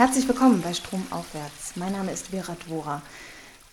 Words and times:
Herzlich 0.00 0.26
willkommen 0.26 0.62
bei 0.62 0.72
Stromaufwärts. 0.72 1.76
Mein 1.76 1.92
Name 1.92 2.10
ist 2.10 2.28
Vera 2.28 2.54
Dvora. 2.54 3.02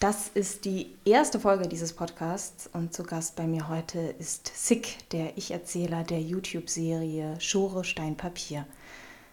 Das 0.01 0.27
ist 0.33 0.65
die 0.65 0.87
erste 1.05 1.39
Folge 1.39 1.69
dieses 1.69 1.93
Podcasts 1.93 2.69
und 2.73 2.93
zu 2.93 3.03
Gast 3.03 3.37
bei 3.37 3.47
mir 3.47 3.69
heute 3.69 3.99
ist 4.19 4.51
Sick, 4.53 5.09
der 5.13 5.37
Ich-Erzähler 5.37 6.03
der 6.03 6.19
YouTube-Serie 6.19 7.39
Schore 7.39 7.85
Stein 7.85 8.17
Papier. 8.17 8.65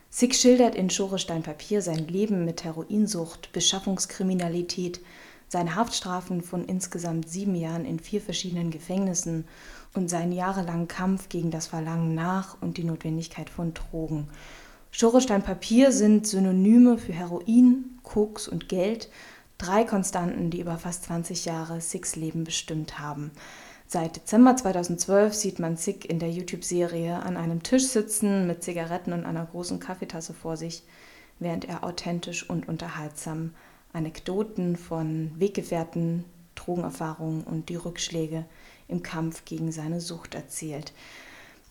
Sick 0.08 0.36
schildert 0.36 0.76
in 0.76 0.88
Schore 0.88 1.18
Stein 1.18 1.42
Papier 1.42 1.82
sein 1.82 2.06
Leben 2.06 2.44
mit 2.44 2.62
Heroinsucht, 2.62 3.50
Beschaffungskriminalität, 3.52 5.00
seine 5.48 5.74
Haftstrafen 5.74 6.42
von 6.42 6.64
insgesamt 6.64 7.28
sieben 7.28 7.56
Jahren 7.56 7.86
in 7.86 7.98
vier 7.98 8.20
verschiedenen 8.20 8.70
Gefängnissen 8.70 9.48
und 9.94 10.08
seinen 10.08 10.30
jahrelangen 10.30 10.86
Kampf 10.86 11.28
gegen 11.28 11.50
das 11.50 11.66
Verlangen 11.66 12.14
nach 12.14 12.56
und 12.62 12.76
die 12.76 12.84
Notwendigkeit 12.84 13.50
von 13.50 13.74
Drogen. 13.74 14.28
Schorestein 14.96 15.42
Papier 15.42 15.90
sind 15.90 16.24
Synonyme 16.24 16.98
für 16.98 17.12
Heroin, 17.12 17.98
Koks 18.04 18.46
und 18.46 18.68
Geld, 18.68 19.10
drei 19.58 19.82
Konstanten, 19.82 20.50
die 20.50 20.60
über 20.60 20.78
fast 20.78 21.06
20 21.06 21.46
Jahre 21.46 21.80
Six 21.80 22.14
Leben 22.14 22.44
bestimmt 22.44 23.00
haben. 23.00 23.32
Seit 23.88 24.14
Dezember 24.14 24.54
2012 24.56 25.34
sieht 25.34 25.58
man 25.58 25.76
Sick 25.76 26.08
in 26.08 26.20
der 26.20 26.30
YouTube-Serie 26.30 27.20
an 27.24 27.36
einem 27.36 27.64
Tisch 27.64 27.88
sitzen 27.88 28.46
mit 28.46 28.62
Zigaretten 28.62 29.12
und 29.12 29.26
einer 29.26 29.46
großen 29.46 29.80
Kaffeetasse 29.80 30.32
vor 30.32 30.56
sich, 30.56 30.84
während 31.40 31.64
er 31.64 31.82
authentisch 31.82 32.48
und 32.48 32.68
unterhaltsam 32.68 33.52
Anekdoten 33.92 34.76
von 34.76 35.32
Weggefährten, 35.36 36.24
Drogenerfahrungen 36.54 37.42
und 37.42 37.68
die 37.68 37.74
Rückschläge 37.74 38.44
im 38.86 39.02
Kampf 39.02 39.44
gegen 39.44 39.72
seine 39.72 40.00
Sucht 40.00 40.36
erzählt. 40.36 40.92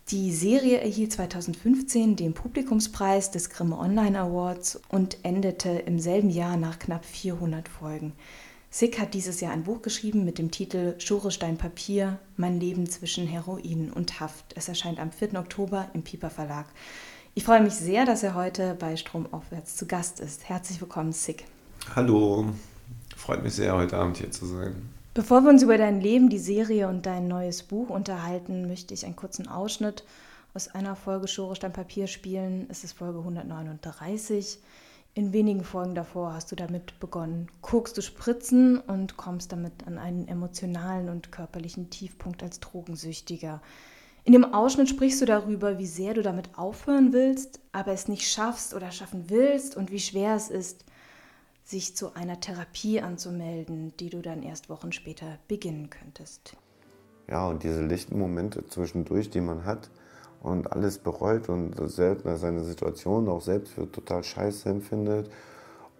Die 0.10 0.34
Serie 0.34 0.82
erhielt 0.82 1.14
2015 1.14 2.18
den 2.18 2.34
Publikumspreis 2.34 3.32
des 3.32 3.50
Grimme 3.50 3.78
Online 3.80 4.20
Awards 4.20 4.78
und 4.90 5.18
endete 5.24 5.70
im 5.70 5.98
selben 5.98 6.30
Jahr 6.30 6.58
nach 6.58 6.78
knapp 6.78 7.06
400 7.06 7.70
Folgen. 7.70 8.12
Sick 8.70 9.00
hat 9.00 9.14
dieses 9.14 9.40
Jahr 9.40 9.54
ein 9.54 9.64
Buch 9.64 9.82
geschrieben 9.82 10.26
mit 10.26 10.40
dem 10.40 10.52
Titel 10.52 10.96
Schorestein 11.00 11.58
Papier, 11.58 12.20
mein 12.36 12.60
Leben 12.60 12.90
zwischen 12.90 13.28
Heroin 13.28 13.94
und 13.94 14.20
Haft. 14.20 14.58
Es 14.58 14.68
erscheint 14.68 15.00
am 15.00 15.10
4. 15.10 15.36
Oktober 15.36 15.90
im 15.94 16.04
Piper 16.04 16.30
Verlag. 16.30 16.66
Ich 17.34 17.46
freue 17.46 17.62
mich 17.62 17.74
sehr, 17.74 18.06
dass 18.06 18.24
er 18.24 18.36
heute 18.36 18.76
bei 18.78 18.98
Stromaufwärts 18.98 19.78
zu 19.78 19.86
Gast 19.86 20.20
ist. 20.20 20.50
Herzlich 20.50 20.82
willkommen, 20.82 21.14
Sick. 21.14 21.46
Hallo, 21.96 22.48
freut 23.16 23.42
mich 23.42 23.54
sehr, 23.54 23.74
heute 23.74 23.98
Abend 23.98 24.18
hier 24.18 24.32
zu 24.32 24.46
sein. 24.48 24.93
Bevor 25.16 25.42
wir 25.42 25.52
uns 25.52 25.62
über 25.62 25.78
dein 25.78 26.02
Leben, 26.02 26.30
die 26.30 26.40
Serie 26.40 26.88
und 26.88 27.06
dein 27.06 27.28
neues 27.28 27.62
Buch 27.62 27.90
unterhalten, 27.92 28.68
möchte 28.68 28.96
ich 28.96 29.06
einen 29.06 29.16
kurzen 29.16 29.48
Ausschnitt 29.48 30.04
aus 30.56 30.70
einer 30.70 30.96
Folge 30.96 31.28
Schore 31.28 31.56
Stein 31.56 31.72
Papier 31.72 32.08
spielen. 32.08 32.66
Es 32.70 32.84
ist 32.84 32.94
Folge 32.94 33.20
139. 33.20 34.58
In 35.14 35.32
wenigen 35.32 35.64
Folgen 35.64 35.94
davor 35.94 36.34
hast 36.34 36.52
du 36.52 36.56
damit 36.56 37.00
begonnen, 37.00 37.48
Koks 37.62 37.94
zu 37.94 38.02
spritzen 38.02 38.80
und 38.80 39.16
kommst 39.16 39.52
damit 39.52 39.86
an 39.86 40.00
einen 40.00 40.28
emotionalen 40.28 41.10
und 41.10 41.32
körperlichen 41.32 41.92
Tiefpunkt 41.92 42.42
als 42.42 42.60
Drogensüchtiger. 42.60 43.62
In 44.24 44.34
dem 44.34 44.52
Ausschnitt 44.52 44.90
sprichst 44.90 45.22
du 45.22 45.26
darüber, 45.26 45.78
wie 45.78 45.86
sehr 45.86 46.16
du 46.16 46.24
damit 46.24 46.58
aufhören 46.58 47.14
willst, 47.14 47.60
aber 47.72 47.92
es 47.92 48.08
nicht 48.08 48.28
schaffst 48.28 48.74
oder 48.74 48.90
schaffen 48.92 49.26
willst 49.28 49.78
und 49.78 49.92
wie 49.92 50.00
schwer 50.00 50.36
es 50.36 50.50
ist, 50.50 50.86
sich 51.64 51.96
zu 51.96 52.14
einer 52.14 52.40
Therapie 52.40 53.02
anzumelden, 53.02 53.94
die 54.00 54.10
du 54.10 54.22
dann 54.22 54.44
erst 54.44 54.70
Wochen 54.70 54.92
später 54.92 55.40
beginnen 55.48 55.90
könntest. 55.90 56.56
Ja, 57.30 57.48
und 57.48 57.64
diese 57.64 57.86
lichten 57.86 58.20
Momente 58.20 58.68
zwischendurch, 58.68 59.30
die 59.30 59.42
man 59.42 59.66
hat 59.66 59.90
und 60.42 60.72
alles 60.72 60.98
bereut 60.98 61.48
und 61.48 61.76
selbst 61.90 62.26
seine 62.42 62.64
Situation 62.64 63.30
auch 63.30 63.42
selbst 63.42 63.74
für 63.74 63.90
total 63.90 64.24
scheiße 64.24 64.70
empfindet 64.70 65.30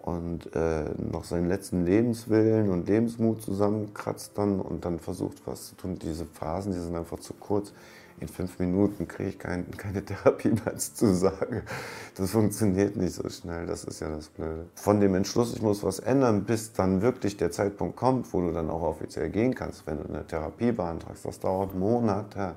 und 0.02 0.54
äh, 0.54 0.84
noch 0.98 1.24
seinen 1.24 1.48
letzten 1.48 1.86
Lebenswillen 1.86 2.70
und 2.70 2.88
Lebensmut 2.90 3.42
zusammenkratzt 3.42 4.38
dann 4.38 4.60
und 4.60 4.84
dann 4.84 5.00
versucht 5.00 5.42
was 5.46 5.70
zu 5.70 5.76
tun. 5.76 5.98
Diese 5.98 6.26
Phasen, 6.26 6.74
die 6.74 6.80
sind 6.80 6.94
einfach 6.94 7.20
zu 7.20 7.34
kurz 7.36 7.74
in 8.20 8.28
fünf 8.28 8.60
Minuten 8.60 9.08
kriege 9.08 9.30
ich 9.30 9.40
kein, 9.40 9.70
keine 9.78 10.04
Therapieplatzzusage. 10.04 11.64
Das 12.16 12.30
funktioniert 12.30 12.96
nicht 12.96 13.16
so 13.16 13.28
schnell, 13.28 13.66
das 13.66 13.86
ist 13.86 14.00
ja 14.00 14.08
das 14.08 14.28
Blöde. 14.28 14.68
Von 14.76 15.02
dem 15.02 15.16
Entschluss, 15.16 15.56
ich 15.56 15.64
muss 15.64 15.82
was 15.82 15.98
ändern, 15.98 16.44
bis 16.44 16.72
dann 16.72 17.02
wirklich 17.02 17.38
der 17.38 17.50
Zeitpunkt 17.50 17.96
kommt, 17.96 18.32
wo 18.34 18.42
du 18.42 18.52
dann 18.52 18.70
auch 18.70 18.84
offiziell 18.84 19.32
gehen 19.32 19.56
kannst, 19.56 19.88
wenn 19.88 19.98
du 19.98 20.08
eine 20.08 20.28
Therapie 20.28 20.72
beantragst, 20.72 21.26
das 21.26 21.40
dauert 21.40 21.74
Monate. 21.74 22.54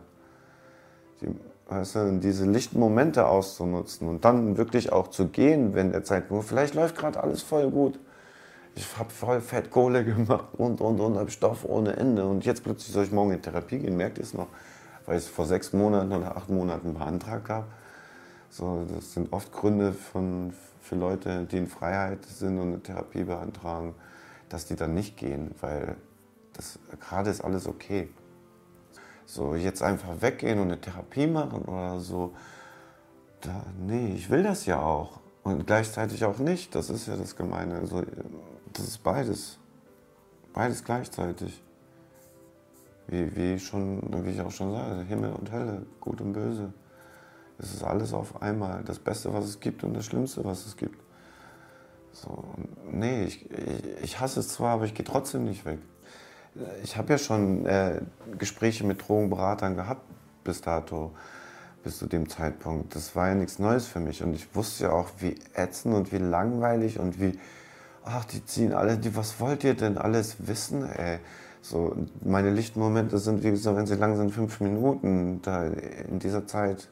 Die, 1.23 1.29
weißt 1.69 1.95
du, 1.95 2.19
diese 2.19 2.45
lichten 2.45 2.79
Momente 2.79 3.27
auszunutzen 3.27 4.09
und 4.09 4.27
dann 4.27 4.59
wirklich 4.59 4.93
auch 4.93 5.09
zu 5.09 5.29
gehen, 5.29 5.75
wenn 5.75 5.91
der 5.91 6.05
Zeitpunkt, 6.05 6.45
vielleicht 6.45 6.75
läuft 6.75 6.97
gerade 6.97 7.23
alles 7.23 7.43
voll 7.43 7.71
gut. 7.71 7.99
Ich 8.75 8.87
habe 8.99 9.09
voll 9.11 9.41
Fett 9.41 9.71
Kohle 9.71 10.05
gemacht 10.05 10.49
und, 10.59 10.81
und, 10.81 11.01
und, 11.01 11.17
habe 11.17 11.31
Stoff 11.31 11.65
ohne 11.65 11.97
Ende. 11.97 12.27
Und 12.27 12.45
jetzt 12.45 12.63
plötzlich 12.63 12.93
soll 12.93 13.05
ich 13.05 13.13
morgen 13.13 13.33
in 13.33 13.43
Therapie 13.43 13.79
gehen, 13.79 13.97
merkt 13.97 14.19
ihr 14.19 14.25
es 14.25 14.35
noch? 14.35 14.49
Weil 15.07 15.19
ich 15.19 15.25
es 15.25 15.31
vor 15.31 15.47
sechs 15.47 15.73
Monaten 15.73 16.13
oder 16.13 16.37
acht 16.37 16.51
Monaten 16.51 16.95
beantragt 16.95 17.49
habe. 17.49 17.67
So, 18.51 18.87
das 18.95 19.13
sind 19.13 19.33
oft 19.33 19.53
Gründe 19.53 19.93
von, 19.93 20.53
für 20.81 20.97
Leute, 20.97 21.45
die 21.45 21.59
in 21.59 21.67
Freiheit 21.67 22.25
sind 22.25 22.59
und 22.59 22.69
eine 22.69 22.83
Therapie 22.83 23.25
beantragen, 23.25 23.95
dass 24.49 24.67
die 24.67 24.77
dann 24.77 24.95
nicht 24.95 25.17
gehen, 25.17 25.55
weil 25.61 25.97
das 26.53 26.79
gerade 27.01 27.31
ist 27.31 27.43
alles 27.43 27.67
okay. 27.67 28.09
So, 29.25 29.55
jetzt 29.55 29.83
einfach 29.83 30.21
weggehen 30.21 30.59
und 30.59 30.67
eine 30.67 30.81
Therapie 30.81 31.27
machen 31.27 31.63
oder 31.63 31.99
so, 31.99 32.35
da, 33.41 33.65
nee, 33.79 34.15
ich 34.15 34.31
will 34.31 34.43
das 34.43 34.67
ja 34.67 34.81
auch. 34.81 35.21
Und 35.43 35.67
gleichzeitig 35.67 36.25
auch 36.25 36.39
nicht, 36.39 36.75
das 36.75 36.91
ist 36.91 37.07
ja 37.07 37.17
das 37.17 37.37
Gemeine. 37.37 37.77
Also, 37.77 38.03
das 38.73 38.87
ist 38.87 39.03
beides. 39.03 39.59
Beides 40.53 40.83
gleichzeitig 40.83 41.63
wie, 43.09 43.35
wie, 43.37 43.59
schon, 43.59 44.03
wie 44.25 44.31
ich 44.31 44.41
auch 44.41 44.51
schon 44.51 44.73
sage, 44.73 45.03
Himmel 45.03 45.33
und 45.33 45.53
Hölle, 45.53 45.87
Gut 46.01 46.21
und 46.21 46.33
Böse. 46.33 46.73
Es 47.59 47.73
ist 47.73 47.83
alles 47.83 48.13
auf 48.13 48.43
einmal. 48.43 48.83
Das 48.85 48.99
Beste, 48.99 49.33
was 49.33 49.45
es 49.45 49.61
gibt 49.61 49.85
und 49.85 49.95
das 49.95 50.05
Schlimmste, 50.05 50.45
was 50.45 50.67
es 50.67 50.77
gibt. 50.77 51.01
So, 52.13 52.45
nee, 52.91 53.25
ich, 53.25 53.51
ich, 53.51 54.03
ich 54.03 54.21
hasse 54.21 54.41
es 54.41 54.49
zwar, 54.49 54.75
aber 54.75 54.85
ich 54.85 54.95
gehe 54.95 55.05
trotzdem 55.05 55.45
nicht 55.45 55.65
weg. 55.65 55.79
Ich 56.83 56.97
habe 56.97 57.13
ja 57.13 57.19
schon 57.19 57.67
äh, 57.67 58.01
Gespräche 58.39 58.85
mit 58.85 59.07
Drogenberatern 59.07 59.77
gehabt 59.77 60.03
bis 60.43 60.63
dato, 60.63 61.13
bis 61.85 61.99
zu 61.99 62.07
dem 62.07 62.29
Zeitpunkt. 62.29 62.95
Das 62.95 63.15
war 63.15 63.29
ja 63.29 63.35
nichts 63.35 63.59
Neues 63.59 63.87
für 63.87 64.01
mich 64.01 64.23
und 64.23 64.35
ich 64.35 64.55
wusste 64.55 64.85
ja 64.85 64.93
auch, 64.93 65.11
wie 65.19 65.35
ätzend 65.55 65.95
und 65.95 66.13
wie 66.13 66.19
langweilig 66.19 66.99
und 66.99 67.21
wie, 67.21 67.39
ach, 68.05 68.25
die 68.25 68.45
ziehen 68.47 68.73
alle, 68.73 68.97
die, 68.97 69.15
was 69.15 69.39
wollt 69.41 69.65
ihr 69.65 69.75
denn 69.75 69.99
alles 69.99 70.47
wissen, 70.47 70.89
ey? 70.89 71.19
So, 71.63 71.97
meine 72.23 72.51
lichten 72.51 72.79
Momente 72.79 73.19
sind, 73.19 73.43
wie 73.43 73.51
gesagt, 73.51 73.77
wenn 73.77 73.87
sie 73.87 73.97
lang 73.97 74.17
sind, 74.17 74.31
fünf 74.31 74.61
Minuten. 74.61 75.41
Da, 75.43 75.65
in 75.65 76.19
dieser 76.19 76.47
Zeit 76.47 76.89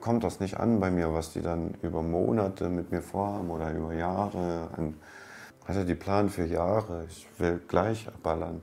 kommt 0.00 0.24
das 0.24 0.40
nicht 0.40 0.58
an 0.58 0.80
bei 0.80 0.90
mir, 0.90 1.12
was 1.12 1.32
die 1.32 1.42
dann 1.42 1.74
über 1.82 2.02
Monate 2.02 2.68
mit 2.68 2.92
mir 2.92 3.02
vorhaben 3.02 3.50
oder 3.50 3.72
über 3.72 3.92
Jahre. 3.94 4.68
Also 5.66 5.84
die 5.84 5.94
planen 5.94 6.28
für 6.28 6.44
Jahre. 6.44 7.06
Ich 7.08 7.26
will 7.38 7.60
gleich 7.66 8.08
ballern. 8.22 8.62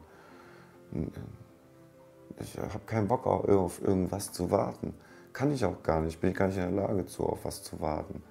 Ich 2.40 2.58
habe 2.58 2.80
keinen 2.86 3.08
Bock 3.08 3.26
auf 3.28 3.82
irgendwas 3.82 4.32
zu 4.32 4.50
warten. 4.50 4.94
Kann 5.34 5.52
ich 5.54 5.64
auch 5.66 5.84
gar 5.84 6.02
nicht. 6.02 6.20
Bin 6.22 6.32
ich 6.32 6.38
gar 6.38 6.48
nicht 6.48 6.58
in 6.58 6.76
der 6.76 6.88
Lage 6.88 7.06
zu, 7.06 7.26
auf 7.26 7.40
was 7.44 7.64
zu 7.64 7.80
warten. 7.82 8.24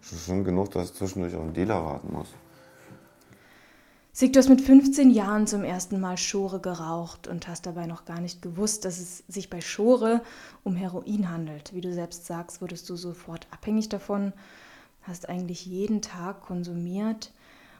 Schon 0.00 0.44
genug, 0.44 0.70
dass 0.72 0.90
ich 0.90 0.94
zwischendurch 0.94 1.34
auf 1.34 1.42
einen 1.42 1.54
Dealer 1.54 1.84
warten 1.84 2.12
muss. 2.12 2.34
Sig, 4.16 4.32
du 4.32 4.38
hast 4.38 4.48
mit 4.48 4.60
15 4.60 5.10
Jahren 5.10 5.48
zum 5.48 5.64
ersten 5.64 5.98
Mal 5.98 6.16
Schore 6.16 6.60
geraucht 6.60 7.26
und 7.26 7.48
hast 7.48 7.66
dabei 7.66 7.86
noch 7.86 8.04
gar 8.04 8.20
nicht 8.20 8.42
gewusst, 8.42 8.84
dass 8.84 9.00
es 9.00 9.24
sich 9.26 9.50
bei 9.50 9.60
Schore 9.60 10.22
um 10.62 10.76
Heroin 10.76 11.30
handelt. 11.30 11.74
Wie 11.74 11.80
du 11.80 11.92
selbst 11.92 12.24
sagst, 12.24 12.60
wurdest 12.60 12.88
du 12.88 12.94
sofort 12.94 13.48
abhängig 13.50 13.88
davon, 13.88 14.32
hast 15.02 15.28
eigentlich 15.28 15.66
jeden 15.66 16.00
Tag 16.00 16.42
konsumiert 16.42 17.32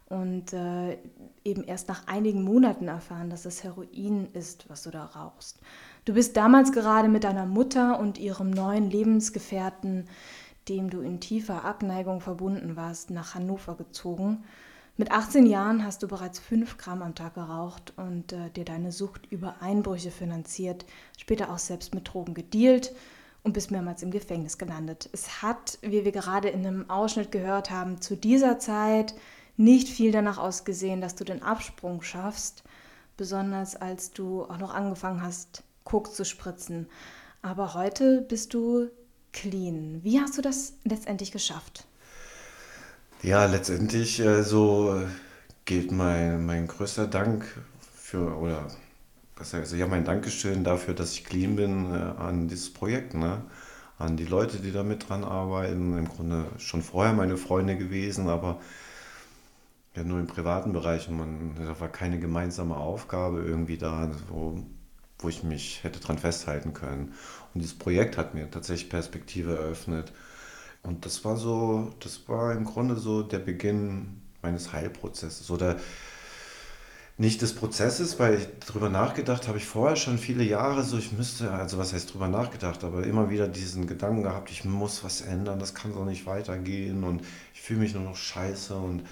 und 0.07 0.53
äh, 0.53 0.99
eben 1.45 1.63
erst 1.63 1.87
nach 1.87 2.09
einigen 2.09 2.43
Monaten 2.43 2.89
erfahren, 2.89 3.31
dass 3.31 3.45
es 3.45 3.63
Heroin 3.63 4.27
ist, 4.33 4.69
was 4.69 4.83
du 4.83 4.91
da 4.91 5.05
rauchst. 5.05 5.61
Du 6.05 6.15
bist 6.15 6.37
damals 6.37 6.73
gerade 6.73 7.09
mit 7.09 7.23
deiner 7.23 7.47
Mutter 7.47 8.01
und 8.01 8.19
ihrem 8.19 8.51
neuen 8.51 8.91
Lebensgefährten, 8.91 10.09
dem 10.69 10.91
du 10.91 11.01
in 11.01 11.21
tiefer 11.21 11.65
Abneigung 11.65 12.21
verbunden 12.21 12.75
warst, 12.75 13.11
nach 13.11 13.37
Hannover 13.37 13.77
gezogen 13.77 14.43
mit 14.96 15.11
18 15.11 15.46
Jahren 15.46 15.85
hast 15.85 16.02
du 16.02 16.08
bereits 16.08 16.38
5 16.38 16.79
Gramm 16.79 17.02
am 17.02 17.14
Tag 17.14 17.35
geraucht 17.35 17.93
und 17.96 18.32
äh, 18.32 18.50
dir 18.50 18.64
deine 18.64 18.93
Sucht 18.93 19.26
über 19.31 19.56
Einbrüche 19.61 20.12
finanziert, 20.12 20.87
später 21.19 21.52
auch 21.52 21.58
selbst 21.58 21.94
mit 21.94 22.12
Drogen 22.12 22.32
gedealt 22.32 22.94
und 23.43 23.55
bist 23.55 23.73
mehrmals 23.73 24.02
im 24.05 24.12
Gefängnis 24.12 24.56
gelandet. 24.56 25.08
Es 25.12 25.43
hat, 25.43 25.79
wie 25.82 26.05
wir 26.05 26.12
gerade 26.12 26.49
in 26.49 26.64
einem 26.64 26.91
Ausschnitt 26.91 27.32
gehört 27.32 27.70
haben, 27.70 28.00
zu 28.00 28.17
dieser 28.17 28.58
Zeit 28.61 29.14
nicht 29.56 29.88
viel 29.88 30.12
danach 30.12 30.38
ausgesehen, 30.38 31.00
dass 31.00 31.17
du 31.17 31.25
den 31.25 31.43
Absprung 31.43 32.02
schaffst, 32.02 32.62
besonders 33.17 33.76
als 33.76 34.12
du 34.12 34.44
auch 34.44 34.58
noch 34.58 34.75
angefangen 34.75 35.23
hast, 35.23 35.64
Koks 35.85 36.14
zu 36.14 36.25
spritzen. 36.25 36.88
Aber 37.43 37.75
heute 37.75 38.23
bist 38.23 38.55
du 38.55 38.91
clean. 39.32 40.02
Wie 40.02 40.20
hast 40.20 40.38
du 40.38 40.43
das 40.43 40.75
letztendlich 40.85 41.32
geschafft? 41.32 41.87
Ja, 43.25 43.47
letztendlich 43.47 44.21
äh, 44.21 44.43
so 44.43 44.94
äh, 44.97 45.06
geht 45.65 45.91
mein, 45.93 46.44
mein 46.44 46.67
größter 46.69 47.06
Dank 47.06 47.44
für, 47.97 48.37
oder 48.37 48.69
was 49.37 49.55
heißt, 49.55 49.75
ja, 49.75 49.87
mein 49.88 50.05
Dankeschön 50.05 50.65
dafür, 50.65 50.94
dass 50.94 51.12
ich 51.15 51.25
clean 51.25 51.56
bin, 51.56 51.93
äh, 51.94 51.99
an 51.99 52.49
dieses 52.49 52.73
Projekt, 52.73 53.15
ne? 53.15 53.43
An 53.99 54.17
die 54.17 54.26
Leute, 54.26 54.59
die 54.59 54.73
da 54.73 54.82
mit 54.85 55.09
dran 55.09 55.25
arbeiten. 55.25 55.97
Im 55.99 56.09
Grunde 56.09 56.47
schon 56.59 56.82
vorher 56.82 57.15
meine 57.15 57.37
Freunde 57.38 57.76
gewesen, 57.79 58.29
aber 58.29 58.61
ja 59.94 60.05
nur 60.05 60.19
im 60.19 60.27
privaten 60.27 60.73
Bereich. 60.73 61.09
Und 61.09 61.17
man, 61.17 61.55
da 61.59 61.79
war 61.81 61.88
keine 61.88 62.19
gemeinsame 62.19 62.77
Aufgabe 62.77 63.43
irgendwie 63.43 63.79
da, 63.79 64.11
wo, 64.29 64.62
wo 65.19 65.29
ich 65.29 65.43
mich 65.43 65.82
hätte 65.85 66.00
dran 66.00 66.19
festhalten 66.19 66.75
können. 66.75 67.15
Und 67.55 67.61
dieses 67.62 67.79
Projekt 67.79 68.17
hat 68.19 68.35
mir 68.35 68.50
tatsächlich 68.50 68.91
Perspektive 68.91 69.56
eröffnet. 69.56 70.12
Und 70.85 71.05
das 71.05 71.25
war 71.25 71.37
so, 71.37 71.91
das 72.01 72.29
war 72.29 72.53
im 72.53 72.65
Grunde 72.65 72.97
so 72.97 73.23
der 73.23 73.41
Beginn 73.41 74.23
meines 74.43 74.73
Heilprozesses 74.73 75.51
oder 75.51 75.77
nicht 77.17 77.43
des 77.43 77.55
Prozesses, 77.55 78.19
weil 78.19 78.39
ich 78.39 78.49
darüber 78.67 78.89
nachgedacht 78.89 79.49
habe 79.49 79.59
ich 79.59 79.67
vorher 79.67 79.97
schon 79.97 80.19
viele 80.19 80.45
Jahre 80.45 80.83
so, 80.83 80.99
ich 80.99 81.13
müsste, 81.13 81.51
also 81.53 81.79
was 81.79 81.93
heißt 81.93 82.13
drüber 82.13 82.29
nachgedacht, 82.29 82.85
aber 82.85 83.05
immer 83.05 83.31
wieder 83.31 83.49
diesen 83.49 83.87
Gedanken 83.87 84.25
gehabt, 84.25 84.51
ich 84.51 84.65
muss 84.65 85.05
was 85.05 85.21
ändern, 85.21 85.59
das 85.59 85.75
kann 85.75 85.93
so 85.93 86.05
nicht 86.05 86.27
weitergehen 86.27 87.05
und 87.05 87.23
ich 87.55 87.63
fühle 87.63 87.81
mich 87.81 87.95
nur 87.95 88.03
noch 88.03 88.17
scheiße 88.17 88.75
und 88.77 89.05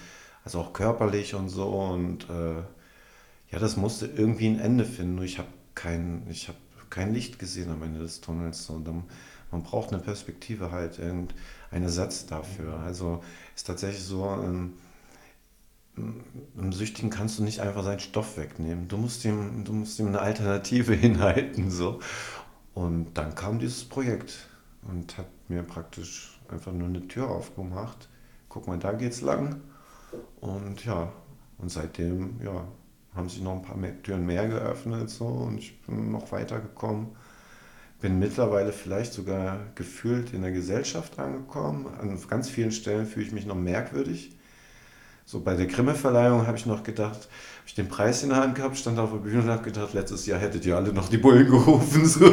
also 0.45 0.59
auch 0.59 0.73
körperlich 0.73 1.33
und 1.33 1.49
so 1.49 1.69
und 1.69 2.29
äh, 2.29 2.61
ja, 3.53 3.59
das 3.59 3.77
musste 3.77 4.07
irgendwie 4.07 4.47
ein 4.47 4.59
Ende 4.59 4.83
finden. 4.83 5.15
Nur 5.15 5.25
ich 5.25 5.37
habe 5.37 5.47
kein, 5.75 6.25
ich 6.29 6.47
habe 6.47 6.57
kein 6.89 7.13
Licht 7.13 7.37
gesehen 7.37 7.69
am 7.69 7.83
Ende 7.83 7.99
des 7.99 8.19
Tunnels. 8.19 8.67
Und 8.69 8.87
man 9.51 9.61
braucht 9.61 9.93
eine 9.93 10.01
Perspektive 10.01 10.71
halt, 10.71 10.97
irgendeinen 11.73 11.83
Ersatz 11.85 12.25
dafür. 12.25 12.79
Also 12.79 13.23
ist 13.55 13.67
tatsächlich 13.67 14.03
so, 14.03 14.25
ähm, 14.25 14.73
einem 15.95 16.71
Süchtigen 16.71 17.09
kannst 17.09 17.37
du 17.37 17.43
nicht 17.43 17.59
einfach 17.59 17.83
seinen 17.83 17.99
Stoff 17.99 18.37
wegnehmen. 18.37 18.87
Du 18.87 18.97
musst 18.97 19.25
ihm, 19.25 19.63
du 19.63 19.73
musst 19.73 19.99
ihm 19.99 20.07
eine 20.07 20.19
Alternative 20.19 20.93
hinhalten. 20.93 21.69
So. 21.69 21.99
Und 22.73 23.13
dann 23.15 23.35
kam 23.35 23.59
dieses 23.59 23.83
Projekt 23.85 24.47
und 24.83 25.17
hat 25.17 25.27
mir 25.47 25.63
praktisch 25.63 26.39
einfach 26.49 26.71
nur 26.71 26.87
eine 26.87 27.07
Tür 27.07 27.29
aufgemacht. 27.29 28.09
Guck 28.49 28.67
mal, 28.67 28.79
da 28.79 28.91
geht's 28.93 29.21
lang. 29.21 29.61
Und 30.41 30.83
ja, 30.85 31.11
und 31.57 31.69
seitdem 31.69 32.39
ja, 32.43 32.67
haben 33.15 33.29
sich 33.29 33.41
noch 33.41 33.53
ein 33.53 33.61
paar 33.61 33.77
mehr, 33.77 34.01
Türen 34.01 34.25
mehr 34.25 34.47
geöffnet 34.47 35.09
so, 35.09 35.25
und 35.25 35.57
ich 35.57 35.81
bin 35.83 36.11
noch 36.11 36.31
weitergekommen. 36.31 37.07
Bin 38.03 38.19
mittlerweile 38.19 38.73
vielleicht 38.73 39.13
sogar 39.13 39.59
gefühlt 39.75 40.33
in 40.33 40.41
der 40.41 40.51
Gesellschaft 40.51 41.17
angekommen. 41.19 41.87
An 42.01 42.19
ganz 42.27 42.49
vielen 42.49 42.73
Stellen 42.73 43.05
fühle 43.05 43.25
ich 43.25 43.31
mich 43.31 43.45
noch 43.45 43.55
merkwürdig. 43.55 44.35
So 45.23 45.39
bei 45.39 45.55
der 45.55 45.67
Grimme-Verleihung 45.67 46.45
habe 46.45 46.57
ich 46.57 46.65
noch 46.65 46.83
gedacht, 46.83 47.15
habe 47.15 47.65
ich 47.65 47.75
den 47.75 47.87
Preis 47.87 48.21
in 48.23 48.31
der 48.31 48.39
Hand 48.39 48.55
gehabt, 48.55 48.77
stand 48.77 48.99
auf 48.99 49.11
der 49.11 49.19
Bühne 49.19 49.43
und 49.43 49.47
habe 49.47 49.63
gedacht, 49.63 49.93
letztes 49.93 50.25
Jahr 50.25 50.37
hättet 50.37 50.65
ihr 50.65 50.75
alle 50.75 50.91
noch 50.91 51.07
die 51.07 51.17
Bullen 51.17 51.49
gerufen. 51.49 52.05
So. 52.05 52.25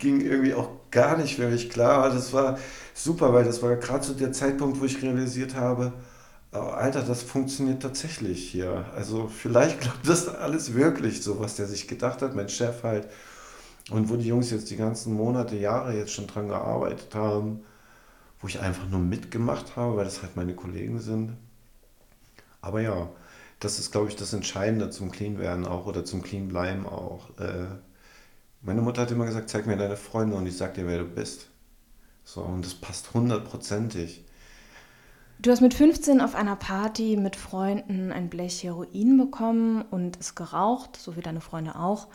Ging 0.00 0.20
irgendwie 0.22 0.54
auch 0.54 0.70
gar 0.90 1.16
nicht 1.16 1.36
für 1.36 1.46
mich 1.46 1.70
klar. 1.70 2.10
Das 2.10 2.32
war 2.32 2.58
super, 2.94 3.32
weil 3.32 3.44
das 3.44 3.62
war 3.62 3.76
gerade 3.76 4.04
so 4.04 4.12
der 4.12 4.32
Zeitpunkt, 4.32 4.80
wo 4.80 4.86
ich 4.86 5.00
realisiert 5.00 5.54
habe, 5.54 5.92
oh, 6.50 6.58
Alter, 6.58 7.02
das 7.02 7.22
funktioniert 7.22 7.80
tatsächlich 7.80 8.50
hier. 8.50 8.86
Also 8.96 9.28
vielleicht 9.28 9.80
glaubt 9.82 10.08
das 10.08 10.26
alles 10.28 10.74
wirklich, 10.74 11.22
so 11.22 11.38
was 11.38 11.54
der 11.54 11.66
sich 11.66 11.86
gedacht 11.86 12.22
hat, 12.22 12.34
mein 12.34 12.48
Chef 12.48 12.82
halt. 12.82 13.06
Und 13.90 14.08
wo 14.08 14.16
die 14.16 14.28
Jungs 14.28 14.50
jetzt 14.50 14.70
die 14.70 14.76
ganzen 14.76 15.14
Monate, 15.14 15.56
Jahre 15.56 15.96
jetzt 15.96 16.12
schon 16.12 16.26
dran 16.26 16.48
gearbeitet 16.48 17.14
haben, 17.14 17.64
wo 18.40 18.46
ich 18.48 18.60
einfach 18.60 18.88
nur 18.88 19.00
mitgemacht 19.00 19.76
habe, 19.76 19.96
weil 19.96 20.04
das 20.04 20.22
halt 20.22 20.36
meine 20.36 20.54
Kollegen 20.54 21.00
sind. 21.00 21.36
Aber 22.60 22.80
ja, 22.80 23.08
das 23.60 23.78
ist, 23.78 23.92
glaube 23.92 24.08
ich, 24.08 24.16
das 24.16 24.32
Entscheidende 24.32 24.90
zum 24.90 25.10
Clean 25.10 25.38
werden 25.38 25.66
auch 25.66 25.86
oder 25.86 26.04
zum 26.04 26.22
Clean 26.22 26.48
bleiben 26.48 26.86
auch. 26.86 27.30
Äh, 27.38 27.66
meine 28.60 28.82
Mutter 28.82 29.02
hat 29.02 29.10
immer 29.10 29.26
gesagt, 29.26 29.50
zeig 29.50 29.66
mir 29.66 29.76
deine 29.76 29.96
Freunde 29.96 30.36
und 30.36 30.46
ich 30.46 30.56
sag 30.56 30.74
dir, 30.74 30.86
wer 30.86 30.98
du 30.98 31.04
bist. 31.04 31.48
So, 32.24 32.42
und 32.42 32.64
das 32.64 32.74
passt 32.74 33.14
hundertprozentig. 33.14 34.24
Du 35.40 35.50
hast 35.50 35.60
mit 35.60 35.74
15 35.74 36.20
auf 36.20 36.36
einer 36.36 36.54
Party 36.54 37.16
mit 37.16 37.34
Freunden 37.34 38.12
ein 38.12 38.30
Blech 38.30 38.62
Heroin 38.62 39.18
bekommen 39.18 39.82
und 39.82 40.18
es 40.20 40.36
geraucht, 40.36 40.96
so 40.96 41.16
wie 41.16 41.20
deine 41.20 41.40
Freunde 41.40 41.74
auch. 41.74 42.06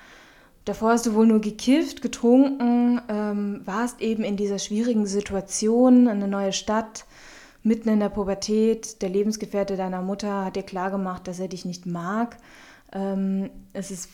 Davor 0.67 0.89
hast 0.89 1.05
du 1.05 1.13
wohl 1.13 1.25
nur 1.25 1.39
gekifft, 1.39 2.01
getrunken, 2.01 2.99
ähm, 3.07 3.61
warst 3.63 4.01
eben 4.01 4.25
in 4.25 4.35
dieser 4.35 4.59
schwierigen 4.59 5.05
Situation, 5.05 6.09
eine 6.09 6.27
neue 6.27 6.51
Stadt, 6.51 7.05
mitten 7.63 7.87
in 7.87 8.01
der 8.01 8.09
Pubertät. 8.09 9.01
Der 9.01 9.07
Lebensgefährte 9.07 9.77
deiner 9.77 10.01
Mutter 10.01 10.43
hat 10.43 10.57
dir 10.57 10.63
klargemacht, 10.63 11.25
dass 11.25 11.39
er 11.39 11.47
dich 11.47 11.63
nicht 11.63 11.85
mag. 11.85 12.35
Ähm, 12.91 13.49
es 13.71 13.91
ist 13.91 14.09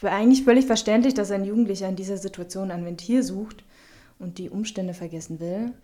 eigentlich 0.00 0.42
völlig 0.42 0.64
verständlich, 0.64 1.12
dass 1.12 1.30
ein 1.30 1.44
Jugendlicher 1.44 1.86
in 1.86 1.96
dieser 1.96 2.16
Situation 2.16 2.70
ein 2.70 2.86
Ventil 2.86 3.22
sucht 3.22 3.62
und 4.18 4.38
die 4.38 4.48
Umstände 4.48 4.94
vergessen 4.94 5.38
will. 5.38 5.74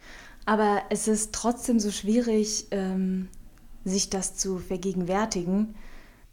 Aber 0.47 0.81
es 0.89 1.09
ist 1.09 1.35
trotzdem 1.35 1.79
so 1.79 1.91
schwierig, 1.91 2.69
ähm, 2.71 3.29
sich 3.85 4.09
das 4.09 4.35
zu 4.35 4.61
vergegenwärtigen. 4.61 5.75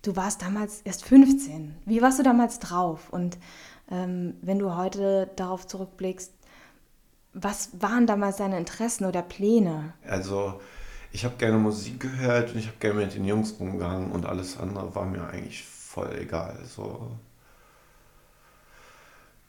Du 0.03 0.15
warst 0.17 0.41
damals 0.41 0.81
erst 0.83 1.05
15. 1.05 1.75
Wie 1.85 2.01
warst 2.01 2.19
du 2.19 2.23
damals 2.23 2.59
drauf? 2.59 3.07
Und 3.11 3.37
wenn 3.95 4.59
du 4.59 4.75
heute 4.75 5.29
darauf 5.35 5.67
zurückblickst, 5.67 6.33
was 7.33 7.69
waren 7.79 8.07
damals 8.07 8.37
deine 8.37 8.57
Interessen 8.57 9.05
oder 9.05 9.21
Pläne? 9.21 9.93
Also 10.07 10.61
ich 11.11 11.25
habe 11.25 11.35
gerne 11.37 11.57
Musik 11.57 11.99
gehört 11.99 12.53
und 12.53 12.59
ich 12.59 12.67
habe 12.67 12.77
gerne 12.79 13.01
mit 13.01 13.13
den 13.13 13.25
Jungs 13.25 13.51
umgegangen 13.53 14.11
und 14.11 14.25
alles 14.25 14.57
andere 14.59 14.93
war 14.95 15.05
mir 15.05 15.27
eigentlich 15.27 15.63
voll 15.65 16.15
egal. 16.19 16.57
So 16.65 17.11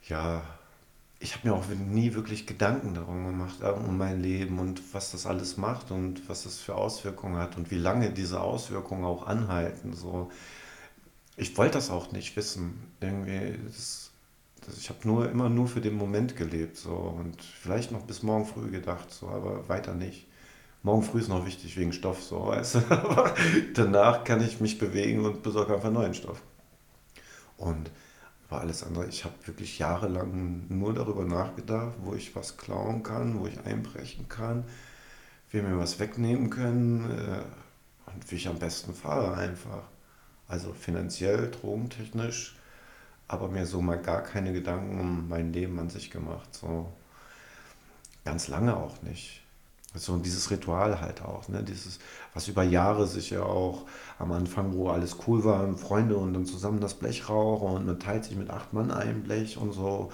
ja, 0.09 0.43
ich 1.19 1.35
habe 1.35 1.49
mir 1.49 1.55
auch 1.55 1.67
nie 1.69 2.15
wirklich 2.15 2.47
Gedanken 2.47 2.95
darum 2.95 3.25
gemacht, 3.25 3.63
um 3.63 3.97
mein 3.97 4.21
Leben 4.21 4.59
und 4.59 4.83
was 4.93 5.13
das 5.13 5.27
alles 5.27 5.57
macht 5.57 5.91
und 5.91 6.29
was 6.29 6.45
das 6.45 6.59
für 6.59 6.75
Auswirkungen 6.75 7.37
hat 7.37 7.57
und 7.57 7.71
wie 7.71 7.79
lange 7.79 8.11
diese 8.11 8.41
Auswirkungen 8.41 9.05
auch 9.05 9.27
anhalten. 9.27 9.95
So. 9.95 10.31
Ich 11.37 11.57
wollte 11.57 11.75
das 11.75 11.91
auch 11.91 12.13
nicht 12.13 12.37
wissen. 12.37 12.93
Irgendwie, 13.01 13.59
das, 13.65 14.04
ich 14.77 14.89
habe 14.89 15.01
nur 15.05 15.31
immer 15.31 15.49
nur 15.49 15.69
für 15.69 15.81
den 15.81 15.97
Moment 15.97 16.37
gelebt 16.37 16.77
so, 16.77 16.95
und 16.95 17.43
vielleicht 17.43 17.93
noch 17.93 18.03
bis 18.03 18.23
morgen 18.23 18.47
früh 18.47 18.71
gedacht, 18.71 19.11
so, 19.11 19.29
aber 19.29 19.69
weiter 19.69 19.95
nicht. 19.95 20.27
Morgen 20.83 21.03
früh 21.03 21.21
ist 21.21 21.29
noch 21.29 21.47
wichtig 21.47 21.77
wegen 21.77 21.93
Stoff, 21.93 22.23
so, 22.23 22.47
weißt 22.47 22.77
du? 22.77 22.79
aber 22.91 23.35
danach 23.75 24.25
kann 24.25 24.45
ich 24.45 24.61
mich 24.61 24.79
bewegen 24.79 25.25
und 25.25 25.43
besorge 25.43 25.75
einfach 25.75 25.91
neuen 25.91 26.15
Stoff. 26.15 26.43
Und 27.57 27.91
war 28.55 28.61
alles 28.61 28.85
andere. 28.85 29.07
Ich 29.07 29.25
habe 29.25 29.35
wirklich 29.45 29.79
jahrelang 29.79 30.67
nur 30.69 30.95
darüber 30.95 31.25
nachgedacht, 31.25 31.95
wo 32.03 32.15
ich 32.15 32.35
was 32.37 32.57
klauen 32.57 33.03
kann, 33.03 33.41
wo 33.41 33.47
ich 33.47 33.61
einbrechen 33.65 34.29
kann, 34.29 34.65
wie 35.51 35.63
mir 35.63 35.79
was 35.79 35.99
wegnehmen 35.99 36.51
können 36.51 37.11
äh, 37.11 38.11
und 38.13 38.31
wie 38.31 38.37
ich 38.37 38.49
am 38.49 38.59
besten 38.59 38.95
fahre 38.95 39.37
einfach. 39.37 39.83
Also 40.47 40.73
finanziell, 40.73 41.51
drogentechnisch, 41.51 42.57
aber 43.29 43.49
mir 43.49 43.67
so 43.67 43.81
mal 43.83 44.01
gar 44.01 44.23
keine 44.23 44.53
Gedanken 44.53 45.01
um 45.01 45.29
mein 45.29 45.53
Leben 45.53 45.79
an 45.79 45.91
sich 45.91 46.11
gemacht. 46.11 46.49
So 46.55 46.93
ganz 48.25 48.49
lange 48.49 48.77
auch 48.77 49.03
nicht 49.03 49.45
so 49.95 50.17
dieses 50.19 50.51
Ritual 50.51 51.01
halt 51.01 51.23
auch, 51.23 51.49
ne? 51.49 51.63
Dieses, 51.63 52.01
was 52.35 52.49
über 52.49 52.65
Jahre 52.65 53.07
sich 53.07 53.31
ja 53.31 53.43
auch 53.43 53.87
am 54.19 54.33
Anfang, 54.33 54.75
wo 54.75 54.89
alles 54.89 55.17
cool 55.27 55.45
war, 55.45 55.73
Freunde 55.77 56.17
und 56.17 56.35
dann 56.35 56.47
zusammen 56.47 56.81
das 56.81 56.95
Blech 56.95 57.29
rauchen 57.29 57.77
und 57.77 57.87
man 57.87 58.01
teilt 58.01 58.25
sich 58.25 58.37
mit 58.37 58.51
acht 58.51 58.73
Mann 58.73 58.91
ein 58.91 59.23
Blech 59.23 59.57
und 59.57 59.73
so. 59.73 60.11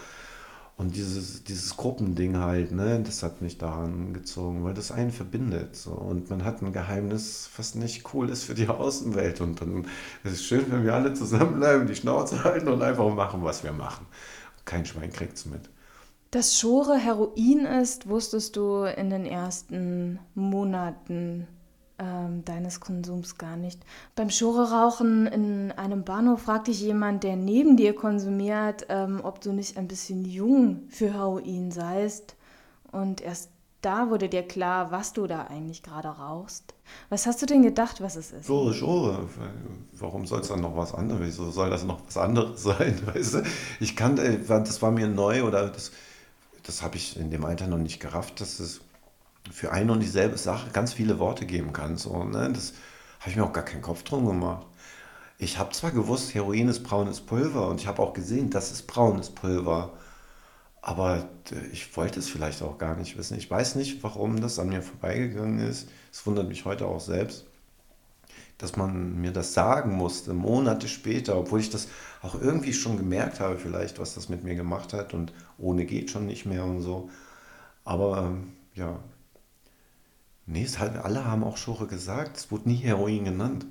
Und 0.81 0.97
dieses, 0.97 1.45
dieses 1.45 1.77
Gruppending 1.77 2.39
halt, 2.39 2.73
ne, 2.73 3.03
das 3.05 3.23
hat 3.23 3.43
mich 3.43 3.59
daran 3.59 4.15
gezogen, 4.15 4.65
weil 4.65 4.73
das 4.73 4.91
einen 4.91 5.11
verbindet. 5.11 5.77
So. 5.77 5.91
Und 5.91 6.31
man 6.31 6.43
hat 6.43 6.63
ein 6.63 6.73
Geheimnis, 6.73 7.51
was 7.59 7.75
nicht 7.75 8.15
cool 8.15 8.31
ist 8.31 8.45
für 8.45 8.55
die 8.55 8.67
Außenwelt. 8.69 9.43
Und 9.43 9.61
dann 9.61 9.85
ist 10.25 10.33
es 10.33 10.43
schön, 10.43 10.73
wenn 10.73 10.85
wir 10.85 10.95
alle 10.95 11.13
zusammenbleiben, 11.13 11.87
die 11.87 11.95
Schnauze 11.95 12.45
halten 12.45 12.69
und 12.69 12.81
einfach 12.81 13.15
machen, 13.15 13.45
was 13.45 13.63
wir 13.63 13.73
machen. 13.73 14.07
Kein 14.65 14.87
Schwein 14.87 15.13
kriegt 15.13 15.37
es 15.37 15.45
mit. 15.45 15.69
Dass 16.31 16.59
Schore 16.59 16.97
Heroin 16.97 17.67
ist, 17.67 18.09
wusstest 18.09 18.57
du 18.57 18.85
in 18.85 19.11
den 19.11 19.27
ersten 19.27 20.19
Monaten 20.35 21.47
ähm, 22.01 22.45
deines 22.45 22.81
Konsums 22.81 23.39
gar 23.39 23.57
nicht. 23.57 23.81
Beim 24.17 24.31
Schore-Rauchen 24.31 25.27
in 25.27 25.73
einem 25.73 26.05
Bahnhof 26.05 26.43
fragt 26.43 26.69
dich 26.69 26.81
jemand, 26.81 27.23
der 27.23 27.37
neben 27.37 27.77
dir 27.77 27.95
konsumiert, 27.95 28.87
ähm, 28.89 29.21
ob 29.23 29.41
du 29.41 29.53
nicht 29.53 29.77
ein 29.77 29.87
bisschen 29.87 30.25
jung 30.25 30.85
für 30.89 31.13
Heroin 31.13 31.71
seist. 31.71 32.35
Und 32.91 33.21
erst 33.21 33.51
da 33.83 34.11
wurde 34.11 34.29
dir 34.29 34.43
klar, 34.43 34.91
was 34.91 35.13
du 35.13 35.27
da 35.27 35.45
eigentlich 35.45 35.83
gerade 35.83 36.09
rauchst. 36.09 36.75
Was 37.09 37.27
hast 37.27 37.41
du 37.41 37.47
denn 37.47 37.63
gedacht, 37.63 38.01
was 38.01 38.17
es 38.17 38.33
ist? 38.33 38.47
Schore, 38.47 38.75
Schore. 38.75 39.29
Warum 39.93 40.27
soll 40.27 40.41
es 40.41 40.49
dann 40.49 40.61
noch 40.61 40.77
was 40.77 40.93
anderes? 40.93 41.21
Wieso 41.23 41.51
soll 41.51 41.71
das 41.71 41.85
noch 41.85 42.01
was 42.07 42.17
anderes 42.17 42.63
sein? 42.65 42.99
Weißt 43.07 43.35
du? 43.35 43.43
Ich 43.79 43.95
kannte, 43.97 44.39
das 44.39 44.83
war 44.83 44.91
mir 44.91 45.07
neu 45.07 45.45
oder 45.45 45.69
das 45.69 45.93
das 46.63 46.83
habe 46.83 46.97
ich 46.97 47.19
in 47.19 47.31
dem 47.31 47.45
Alter 47.45 47.67
noch 47.67 47.79
nicht 47.79 48.01
gerafft, 48.01 48.41
dass 48.41 48.61
es 48.61 48.81
für 49.51 49.73
eine 49.73 49.93
und 49.93 50.01
dieselbe 50.01 50.39
Sache 50.39 50.71
ganz 50.71 50.93
viele 50.93 51.19
Worte 51.19 51.47
geben 51.47 51.73
kann. 51.73 51.97
So, 51.97 52.25
ne? 52.25 52.51
Das 52.53 52.75
habe 53.21 53.31
ich 53.31 53.37
mir 53.37 53.45
auch 53.45 53.53
gar 53.53 53.65
keinen 53.65 53.83
Kopf 53.83 54.03
drum 54.03 54.27
gemacht. 54.27 54.67
Ich 55.39 55.59
habe 55.59 55.73
zwar 55.73 55.91
gewusst, 55.91 56.35
Heroin 56.35 56.69
ist 56.69 56.83
braunes 56.83 57.21
Pulver 57.21 57.69
und 57.69 57.81
ich 57.81 57.87
habe 57.87 58.03
auch 58.03 58.13
gesehen, 58.13 58.51
das 58.51 58.71
ist 58.71 58.87
braunes 58.87 59.31
Pulver. 59.31 59.93
Aber 60.83 61.29
äh, 61.51 61.67
ich 61.73 61.97
wollte 61.97 62.19
es 62.19 62.29
vielleicht 62.29 62.63
auch 62.63 62.79
gar 62.79 62.97
nicht 62.97 63.17
wissen. 63.17 63.37
Ich 63.39 63.51
weiß 63.51 63.77
nicht, 63.77 64.03
warum 64.03 64.41
das 64.41 64.59
an 64.59 64.69
mir 64.69 64.83
vorbeigegangen 64.83 65.59
ist. 65.67 65.89
Es 66.13 66.27
wundert 66.27 66.49
mich 66.49 66.65
heute 66.65 66.87
auch 66.87 67.01
selbst, 67.01 67.47
dass 68.59 68.77
man 68.77 69.21
mir 69.21 69.33
das 69.33 69.55
sagen 69.55 69.97
musste, 69.97 70.35
Monate 70.35 70.89
später, 70.89 71.39
obwohl 71.39 71.61
ich 71.61 71.71
das 71.71 71.89
auch 72.23 72.41
irgendwie 72.41 72.75
schon 72.75 72.97
gemerkt 72.99 73.41
habe, 73.41 73.59
vielleicht, 73.59 73.99
was 73.99 74.15
das 74.15 74.29
mit 74.29 74.45
mir 74.45 74.55
gemacht 74.55 74.93
hat. 74.93 75.15
Und 75.15 75.33
ohne 75.59 75.87
geht 75.87 76.11
schon 76.11 76.27
nicht 76.27 76.47
mehr 76.47 76.65
und 76.65 76.83
so. 76.83 77.11
Aber 77.85 78.19
ähm, 78.19 78.53
ja, 78.75 78.99
nee, 80.51 80.65
es 80.65 80.79
halt, 80.79 80.97
alle 80.97 81.25
haben 81.25 81.45
auch 81.45 81.57
Schore 81.57 81.87
gesagt. 81.87 82.37
Es 82.37 82.51
wurde 82.51 82.69
nie 82.69 82.77
Heroin 82.77 83.25
genannt. 83.25 83.67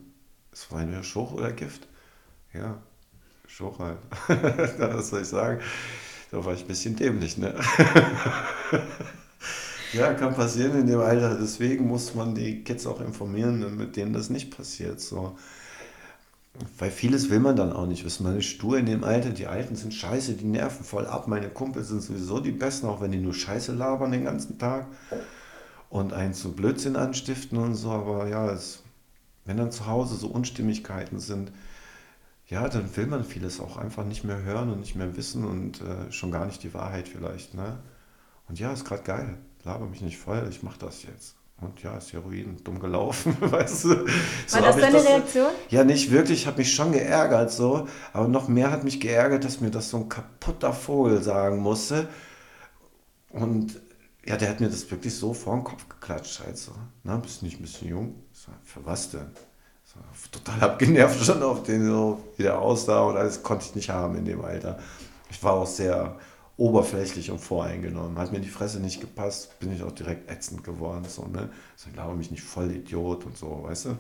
Es 0.51 0.71
war 0.71 0.81
entweder 0.81 1.03
Schore 1.03 1.35
oder 1.35 1.51
Gift. 1.51 1.87
Ja, 2.53 2.77
Schore 3.47 3.97
halt. 4.27 4.27
was 4.79 5.09
soll 5.09 5.21
ich 5.21 5.27
sagen? 5.27 5.59
Da 6.31 6.43
war 6.43 6.53
ich 6.53 6.61
ein 6.61 6.67
bisschen 6.67 6.95
dämlich, 6.95 7.37
ne? 7.37 7.53
ja, 9.93 10.13
kann 10.13 10.35
passieren 10.35 10.79
in 10.79 10.87
dem 10.87 10.99
Alter. 10.99 11.37
Deswegen 11.39 11.87
muss 11.87 12.15
man 12.15 12.35
die 12.35 12.63
Kids 12.63 12.87
auch 12.87 13.01
informieren, 13.01 13.75
mit 13.75 13.95
denen 13.95 14.13
das 14.13 14.29
nicht 14.29 14.55
passiert. 14.55 15.01
So. 15.01 15.37
Weil 16.77 16.91
vieles 16.91 17.29
will 17.29 17.39
man 17.39 17.55
dann 17.55 17.73
auch 17.73 17.87
nicht 17.87 18.05
wissen. 18.05 18.23
Man 18.23 18.37
ist 18.37 18.45
stur 18.45 18.77
in 18.77 18.85
dem 18.85 19.03
Alter, 19.03 19.31
die 19.31 19.47
Alten 19.47 19.75
sind 19.75 19.93
scheiße, 19.93 20.33
die 20.33 20.45
nerven 20.45 20.85
voll 20.85 21.07
ab. 21.07 21.27
Meine 21.27 21.49
Kumpels 21.49 21.89
sind 21.89 22.01
sowieso 22.01 22.39
die 22.39 22.51
Besten, 22.51 22.87
auch 22.87 23.01
wenn 23.01 23.11
die 23.11 23.19
nur 23.19 23.33
Scheiße 23.33 23.73
labern 23.73 24.11
den 24.11 24.25
ganzen 24.25 24.59
Tag 24.59 24.87
und 25.89 26.13
einen 26.13 26.33
zu 26.33 26.53
Blödsinn 26.53 26.95
anstiften 26.95 27.57
und 27.57 27.75
so. 27.75 27.91
Aber 27.91 28.27
ja, 28.27 28.49
es, 28.51 28.83
wenn 29.45 29.57
dann 29.57 29.71
zu 29.71 29.87
Hause 29.87 30.15
so 30.15 30.27
Unstimmigkeiten 30.27 31.19
sind, 31.19 31.51
ja, 32.47 32.67
dann 32.67 32.95
will 32.95 33.05
man 33.05 33.23
vieles 33.23 33.59
auch 33.59 33.77
einfach 33.77 34.05
nicht 34.05 34.23
mehr 34.23 34.41
hören 34.41 34.71
und 34.71 34.79
nicht 34.79 34.95
mehr 34.95 35.15
wissen 35.15 35.45
und 35.45 35.81
äh, 35.81 36.11
schon 36.11 36.31
gar 36.31 36.45
nicht 36.45 36.63
die 36.63 36.73
Wahrheit 36.73 37.07
vielleicht. 37.07 37.53
Ne? 37.53 37.77
Und 38.47 38.59
ja, 38.59 38.73
ist 38.73 38.85
gerade 38.85 39.03
geil. 39.03 39.37
Laber 39.63 39.85
mich 39.85 40.01
nicht 40.01 40.17
voll, 40.17 40.47
ich 40.49 40.63
mache 40.63 40.79
das 40.79 41.03
jetzt. 41.03 41.35
Und 41.61 41.83
ja, 41.83 41.97
ist 41.97 42.13
Heroin 42.13 42.57
dumm 42.63 42.79
gelaufen, 42.79 43.35
weißt 43.39 43.83
du. 43.83 44.07
So 44.47 44.55
War 44.55 44.61
das 44.61 44.77
deine 44.77 44.93
das, 44.93 45.05
Reaktion? 45.05 45.51
Ja, 45.69 45.83
nicht 45.83 46.09
wirklich, 46.09 46.47
habe 46.47 46.59
mich 46.59 46.73
schon 46.73 46.93
geärgert 46.93 47.51
so, 47.51 47.87
aber 48.13 48.27
noch 48.27 48.47
mehr 48.47 48.71
hat 48.71 48.83
mich 48.83 48.99
geärgert, 48.99 49.43
dass 49.43 49.59
mir 49.59 49.69
das 49.69 49.89
so 49.89 49.97
ein 49.97 50.09
kaputter 50.09 50.73
Vogel 50.73 51.21
sagen 51.21 51.59
musste. 51.59 52.07
Und 53.29 53.79
ja, 54.25 54.37
der 54.37 54.49
hat 54.49 54.59
mir 54.59 54.69
das 54.69 54.89
wirklich 54.89 55.15
so 55.15 55.33
vor 55.33 55.55
den 55.55 55.63
Kopf 55.63 55.87
geklatscht, 55.87 56.41
halt 56.41 56.57
so. 56.57 56.71
Na, 57.03 57.17
bist 57.17 57.41
nicht 57.43 57.59
ein 57.59 57.63
bisschen 57.63 57.89
jung? 57.89 58.15
So, 58.33 58.51
für 58.63 58.85
was 58.85 59.11
denn? 59.11 59.31
total 60.31 60.61
abgenervt 60.61 61.19
schon 61.25 61.41
auf 61.41 61.63
den, 61.63 61.85
so 61.85 62.21
wie 62.37 62.43
der 62.43 62.59
aussah 62.59 63.01
und 63.01 63.17
alles 63.17 63.41
konnte 63.41 63.65
ich 63.65 63.75
nicht 63.75 63.89
haben 63.89 64.15
in 64.15 64.25
dem 64.25 64.43
Alter. 64.43 64.79
Ich 65.29 65.41
war 65.43 65.53
auch 65.53 65.67
sehr 65.67 66.17
oberflächlich 66.57 67.31
und 67.31 67.39
voreingenommen. 67.39 68.17
Hat 68.17 68.31
mir 68.31 68.39
die 68.39 68.49
Fresse 68.49 68.79
nicht 68.79 68.99
gepasst, 68.99 69.57
bin 69.59 69.73
ich 69.73 69.81
auch 69.81 69.91
direkt 69.91 70.29
ätzend 70.29 70.63
geworden. 70.63 71.05
So, 71.07 71.25
ne? 71.25 71.49
So, 71.75 71.87
ich 71.87 71.93
glaube 71.93 72.15
mich 72.15 72.31
nicht 72.31 72.43
voll 72.43 72.71
Idiot 72.71 73.25
und 73.25 73.37
so, 73.37 73.63
weißt 73.63 73.85
du? 73.85 73.97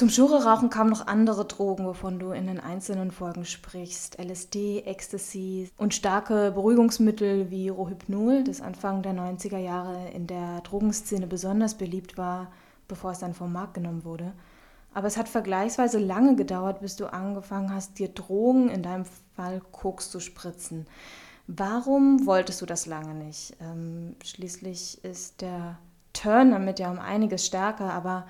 Zum 0.00 0.08
Schure-Rauchen 0.08 0.70
kamen 0.70 0.88
noch 0.88 1.08
andere 1.08 1.44
Drogen, 1.44 1.84
wovon 1.84 2.18
du 2.18 2.30
in 2.30 2.46
den 2.46 2.58
einzelnen 2.58 3.10
Folgen 3.10 3.44
sprichst. 3.44 4.18
LSD, 4.18 4.84
Ecstasy 4.86 5.70
und 5.76 5.92
starke 5.92 6.52
Beruhigungsmittel 6.52 7.50
wie 7.50 7.68
Rohypnol, 7.68 8.42
das 8.42 8.62
Anfang 8.62 9.02
der 9.02 9.12
90er 9.12 9.58
Jahre 9.58 10.08
in 10.14 10.26
der 10.26 10.62
Drogenszene 10.62 11.26
besonders 11.26 11.74
beliebt 11.74 12.16
war, 12.16 12.50
bevor 12.88 13.10
es 13.10 13.18
dann 13.18 13.34
vom 13.34 13.52
Markt 13.52 13.74
genommen 13.74 14.06
wurde. 14.06 14.32
Aber 14.94 15.06
es 15.06 15.18
hat 15.18 15.28
vergleichsweise 15.28 15.98
lange 15.98 16.34
gedauert, 16.34 16.80
bis 16.80 16.96
du 16.96 17.12
angefangen 17.12 17.70
hast, 17.70 17.98
dir 17.98 18.08
Drogen, 18.08 18.70
in 18.70 18.82
deinem 18.82 19.04
Fall 19.36 19.60
Koks, 19.70 20.10
zu 20.10 20.18
spritzen. 20.18 20.86
Warum 21.46 22.24
wolltest 22.24 22.62
du 22.62 22.64
das 22.64 22.86
lange 22.86 23.12
nicht? 23.12 23.54
Ähm, 23.60 24.16
schließlich 24.24 25.04
ist 25.04 25.42
der 25.42 25.76
Turn 26.14 26.52
damit 26.52 26.78
ja 26.78 26.90
um 26.90 26.98
einiges 26.98 27.44
stärker, 27.44 27.92
aber 27.92 28.24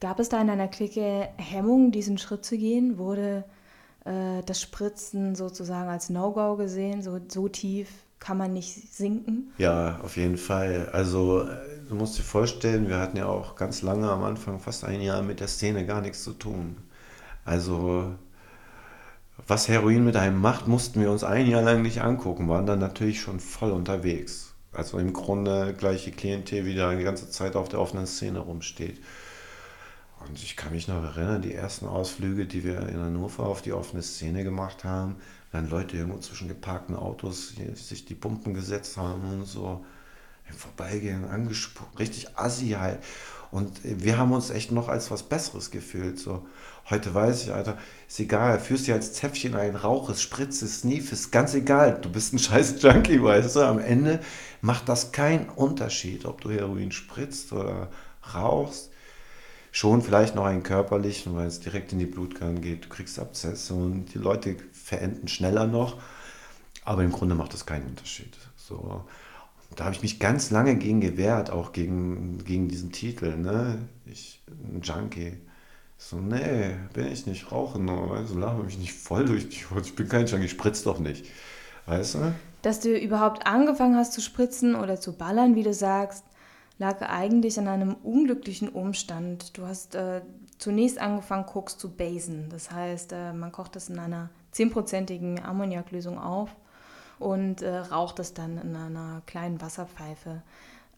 gab 0.00 0.20
es 0.20 0.28
da 0.28 0.40
in 0.40 0.48
deiner 0.48 0.68
Clique 0.68 1.28
Hemmung, 1.36 1.92
diesen 1.92 2.18
Schritt 2.18 2.44
zu 2.44 2.56
gehen? 2.56 2.98
Wurde 2.98 3.44
äh, 4.04 4.42
das 4.44 4.60
Spritzen 4.60 5.34
sozusagen 5.34 5.88
als 5.88 6.10
No-Go 6.10 6.56
gesehen? 6.56 7.02
So, 7.02 7.18
so 7.28 7.48
tief 7.48 7.88
kann 8.18 8.38
man 8.38 8.52
nicht 8.52 8.94
sinken? 8.94 9.52
Ja, 9.58 10.00
auf 10.02 10.16
jeden 10.16 10.36
Fall. 10.38 10.88
Also 10.92 11.46
du 11.88 11.94
musst 11.94 12.18
dir 12.18 12.22
vorstellen, 12.22 12.88
wir 12.88 12.98
hatten 12.98 13.16
ja 13.16 13.26
auch 13.26 13.56
ganz 13.56 13.82
lange 13.82 14.10
am 14.10 14.24
Anfang, 14.24 14.58
fast 14.58 14.84
ein 14.84 15.00
Jahr 15.00 15.22
mit 15.22 15.40
der 15.40 15.48
Szene 15.48 15.86
gar 15.86 16.00
nichts 16.00 16.24
zu 16.24 16.32
tun. 16.32 16.76
Also 17.44 18.14
was 19.46 19.68
Heroin 19.68 20.04
mit 20.04 20.16
einem 20.16 20.40
macht, 20.40 20.66
mussten 20.66 21.00
wir 21.00 21.10
uns 21.10 21.22
ein 21.22 21.46
Jahr 21.46 21.62
lang 21.62 21.82
nicht 21.82 22.02
angucken, 22.02 22.48
waren 22.48 22.66
dann 22.66 22.78
natürlich 22.78 23.20
schon 23.20 23.38
voll 23.38 23.70
unterwegs. 23.70 24.54
Also 24.72 24.98
im 24.98 25.12
Grunde 25.12 25.74
gleiche 25.78 26.10
Klientel, 26.10 26.64
wie 26.64 26.74
da 26.74 26.94
die 26.94 27.04
ganze 27.04 27.30
Zeit 27.30 27.54
auf 27.54 27.68
der 27.68 27.80
offenen 27.80 28.06
Szene 28.06 28.40
rumsteht. 28.40 29.00
Und 30.28 30.42
ich 30.42 30.56
kann 30.56 30.72
mich 30.72 30.88
noch 30.88 31.02
erinnern, 31.02 31.42
die 31.42 31.54
ersten 31.54 31.86
Ausflüge, 31.86 32.46
die 32.46 32.64
wir 32.64 32.88
in 32.88 32.98
Hannover 32.98 33.44
auf 33.44 33.62
die 33.62 33.72
offene 33.72 34.02
Szene 34.02 34.44
gemacht 34.44 34.84
haben, 34.84 35.16
dann 35.52 35.70
Leute 35.70 35.96
irgendwo 35.96 36.18
zwischen 36.18 36.48
geparkten 36.48 36.96
Autos 36.96 37.54
sich 37.74 38.04
die 38.04 38.14
Pumpen 38.14 38.54
gesetzt 38.54 38.96
haben 38.96 39.22
und 39.32 39.46
so 39.46 39.84
im 40.48 40.54
Vorbeigehen 40.54 41.24
angesprochen, 41.24 41.96
richtig 41.98 42.36
assi 42.36 42.70
halt. 42.70 43.00
Und 43.50 43.80
wir 43.82 44.18
haben 44.18 44.32
uns 44.32 44.50
echt 44.50 44.72
noch 44.72 44.88
als 44.88 45.10
was 45.10 45.22
Besseres 45.22 45.70
gefühlt. 45.70 46.18
So. 46.18 46.46
Heute 46.90 47.14
weiß 47.14 47.44
ich, 47.44 47.52
Alter, 47.52 47.78
ist 48.08 48.20
egal, 48.20 48.58
führst 48.58 48.86
dir 48.86 48.94
als 48.94 49.12
Zäpfchen 49.12 49.54
ein, 49.54 49.76
Rauch, 49.76 50.10
es 50.10 50.20
spritzt, 50.20 50.62
es 50.62 50.80
sneef, 50.80 51.12
ist 51.12 51.30
ganz 51.30 51.54
egal. 51.54 51.98
Du 52.00 52.10
bist 52.10 52.32
ein 52.32 52.38
scheiß 52.40 52.82
Junkie, 52.82 53.22
weißt 53.22 53.56
du. 53.56 53.60
Am 53.60 53.78
Ende 53.78 54.20
macht 54.60 54.88
das 54.88 55.12
keinen 55.12 55.48
Unterschied, 55.48 56.26
ob 56.26 56.40
du 56.40 56.50
Heroin 56.50 56.92
spritzt 56.92 57.52
oder 57.52 57.88
rauchst. 58.34 58.90
Schon 59.76 60.00
vielleicht 60.00 60.34
noch 60.34 60.46
einen 60.46 60.62
körperlichen, 60.62 61.36
weil 61.36 61.48
es 61.48 61.60
direkt 61.60 61.92
in 61.92 61.98
die 61.98 62.06
Blutgang 62.06 62.62
geht. 62.62 62.86
Du 62.86 62.88
kriegst 62.88 63.18
Abzesse 63.18 63.74
und 63.74 64.06
die 64.14 64.18
Leute 64.18 64.56
verenden 64.72 65.28
schneller 65.28 65.66
noch. 65.66 65.98
Aber 66.86 67.02
im 67.02 67.12
Grunde 67.12 67.34
macht 67.34 67.52
das 67.52 67.66
keinen 67.66 67.88
Unterschied. 67.88 68.34
So 68.56 69.04
da 69.74 69.84
habe 69.84 69.94
ich 69.94 70.02
mich 70.02 70.18
ganz 70.18 70.50
lange 70.50 70.76
gegen 70.76 71.00
gewehrt, 71.00 71.50
auch 71.50 71.72
gegen, 71.72 72.42
gegen 72.44 72.68
diesen 72.68 72.90
Titel, 72.90 73.36
ne? 73.36 73.78
Ich, 74.06 74.42
ein 74.48 74.80
Junkie. 74.82 75.36
So, 75.98 76.16
nee, 76.16 76.76
bin 76.94 77.12
ich 77.12 77.26
nicht, 77.26 77.52
rauchen 77.52 77.84
nur, 77.84 78.10
weißt 78.10 78.32
du, 78.32 78.38
lache 78.38 78.62
mich 78.62 78.78
nicht 78.78 78.94
voll 78.94 79.26
durch 79.26 79.48
die 79.48 79.64
Ich 79.82 79.94
bin 79.94 80.08
kein 80.08 80.26
Junkie, 80.26 80.46
ich 80.46 80.52
spritz 80.52 80.82
doch 80.82 80.98
nicht. 80.98 81.26
Weißt 81.84 82.14
du? 82.14 82.34
Dass 82.62 82.80
du 82.80 82.96
überhaupt 82.96 83.46
angefangen 83.46 83.96
hast 83.96 84.14
zu 84.14 84.22
spritzen 84.22 84.74
oder 84.74 84.98
zu 85.00 85.12
ballern, 85.12 85.54
wie 85.54 85.62
du 85.62 85.74
sagst, 85.74 86.24
lag 86.78 87.00
eigentlich 87.02 87.58
an 87.58 87.68
einem 87.68 87.94
unglücklichen 87.94 88.68
Umstand. 88.68 89.56
Du 89.56 89.66
hast 89.66 89.94
äh, 89.94 90.22
zunächst 90.58 90.98
angefangen, 90.98 91.46
Koks 91.46 91.78
zu 91.78 91.90
basen. 91.90 92.48
Das 92.50 92.70
heißt, 92.70 93.12
äh, 93.12 93.32
man 93.32 93.52
kocht 93.52 93.76
das 93.76 93.88
in 93.88 93.98
einer 93.98 94.30
10%igen 94.54 95.42
Ammoniaklösung 95.42 96.18
auf 96.18 96.50
und 97.18 97.62
äh, 97.62 97.78
raucht 97.78 98.18
es 98.18 98.34
dann 98.34 98.58
in 98.58 98.76
einer 98.76 99.22
kleinen 99.26 99.60
Wasserpfeife. 99.60 100.42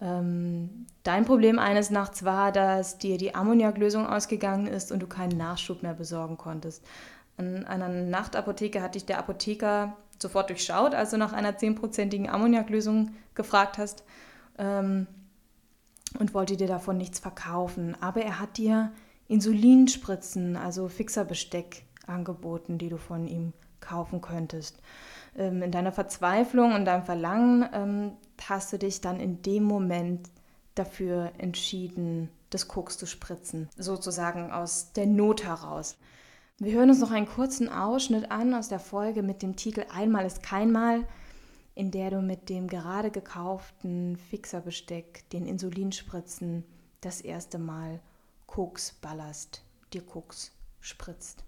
Ähm, 0.00 0.86
dein 1.02 1.24
Problem 1.24 1.58
eines 1.58 1.90
Nachts 1.90 2.24
war, 2.24 2.52
dass 2.52 2.98
dir 2.98 3.18
die 3.18 3.34
Ammoniaklösung 3.34 4.06
ausgegangen 4.06 4.66
ist 4.66 4.92
und 4.92 5.00
du 5.00 5.06
keinen 5.06 5.36
Nachschub 5.36 5.82
mehr 5.82 5.94
besorgen 5.94 6.36
konntest. 6.36 6.84
An 7.36 7.64
einer 7.66 7.88
Nachtapotheke 7.88 8.82
hat 8.82 8.96
dich 8.96 9.06
der 9.06 9.18
Apotheker 9.18 9.96
sofort 10.20 10.50
durchschaut, 10.50 10.94
als 10.94 11.10
du 11.10 11.18
nach 11.18 11.32
einer 11.32 11.52
10%igen 11.52 12.28
Ammoniaklösung 12.28 13.12
gefragt 13.34 13.78
hast 13.78 14.02
ähm, 14.58 15.06
und 16.18 16.34
wollte 16.34 16.56
dir 16.56 16.66
davon 16.66 16.96
nichts 16.96 17.18
verkaufen. 17.18 17.96
Aber 18.00 18.22
er 18.22 18.40
hat 18.40 18.56
dir 18.56 18.92
Insulinspritzen, 19.28 20.56
also 20.56 20.88
Fixerbesteck 20.88 21.84
angeboten, 22.06 22.78
die 22.78 22.88
du 22.88 22.96
von 22.96 23.26
ihm 23.26 23.52
kaufen 23.80 24.20
könntest 24.20 24.80
ähm, 25.38 25.62
in 25.62 25.70
deiner 25.70 25.92
Verzweiflung 25.92 26.74
und 26.74 26.84
deinem 26.84 27.04
Verlangen 27.04 27.68
ähm, 27.72 28.12
hast 28.46 28.72
du 28.72 28.78
dich 28.78 29.00
dann 29.00 29.20
in 29.20 29.42
dem 29.42 29.64
Moment 29.64 30.28
dafür 30.74 31.32
entschieden, 31.38 32.28
das 32.50 32.68
Koks 32.68 32.98
zu 32.98 33.06
spritzen, 33.06 33.68
sozusagen 33.76 34.50
aus 34.52 34.92
der 34.92 35.06
Not 35.06 35.44
heraus. 35.44 35.96
Wir 36.58 36.72
hören 36.72 36.90
uns 36.90 37.00
noch 37.00 37.12
einen 37.12 37.28
kurzen 37.28 37.68
Ausschnitt 37.68 38.30
an 38.30 38.54
aus 38.54 38.68
der 38.68 38.80
Folge 38.80 39.22
mit 39.22 39.42
dem 39.42 39.56
Titel 39.56 39.84
Einmal 39.94 40.26
ist 40.26 40.42
kein 40.42 40.72
Mal, 40.72 41.04
in 41.78 41.92
der 41.92 42.10
du 42.10 42.20
mit 42.20 42.48
dem 42.48 42.66
gerade 42.66 43.12
gekauften 43.12 44.16
Fixerbesteck, 44.16 45.30
den 45.30 45.46
Insulinspritzen, 45.46 46.64
das 47.00 47.20
erste 47.20 47.60
Mal 47.60 48.00
Koks 48.48 48.94
ballerst, 48.94 49.62
dir 49.92 50.02
Koks 50.02 50.50
spritzt. 50.80 51.44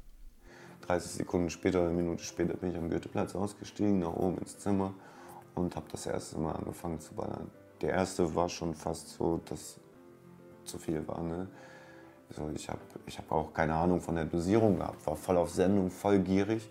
30 0.82 1.10
Sekunden 1.10 1.50
später, 1.50 1.80
eine 1.80 1.90
Minute 1.90 2.22
später 2.22 2.54
bin 2.54 2.70
ich 2.70 2.76
am 2.76 2.88
Goetheplatz 2.88 3.34
ausgestiegen, 3.34 3.98
nach 3.98 4.14
oben 4.14 4.38
ins 4.38 4.56
Zimmer 4.56 4.94
und 5.56 5.74
habe 5.74 5.86
das 5.90 6.06
erste 6.06 6.38
Mal 6.38 6.52
angefangen 6.52 7.00
zu 7.00 7.12
ballern. 7.14 7.50
der 7.80 7.90
erste 7.90 8.32
war 8.32 8.48
schon 8.48 8.72
fast 8.72 9.08
so, 9.08 9.40
dass 9.46 9.80
zu 10.64 10.78
viel 10.78 11.08
war. 11.08 11.22
Ne? 11.22 11.48
Also 12.28 12.48
ich 12.54 12.68
habe 12.68 12.78
ich 13.04 13.18
hab 13.18 13.32
auch 13.32 13.52
keine 13.52 13.74
Ahnung 13.74 14.00
von 14.00 14.14
der 14.14 14.26
Dosierung 14.26 14.76
gehabt, 14.76 15.04
war 15.08 15.16
voll 15.16 15.38
auf 15.38 15.50
Sendung, 15.50 15.90
voll 15.90 16.20
gierig. 16.20 16.70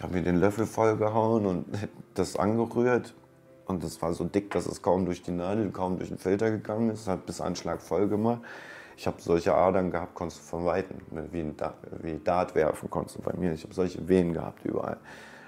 Ich 0.00 0.02
habe 0.02 0.14
mir 0.14 0.22
den 0.22 0.36
Löffel 0.36 0.64
voll 0.64 0.96
gehauen 0.96 1.44
und 1.44 1.66
das 2.14 2.34
angerührt. 2.34 3.12
Und 3.66 3.84
das 3.84 4.00
war 4.00 4.14
so 4.14 4.24
dick, 4.24 4.50
dass 4.50 4.64
es 4.64 4.80
kaum 4.80 5.04
durch 5.04 5.22
die 5.22 5.30
Nadel, 5.30 5.70
kaum 5.72 5.98
durch 5.98 6.08
den 6.08 6.16
Filter 6.16 6.50
gegangen 6.50 6.88
ist. 6.88 7.02
Es 7.02 7.06
hat 7.06 7.26
bis 7.26 7.42
Anschlag 7.42 7.82
voll 7.82 8.08
gemacht. 8.08 8.40
Ich 8.96 9.06
habe 9.06 9.20
solche 9.20 9.54
Adern 9.54 9.90
gehabt, 9.90 10.14
konntest 10.14 10.40
du 10.40 10.44
von 10.46 10.64
Weitem, 10.64 10.96
wie, 11.32 11.40
ein 11.40 11.54
Dart, 11.54 11.74
wie 12.02 12.18
Dart 12.18 12.54
werfen 12.54 12.88
konntest 12.88 13.18
du 13.18 13.20
bei 13.20 13.34
mir. 13.34 13.52
Ich 13.52 13.62
habe 13.62 13.74
solche 13.74 14.08
Venen 14.08 14.32
gehabt 14.32 14.64
überall. 14.64 14.96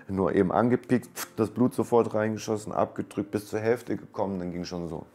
Nur 0.07 0.35
eben 0.35 0.53
angepickt, 0.53 1.29
das 1.37 1.49
Blut 1.49 1.73
sofort 1.73 2.13
reingeschossen, 2.13 2.75
abgedrückt, 2.75 3.31
bis 3.31 3.47
zur 3.47 3.61
Hälfte 3.61 3.97
gekommen, 3.97 4.39
dann 4.39 4.53
ging 4.53 4.67
schon 4.67 4.87
so. 4.91 5.07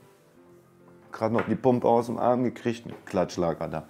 Gerade 1.11 1.35
noch 1.35 1.45
die 1.47 1.55
Pumpe 1.55 1.87
aus 1.87 2.07
dem 2.07 2.17
Arm 2.17 2.43
gekriegt, 2.43 2.87
Klatschlager 3.05 3.67
da. 3.67 3.87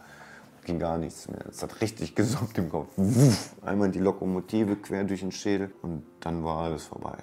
Ging 0.68 0.80
gar 0.80 0.98
nichts 0.98 1.30
mehr. 1.30 1.46
Es 1.48 1.64
hat 1.64 1.80
richtig 1.80 2.14
gesummt 2.14 2.58
im 2.58 2.70
Kopf. 2.70 2.90
Einmal 3.62 3.90
die 3.90 4.00
Lokomotive 4.00 4.76
quer 4.76 5.06
durch 5.06 5.22
den 5.22 5.32
Schädel 5.32 5.72
und 5.82 6.04
dann 6.20 6.44
war 6.44 6.64
alles 6.64 6.84
vorbei. 6.84 7.18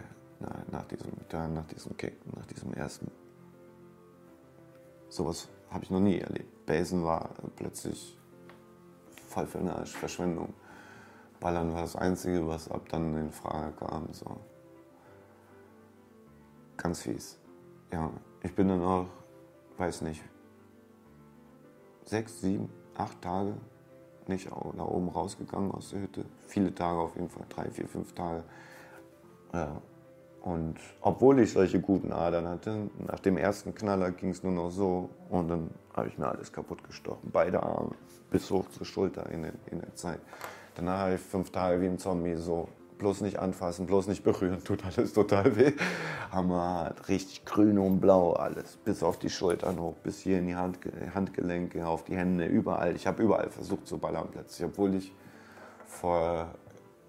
Nach 0.70 0.86
diesem, 0.86 1.12
nach 1.54 1.66
diesem 1.66 1.94
Kick, 1.98 2.14
nach 2.34 2.46
diesem 2.46 2.72
ersten. 2.72 3.10
Sowas 5.10 5.48
habe 5.68 5.84
ich 5.84 5.90
noch 5.90 6.00
nie 6.00 6.18
erlebt. 6.18 6.64
Basen 6.64 7.04
war 7.04 7.34
plötzlich 7.54 8.18
voll 9.28 9.46
für 9.46 9.58
eine 9.58 9.84
Verschwendung. 9.84 10.54
Ballern 11.38 11.74
war 11.74 11.82
das 11.82 11.96
Einzige, 11.96 12.48
was 12.48 12.70
ab 12.70 12.88
dann 12.88 13.14
in 13.14 13.30
Frage 13.30 13.72
kam. 13.76 14.08
So. 14.12 14.38
Ganz 16.78 17.02
fies. 17.02 17.38
Ja, 17.92 18.10
ich 18.42 18.54
bin 18.54 18.68
dann 18.68 18.82
auch, 18.82 19.06
weiß 19.76 20.00
nicht, 20.00 20.22
sechs, 22.06 22.40
sieben, 22.40 22.70
acht 22.96 23.20
Tage 23.22 23.54
nicht 24.26 24.48
da 24.50 24.84
oben 24.84 25.08
rausgegangen 25.08 25.70
aus 25.70 25.90
der 25.90 26.02
Hütte. 26.02 26.24
Viele 26.46 26.74
Tage 26.74 26.98
auf 26.98 27.14
jeden 27.14 27.28
Fall, 27.28 27.44
drei, 27.48 27.70
vier, 27.70 27.86
fünf 27.86 28.12
Tage. 28.14 28.42
Ja, 29.52 29.80
und 30.42 30.76
obwohl 31.00 31.40
ich 31.40 31.52
solche 31.52 31.80
guten 31.80 32.12
Adern 32.12 32.48
hatte, 32.48 32.90
nach 33.06 33.20
dem 33.20 33.36
ersten 33.36 33.74
Knaller 33.74 34.10
ging 34.10 34.30
es 34.30 34.42
nur 34.42 34.52
noch 34.52 34.70
so 34.70 35.10
und 35.30 35.48
dann 35.48 35.70
habe 35.94 36.08
ich 36.08 36.18
mir 36.18 36.28
alles 36.28 36.52
kaputt 36.52 36.84
gestochen. 36.84 37.30
Beide 37.32 37.62
Arme 37.62 37.92
bis 38.30 38.50
hoch 38.50 38.68
zur 38.68 38.84
Schulter 38.84 39.28
in 39.30 39.44
in 39.70 39.80
der 39.80 39.94
Zeit. 39.94 40.20
Danach 40.74 40.98
habe 40.98 41.14
ich 41.14 41.20
fünf 41.20 41.50
Tage 41.50 41.80
wie 41.80 41.86
ein 41.86 41.98
Zombie 41.98 42.34
so. 42.34 42.68
Bloß 43.04 43.20
nicht 43.20 43.38
anfassen, 43.38 43.84
bloß 43.84 44.06
nicht 44.06 44.24
berühren, 44.24 44.64
tut 44.64 44.82
alles 44.82 45.12
total 45.12 45.56
weh. 45.56 45.74
Hammer, 46.32 46.94
richtig 47.06 47.44
grün 47.44 47.78
und 47.78 48.00
blau 48.00 48.32
alles, 48.32 48.78
bis 48.78 49.02
auf 49.02 49.18
die 49.18 49.28
Schultern 49.28 49.78
hoch, 49.78 49.92
bis 50.02 50.20
hier 50.20 50.38
in 50.38 50.46
die 50.46 50.56
Hand, 50.56 50.78
Handgelenke, 51.14 51.86
auf 51.86 52.04
die 52.04 52.16
Hände, 52.16 52.46
überall. 52.46 52.96
Ich 52.96 53.06
habe 53.06 53.22
überall 53.22 53.50
versucht 53.50 53.86
zu 53.86 53.98
ballern 53.98 54.28
plötzlich, 54.32 54.66
obwohl 54.66 54.94
ich 54.94 55.12
vor 55.84 56.48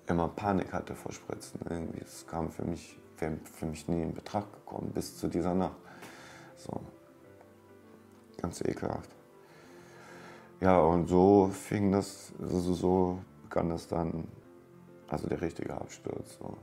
immer 0.08 0.28
Panik 0.28 0.74
hatte 0.74 0.96
vor 0.96 1.14
Spritzen. 1.14 1.62
Irgendwie, 1.70 2.02
es 2.02 2.28
kam 2.28 2.52
für 2.52 2.66
mich 2.66 3.00
wäre 3.18 3.38
für 3.44 3.68
mich 3.68 3.88
nie 3.88 4.02
in 4.02 4.14
Betracht 4.14 4.52
gekommen 4.52 4.92
bis 4.94 5.18
zu 5.18 5.30
dieser 5.30 5.54
Nacht. 5.54 5.78
So. 6.58 6.82
Ganz 8.42 8.60
ekelhaft. 8.60 9.10
Ja, 10.60 10.82
und 10.82 11.08
so 11.08 11.50
fing 11.54 11.94
das, 11.94 12.34
also 12.42 12.74
so 12.74 13.20
begann 13.44 13.70
das 13.70 13.88
dann, 13.88 14.28
also 15.07 15.27
der 15.27 15.41
richtige 15.41 15.74
Absturz, 15.74 16.38
so, 16.39 16.57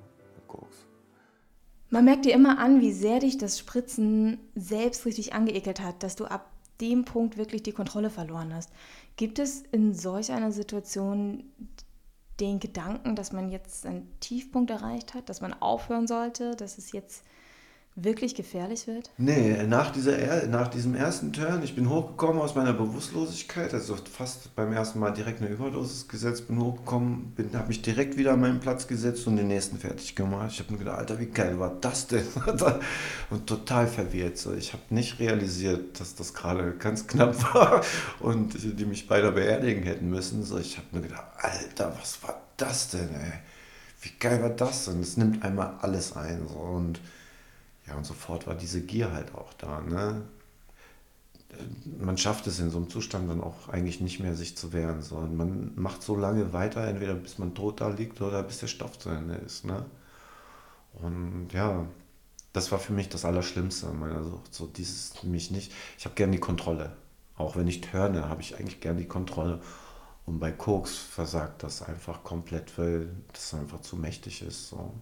Koks. 0.48 0.86
Man 1.90 2.04
merkt 2.04 2.24
dir 2.24 2.34
immer 2.34 2.58
an, 2.58 2.80
wie 2.80 2.92
sehr 2.92 3.20
dich 3.20 3.38
das 3.38 3.58
Spritzen 3.58 4.38
selbst 4.54 5.04
richtig 5.04 5.34
angeekelt 5.34 5.80
hat, 5.80 6.02
dass 6.02 6.16
du 6.16 6.24
ab 6.24 6.50
dem 6.80 7.04
Punkt 7.04 7.36
wirklich 7.36 7.62
die 7.62 7.72
Kontrolle 7.72 8.10
verloren 8.10 8.54
hast. 8.54 8.70
Gibt 9.16 9.38
es 9.38 9.62
in 9.72 9.94
solch 9.94 10.32
einer 10.32 10.52
Situation 10.52 11.44
den 12.40 12.60
Gedanken, 12.60 13.14
dass 13.14 13.32
man 13.32 13.50
jetzt 13.50 13.86
einen 13.86 14.08
Tiefpunkt 14.20 14.70
erreicht 14.70 15.14
hat, 15.14 15.28
dass 15.28 15.40
man 15.40 15.52
aufhören 15.52 16.06
sollte, 16.06 16.56
dass 16.56 16.78
es 16.78 16.92
jetzt 16.92 17.24
wirklich 17.94 18.34
gefährlich 18.34 18.86
wird? 18.86 19.10
Nee, 19.18 19.64
nach, 19.64 19.90
dieser, 19.90 20.46
nach 20.46 20.68
diesem 20.68 20.94
ersten 20.94 21.32
Turn, 21.32 21.62
ich 21.62 21.74
bin 21.74 21.90
hochgekommen 21.90 22.40
aus 22.40 22.54
meiner 22.54 22.72
Bewusstlosigkeit, 22.72 23.74
also 23.74 23.96
fast 23.96 24.54
beim 24.56 24.72
ersten 24.72 24.98
Mal 24.98 25.10
direkt 25.10 25.42
eine 25.42 25.50
Überdosis 25.50 26.08
gesetzt, 26.08 26.48
bin 26.48 26.58
hochgekommen, 26.58 27.34
habe 27.52 27.68
mich 27.68 27.82
direkt 27.82 28.16
wieder 28.16 28.32
an 28.32 28.40
meinen 28.40 28.60
Platz 28.60 28.86
gesetzt 28.86 29.26
und 29.26 29.36
den 29.36 29.48
nächsten 29.48 29.76
fertig 29.76 30.16
gemacht. 30.16 30.52
Ich 30.52 30.60
habe 30.60 30.72
mir 30.72 30.78
gedacht, 30.78 30.98
Alter, 30.98 31.20
wie 31.20 31.26
geil 31.26 31.58
war 31.58 31.76
das 31.80 32.06
denn? 32.06 32.24
und 33.30 33.46
total 33.46 33.86
verwirrt. 33.86 34.38
So. 34.38 34.54
Ich 34.54 34.72
habe 34.72 34.82
nicht 34.88 35.18
realisiert, 35.20 36.00
dass 36.00 36.14
das 36.14 36.32
gerade 36.32 36.72
ganz 36.78 37.06
knapp 37.06 37.54
war 37.54 37.82
und 38.20 38.56
die 38.62 38.86
mich 38.86 39.06
beide 39.06 39.32
beerdigen 39.32 39.82
hätten 39.82 40.08
müssen. 40.08 40.44
So, 40.44 40.58
ich 40.58 40.78
habe 40.78 40.86
mir 40.92 41.02
gedacht, 41.02 41.26
Alter, 41.36 41.94
was 42.00 42.22
war 42.22 42.40
das 42.56 42.88
denn, 42.88 43.14
ey? 43.14 43.32
Wie 44.00 44.10
geil 44.18 44.42
war 44.42 44.50
das 44.50 44.86
denn? 44.86 45.00
Es 45.00 45.16
nimmt 45.16 45.44
einmal 45.44 45.74
alles 45.80 46.16
ein. 46.16 46.48
So. 46.48 46.58
Und 46.58 47.00
ja, 47.86 47.96
und 47.96 48.04
sofort 48.04 48.46
war 48.46 48.54
diese 48.54 48.82
Gier 48.82 49.12
halt 49.12 49.34
auch 49.34 49.52
da. 49.54 49.80
Ne? 49.80 50.22
Man 51.98 52.16
schafft 52.16 52.46
es 52.46 52.58
in 52.60 52.70
so 52.70 52.78
einem 52.78 52.88
Zustand 52.88 53.28
dann 53.28 53.40
auch 53.40 53.68
eigentlich 53.68 54.00
nicht 54.00 54.20
mehr, 54.20 54.34
sich 54.34 54.56
zu 54.56 54.72
wehren. 54.72 55.02
sondern 55.02 55.36
man 55.36 55.72
macht 55.74 56.02
so 56.02 56.16
lange 56.16 56.52
weiter, 56.52 56.86
entweder 56.86 57.14
bis 57.14 57.38
man 57.38 57.54
tot 57.54 57.80
da 57.80 57.88
liegt 57.88 58.20
oder 58.20 58.42
bis 58.42 58.58
der 58.58 58.68
Stoff 58.68 58.98
zu 58.98 59.10
Ende 59.10 59.34
ist. 59.34 59.64
Ne? 59.64 59.84
Und 60.94 61.48
ja, 61.52 61.86
das 62.52 62.70
war 62.70 62.78
für 62.78 62.92
mich 62.92 63.08
das 63.08 63.24
Allerschlimmste 63.24 63.88
an 63.88 63.98
meiner 63.98 64.22
Sucht. 64.24 64.54
So 64.54 64.66
dieses 64.66 65.22
mich 65.22 65.50
nicht. 65.50 65.72
Ich 65.98 66.04
habe 66.04 66.14
gerne 66.14 66.32
die 66.32 66.40
Kontrolle. 66.40 66.96
Auch 67.36 67.56
wenn 67.56 67.66
ich 67.66 67.80
turne, 67.80 68.28
habe 68.28 68.42
ich 68.42 68.58
eigentlich 68.58 68.80
gerne 68.80 69.00
die 69.00 69.08
Kontrolle. 69.08 69.60
Und 70.26 70.38
bei 70.38 70.52
Koks 70.52 70.96
versagt 70.96 71.62
das 71.62 71.82
einfach 71.82 72.22
komplett, 72.22 72.78
weil 72.78 73.08
das 73.32 73.54
einfach 73.54 73.80
zu 73.80 73.96
mächtig 73.96 74.42
ist. 74.42 74.68
So. 74.68 74.94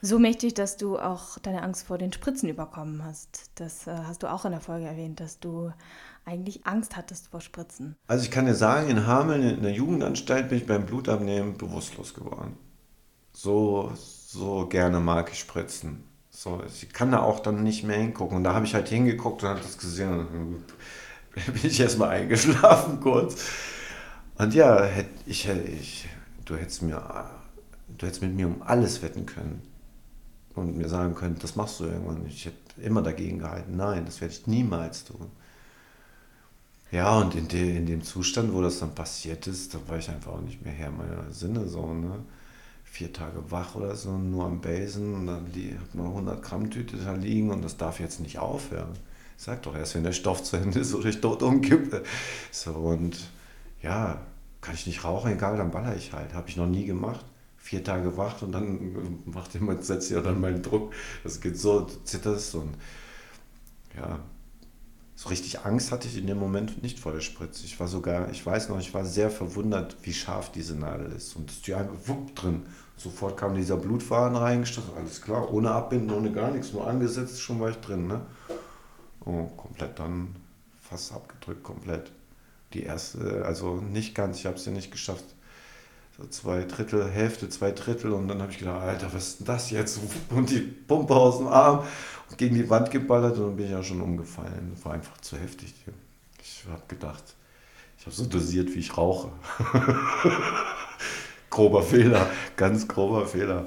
So 0.00 0.20
mächtig, 0.20 0.54
dass 0.54 0.76
du 0.76 0.96
auch 0.96 1.38
deine 1.38 1.62
Angst 1.62 1.86
vor 1.86 1.98
den 1.98 2.12
Spritzen 2.12 2.48
überkommen 2.48 3.04
hast. 3.04 3.50
Das 3.56 3.88
äh, 3.88 3.96
hast 4.06 4.22
du 4.22 4.28
auch 4.28 4.44
in 4.44 4.52
der 4.52 4.60
Folge 4.60 4.86
erwähnt, 4.86 5.18
dass 5.18 5.40
du 5.40 5.72
eigentlich 6.24 6.66
Angst 6.66 6.96
hattest 6.96 7.28
vor 7.28 7.40
Spritzen. 7.40 7.96
Also 8.06 8.24
ich 8.24 8.30
kann 8.30 8.46
dir 8.46 8.54
sagen, 8.54 8.88
in 8.88 9.06
Hameln 9.06 9.42
in 9.42 9.62
der 9.62 9.72
Jugendanstalt 9.72 10.50
bin 10.50 10.58
ich 10.58 10.66
beim 10.66 10.86
Blutabnehmen 10.86 11.56
bewusstlos 11.56 12.14
geworden. 12.14 12.56
So, 13.32 13.92
so 13.96 14.66
gerne 14.66 15.00
mag 15.00 15.30
ich 15.32 15.40
Spritzen. 15.40 16.04
So, 16.30 16.62
ich 16.64 16.92
kann 16.92 17.10
da 17.10 17.22
auch 17.22 17.40
dann 17.40 17.64
nicht 17.64 17.82
mehr 17.82 17.98
hingucken. 17.98 18.36
Und 18.36 18.44
da 18.44 18.54
habe 18.54 18.66
ich 18.66 18.74
halt 18.74 18.88
hingeguckt 18.88 19.42
und 19.42 19.48
habe 19.48 19.60
das 19.60 19.78
gesehen. 19.78 20.12
Und 20.12 20.64
dann 21.34 21.44
bin 21.54 21.66
ich 21.66 21.80
erstmal 21.80 22.10
eingeschlafen 22.10 23.00
kurz. 23.02 23.44
Und 24.36 24.54
ja, 24.54 24.88
ich, 25.26 25.48
ich, 25.48 26.08
du, 26.44 26.54
hättest 26.54 26.82
mir, 26.82 27.02
du 27.96 28.06
hättest 28.06 28.22
mit 28.22 28.36
mir 28.36 28.46
um 28.46 28.62
alles 28.62 29.02
wetten 29.02 29.26
können 29.26 29.62
und 30.58 30.76
mir 30.76 30.88
sagen 30.88 31.14
können, 31.14 31.36
das 31.40 31.56
machst 31.56 31.80
du 31.80 31.84
irgendwann. 31.84 32.26
Ich 32.26 32.46
hätte 32.46 32.80
immer 32.82 33.02
dagegen 33.02 33.38
gehalten, 33.38 33.76
nein, 33.76 34.04
das 34.04 34.20
werde 34.20 34.34
ich 34.34 34.46
niemals 34.46 35.04
tun. 35.04 35.30
Ja, 36.90 37.18
und 37.18 37.34
in, 37.34 37.48
de, 37.48 37.76
in 37.76 37.86
dem 37.86 38.02
Zustand, 38.02 38.52
wo 38.54 38.62
das 38.62 38.78
dann 38.80 38.94
passiert 38.94 39.46
ist, 39.46 39.74
da 39.74 39.78
war 39.88 39.98
ich 39.98 40.08
einfach 40.08 40.32
auch 40.32 40.40
nicht 40.40 40.64
mehr 40.64 40.72
Herr 40.72 40.90
meiner 40.90 41.30
Sinne. 41.32 41.68
So, 41.68 41.92
ne? 41.92 42.20
Vier 42.84 43.12
Tage 43.12 43.50
wach 43.50 43.74
oder 43.74 43.94
so, 43.94 44.16
nur 44.16 44.46
am 44.46 44.62
Basen 44.62 45.14
und 45.14 45.26
dann 45.26 45.44
hat 45.44 45.94
man 45.94 46.06
100 46.06 46.42
Gramm 46.42 46.70
Tüte 46.70 46.96
da 46.96 47.12
liegen 47.12 47.50
und 47.50 47.62
das 47.62 47.76
darf 47.76 48.00
jetzt 48.00 48.20
nicht 48.20 48.38
aufhören. 48.38 48.94
Sag 49.36 49.62
doch 49.62 49.76
erst, 49.76 49.94
wenn 49.94 50.04
der 50.04 50.12
Stoff 50.12 50.42
zu 50.42 50.56
Ende 50.56 50.80
ist 50.80 50.94
oder 50.94 51.10
ich 51.10 51.20
tot 51.20 51.42
umkippe. 51.42 52.02
So, 52.50 52.72
und 52.72 53.18
ja, 53.82 54.20
kann 54.62 54.74
ich 54.74 54.86
nicht 54.86 55.04
rauchen, 55.04 55.32
egal, 55.32 55.58
dann 55.58 55.70
baller 55.70 55.94
ich 55.94 56.12
halt. 56.14 56.32
Habe 56.32 56.48
ich 56.48 56.56
noch 56.56 56.66
nie 56.66 56.86
gemacht 56.86 57.24
vier 57.68 57.84
Tage 57.84 58.16
wach 58.16 58.40
und 58.40 58.52
dann 58.52 59.18
macht 59.26 59.52
jemand, 59.52 59.84
setzt 59.84 60.10
ja 60.10 60.22
dann 60.22 60.40
meinen 60.40 60.62
Druck. 60.62 60.94
Das 61.22 61.38
geht 61.38 61.58
so, 61.58 61.80
du 61.80 62.02
zitterst 62.02 62.54
und 62.54 62.74
ja, 63.94 64.20
so 65.14 65.28
richtig 65.28 65.66
Angst 65.66 65.92
hatte 65.92 66.08
ich 66.08 66.16
in 66.16 66.26
dem 66.26 66.38
Moment 66.38 66.82
nicht 66.82 66.98
vor 66.98 67.12
der 67.12 67.20
Spritze. 67.20 67.66
Ich 67.66 67.78
war 67.78 67.86
sogar, 67.86 68.30
ich 68.30 68.44
weiß 68.44 68.70
noch, 68.70 68.78
ich 68.80 68.94
war 68.94 69.04
sehr 69.04 69.30
verwundert, 69.30 69.96
wie 70.00 70.14
scharf 70.14 70.50
diese 70.50 70.76
Nadel 70.76 71.12
ist. 71.12 71.36
Und 71.36 71.66
die 71.66 71.74
einfach 71.74 71.96
wupp 72.06 72.34
drin. 72.34 72.62
Sofort 72.96 73.36
kam 73.36 73.54
dieser 73.54 73.76
Blutfaden 73.76 74.36
reingestoßen, 74.38 74.94
alles 74.96 75.20
klar, 75.20 75.52
ohne 75.52 75.70
Abbinden, 75.70 76.10
ohne 76.10 76.32
gar 76.32 76.50
nichts, 76.50 76.72
nur 76.72 76.86
angesetzt, 76.86 77.42
schon 77.42 77.60
war 77.60 77.68
ich 77.68 77.76
drin. 77.76 78.06
Ne? 78.06 78.22
Oh, 79.26 79.44
komplett 79.58 79.98
dann 79.98 80.34
fast 80.80 81.12
abgedrückt, 81.12 81.62
komplett. 81.62 82.12
Die 82.72 82.84
erste, 82.84 83.44
also 83.44 83.76
nicht 83.76 84.14
ganz, 84.14 84.38
ich 84.38 84.46
habe 84.46 84.56
es 84.56 84.64
ja 84.64 84.72
nicht 84.72 84.90
geschafft, 84.90 85.24
so 86.18 86.26
zwei 86.26 86.64
Drittel, 86.64 87.08
Hälfte, 87.08 87.48
zwei 87.48 87.70
Drittel 87.70 88.12
und 88.12 88.26
dann 88.26 88.42
habe 88.42 88.50
ich 88.50 88.58
gedacht, 88.58 88.82
Alter, 88.82 89.12
was 89.12 89.28
ist 89.28 89.38
denn 89.40 89.46
das 89.46 89.70
jetzt? 89.70 90.00
Und 90.30 90.50
die 90.50 90.60
Pumpe 90.60 91.14
aus 91.14 91.38
dem 91.38 91.46
Arm 91.46 91.84
und 92.28 92.36
gegen 92.36 92.56
die 92.56 92.68
Wand 92.68 92.90
geballert 92.90 93.38
und 93.38 93.46
dann 93.46 93.56
bin 93.56 93.66
ich 93.66 93.70
ja 93.70 93.82
schon 93.82 94.02
umgefallen. 94.02 94.76
War 94.82 94.92
einfach 94.92 95.16
zu 95.18 95.36
heftig. 95.38 95.74
Ich 96.42 96.64
habe 96.70 96.82
gedacht, 96.88 97.22
ich 97.98 98.04
habe 98.04 98.14
so 98.14 98.26
dosiert, 98.26 98.74
wie 98.74 98.80
ich 98.80 98.96
rauche. 98.96 99.30
grober 101.50 101.82
Fehler, 101.82 102.28
ganz 102.56 102.86
grober 102.86 103.26
Fehler. 103.26 103.66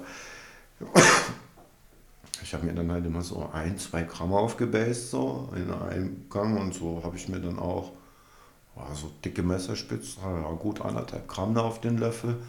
Ich 2.43 2.53
habe 2.53 2.65
mir 2.65 2.73
dann 2.73 2.91
halt 2.91 3.05
immer 3.05 3.21
so 3.21 3.49
ein, 3.53 3.77
zwei 3.77 4.03
Gramm 4.03 4.33
aufgebased, 4.33 5.09
so 5.09 5.49
in 5.55 5.71
einem 5.71 6.29
Gang 6.29 6.59
und 6.59 6.73
so 6.73 7.01
habe 7.03 7.15
ich 7.15 7.29
mir 7.29 7.39
dann 7.39 7.57
auch 7.57 7.93
oh, 8.75 8.93
so 8.93 9.11
dicke 9.23 9.43
Messerspitzen, 9.43 10.23
ja, 10.23 10.51
gut 10.53 10.81
anderthalb 10.81 11.27
Gramm 11.27 11.53
da 11.55 11.61
auf 11.61 11.81
den 11.81 11.97
Löffel. 11.97 12.41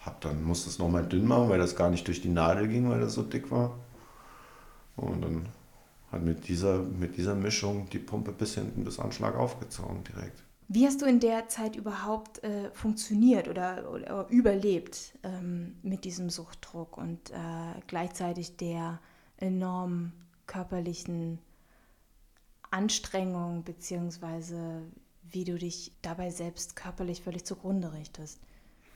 Hab 0.00 0.20
dann 0.20 0.42
musste 0.44 0.70
es 0.70 0.78
nochmal 0.78 1.06
dünn 1.06 1.26
machen, 1.26 1.48
weil 1.48 1.58
das 1.58 1.76
gar 1.76 1.90
nicht 1.90 2.06
durch 2.06 2.22
die 2.22 2.28
Nadel 2.28 2.68
ging, 2.68 2.88
weil 2.88 3.00
das 3.00 3.14
so 3.14 3.22
dick 3.22 3.50
war. 3.50 3.76
Und 4.96 5.22
dann 5.22 5.48
hat 6.10 6.22
mit 6.22 6.48
dieser, 6.48 6.78
mit 6.78 7.16
dieser 7.16 7.34
Mischung 7.34 7.88
die 7.90 7.98
Pumpe 7.98 8.32
bis 8.32 8.54
hinten 8.54 8.84
bis 8.84 8.98
Anschlag 8.98 9.36
aufgezogen 9.36 10.04
direkt. 10.04 10.42
Wie 10.70 10.86
hast 10.86 11.00
du 11.00 11.06
in 11.06 11.18
der 11.18 11.48
Zeit 11.48 11.76
überhaupt 11.76 12.44
äh, 12.44 12.70
funktioniert 12.72 13.48
oder, 13.48 13.90
oder 13.90 14.26
überlebt 14.28 15.14
ähm, 15.22 15.76
mit 15.82 16.04
diesem 16.04 16.28
Suchtdruck 16.28 16.98
und 16.98 17.30
äh, 17.30 17.34
gleichzeitig 17.86 18.58
der 18.58 19.00
enormen 19.38 20.12
körperlichen 20.46 21.38
Anstrengung, 22.70 23.64
beziehungsweise 23.64 24.82
wie 25.30 25.44
du 25.44 25.58
dich 25.58 25.92
dabei 26.02 26.30
selbst 26.30 26.76
körperlich 26.76 27.22
völlig 27.22 27.44
zugrunde 27.44 27.92
richtest? 27.92 28.38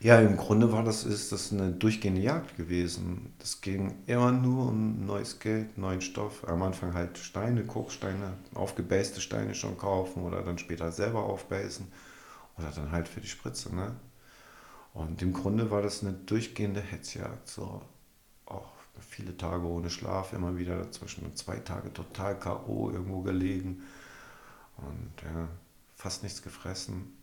Ja, 0.00 0.20
im 0.20 0.36
Grunde 0.36 0.72
war 0.72 0.82
das, 0.82 1.04
ist 1.04 1.30
das 1.30 1.52
eine 1.52 1.70
durchgehende 1.70 2.20
Jagd 2.20 2.56
gewesen. 2.56 3.32
Das 3.38 3.60
ging 3.60 3.94
immer 4.06 4.32
nur 4.32 4.70
um 4.70 5.06
neues 5.06 5.38
Geld, 5.38 5.78
neuen 5.78 6.00
Stoff. 6.00 6.46
Am 6.48 6.60
Anfang 6.62 6.92
halt 6.94 7.18
Steine, 7.18 7.64
Kochsteine, 7.64 8.32
aufgebäste 8.52 9.20
Steine 9.20 9.54
schon 9.54 9.78
kaufen 9.78 10.24
oder 10.24 10.42
dann 10.42 10.58
später 10.58 10.90
selber 10.90 11.22
aufbäsen. 11.22 11.92
Oder 12.58 12.72
dann 12.72 12.90
halt 12.90 13.06
für 13.06 13.20
die 13.20 13.28
Spritze. 13.28 13.72
Ne? 13.74 13.94
Und 14.92 15.22
im 15.22 15.32
Grunde 15.32 15.70
war 15.70 15.82
das 15.82 16.02
eine 16.02 16.14
durchgehende 16.14 16.80
Hetzjagd. 16.80 17.46
So 17.46 17.82
auch 18.46 18.72
viele 19.00 19.36
Tage 19.36 19.66
ohne 19.66 19.88
Schlaf, 19.88 20.32
immer 20.32 20.56
wieder 20.56 20.78
dazwischen 20.78 21.34
zwei 21.36 21.58
Tage 21.58 21.92
total 21.92 22.36
K.O. 22.38 22.90
irgendwo 22.90 23.20
gelegen. 23.20 23.82
Und 24.78 25.12
ja, 25.22 25.48
fast 26.02 26.24
nichts 26.24 26.42
gefressen. 26.42 27.16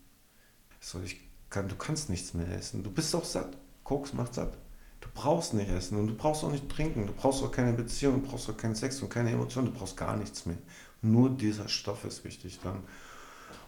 So, 0.80 1.02
ich 1.02 1.20
kann, 1.50 1.68
du 1.68 1.76
kannst 1.76 2.10
nichts 2.10 2.34
mehr 2.34 2.50
essen. 2.50 2.82
Du 2.82 2.90
bist 2.90 3.14
auch 3.14 3.26
satt. 3.26 3.58
Koks 3.84 4.14
macht 4.14 4.34
satt. 4.34 4.58
Du 5.02 5.10
brauchst 5.14 5.54
nicht 5.54 5.70
essen 5.70 5.98
und 5.98 6.08
du 6.08 6.16
brauchst 6.16 6.46
auch 6.46 6.52
nicht 6.52 6.70
trinken. 6.70 7.06
Du 7.06 7.12
brauchst 7.12 7.44
auch 7.44 7.52
keine 7.52 7.74
Beziehung, 7.74 8.22
du 8.22 8.30
brauchst 8.30 8.50
auch 8.50 8.56
keinen 8.56 8.76
Sex 8.76 9.02
und 9.02 9.10
keine 9.10 9.32
Emotionen. 9.32 9.74
Du 9.74 9.78
brauchst 9.78 9.98
gar 9.98 10.16
nichts 10.16 10.46
mehr. 10.46 10.58
Nur 11.02 11.30
dieser 11.30 11.68
Stoff 11.68 12.06
ist 12.06 12.24
wichtig 12.24 12.62
dann. 12.64 12.84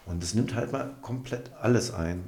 Und 0.06 0.24
es 0.24 0.34
nimmt 0.34 0.56
halt 0.56 0.71
mal 0.71 0.95
komplett 1.02 1.52
alles 1.56 1.93
ein. 1.93 2.24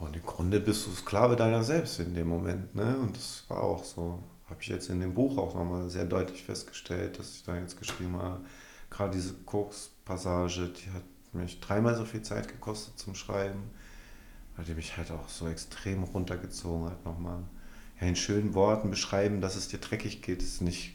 Und 0.00 0.16
im 0.16 0.26
Grunde 0.26 0.58
bist 0.58 0.86
du 0.86 0.90
Sklave 0.90 1.36
deiner 1.36 1.62
selbst 1.62 2.00
in 2.00 2.14
dem 2.14 2.26
Moment. 2.26 2.74
Ne? 2.74 2.98
Und 2.98 3.16
das 3.16 3.44
war 3.46 3.62
auch 3.62 3.84
so. 3.84 4.24
Habe 4.50 4.60
ich 4.60 4.68
jetzt 4.68 4.90
in 4.90 5.00
dem 5.00 5.14
Buch 5.14 5.38
auch 5.38 5.54
nochmal 5.54 5.88
sehr 5.88 6.04
deutlich 6.04 6.42
festgestellt, 6.42 7.18
dass 7.18 7.30
ich 7.30 7.44
da 7.44 7.56
jetzt 7.56 7.78
geschrieben 7.78 8.16
habe. 8.16 8.44
Gerade 8.90 9.12
diese 9.12 9.34
Koks-Passage, 10.06 10.68
die 10.68 10.90
hat 10.92 11.02
mich 11.32 11.60
dreimal 11.60 11.94
so 11.94 12.04
viel 12.04 12.22
Zeit 12.22 12.48
gekostet 12.48 12.98
zum 12.98 13.14
Schreiben, 13.14 13.70
weil 14.56 14.64
die 14.64 14.74
mich 14.74 14.96
halt 14.96 15.10
auch 15.10 15.28
so 15.28 15.48
extrem 15.48 16.04
runtergezogen 16.04 16.86
hat 16.86 17.04
nochmal. 17.04 17.42
Ja, 18.00 18.06
in 18.06 18.16
schönen 18.16 18.54
Worten 18.54 18.90
beschreiben, 18.90 19.40
dass 19.40 19.56
es 19.56 19.68
dir 19.68 19.78
dreckig 19.78 20.22
geht, 20.22 20.42
ist 20.42 20.62
nicht, 20.62 20.94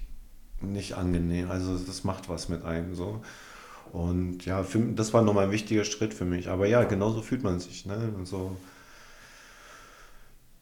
nicht 0.61 0.93
angenehm. 0.93 1.51
Also 1.51 1.77
das 1.77 2.03
macht 2.03 2.29
was 2.29 2.49
mit 2.49 2.63
einem 2.63 2.95
so. 2.95 3.21
Und 3.91 4.45
ja, 4.45 4.63
für, 4.63 4.79
das 4.79 5.13
war 5.13 5.21
nochmal 5.21 5.45
ein 5.45 5.51
wichtiger 5.51 5.83
Schritt 5.83 6.13
für 6.13 6.25
mich. 6.25 6.47
Aber 6.47 6.67
ja, 6.67 6.83
genauso 6.83 7.21
fühlt 7.21 7.43
man 7.43 7.59
sich. 7.59 7.85
Ne? 7.85 8.13
Und 8.15 8.27
so, 8.27 8.55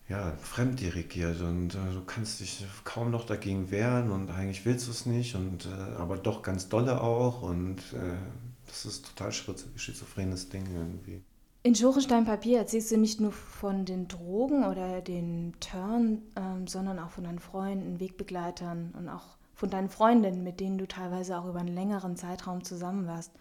ja, 0.09 0.33
fremddirigiert 0.41 1.39
und 1.41 1.75
äh, 1.75 1.93
du 1.93 2.03
kannst 2.05 2.39
dich 2.39 2.65
kaum 2.83 3.11
noch 3.11 3.25
dagegen 3.25 3.69
wehren 3.69 4.11
und 4.11 4.31
eigentlich 4.31 4.65
willst 4.65 4.87
du 4.87 4.91
es 4.91 5.05
nicht 5.05 5.35
und 5.35 5.67
äh, 5.67 5.99
aber 5.99 6.17
doch 6.17 6.41
ganz 6.41 6.67
dolle 6.67 7.01
auch 7.01 7.43
und 7.43 7.77
äh, 7.93 8.17
das 8.65 8.85
ist 8.85 9.05
total 9.15 9.31
schizophrenes 9.31 10.49
Ding 10.49 10.65
irgendwie. 10.73 11.21
In 11.61 11.75
Schorenstein 11.75 12.25
Papier 12.25 12.59
erzählst 12.59 12.91
du 12.91 12.97
nicht 12.97 13.19
nur 13.19 13.31
von 13.31 13.85
den 13.85 14.07
Drogen 14.07 14.63
oder 14.63 15.01
den 15.01 15.53
Turn, 15.59 16.23
ähm, 16.35 16.67
sondern 16.67 16.99
auch 16.99 17.11
von 17.11 17.25
deinen 17.25 17.39
Freunden, 17.39 17.99
Wegbegleitern 17.99 18.93
und 18.97 19.09
auch 19.09 19.37
von 19.53 19.69
deinen 19.69 19.89
Freundinnen, 19.89 20.43
mit 20.43 20.59
denen 20.59 20.77
du 20.77 20.87
teilweise 20.87 21.37
auch 21.37 21.45
über 21.45 21.59
einen 21.59 21.75
längeren 21.75 22.15
Zeitraum 22.15 22.63
zusammen 22.63 23.07
warst. 23.07 23.33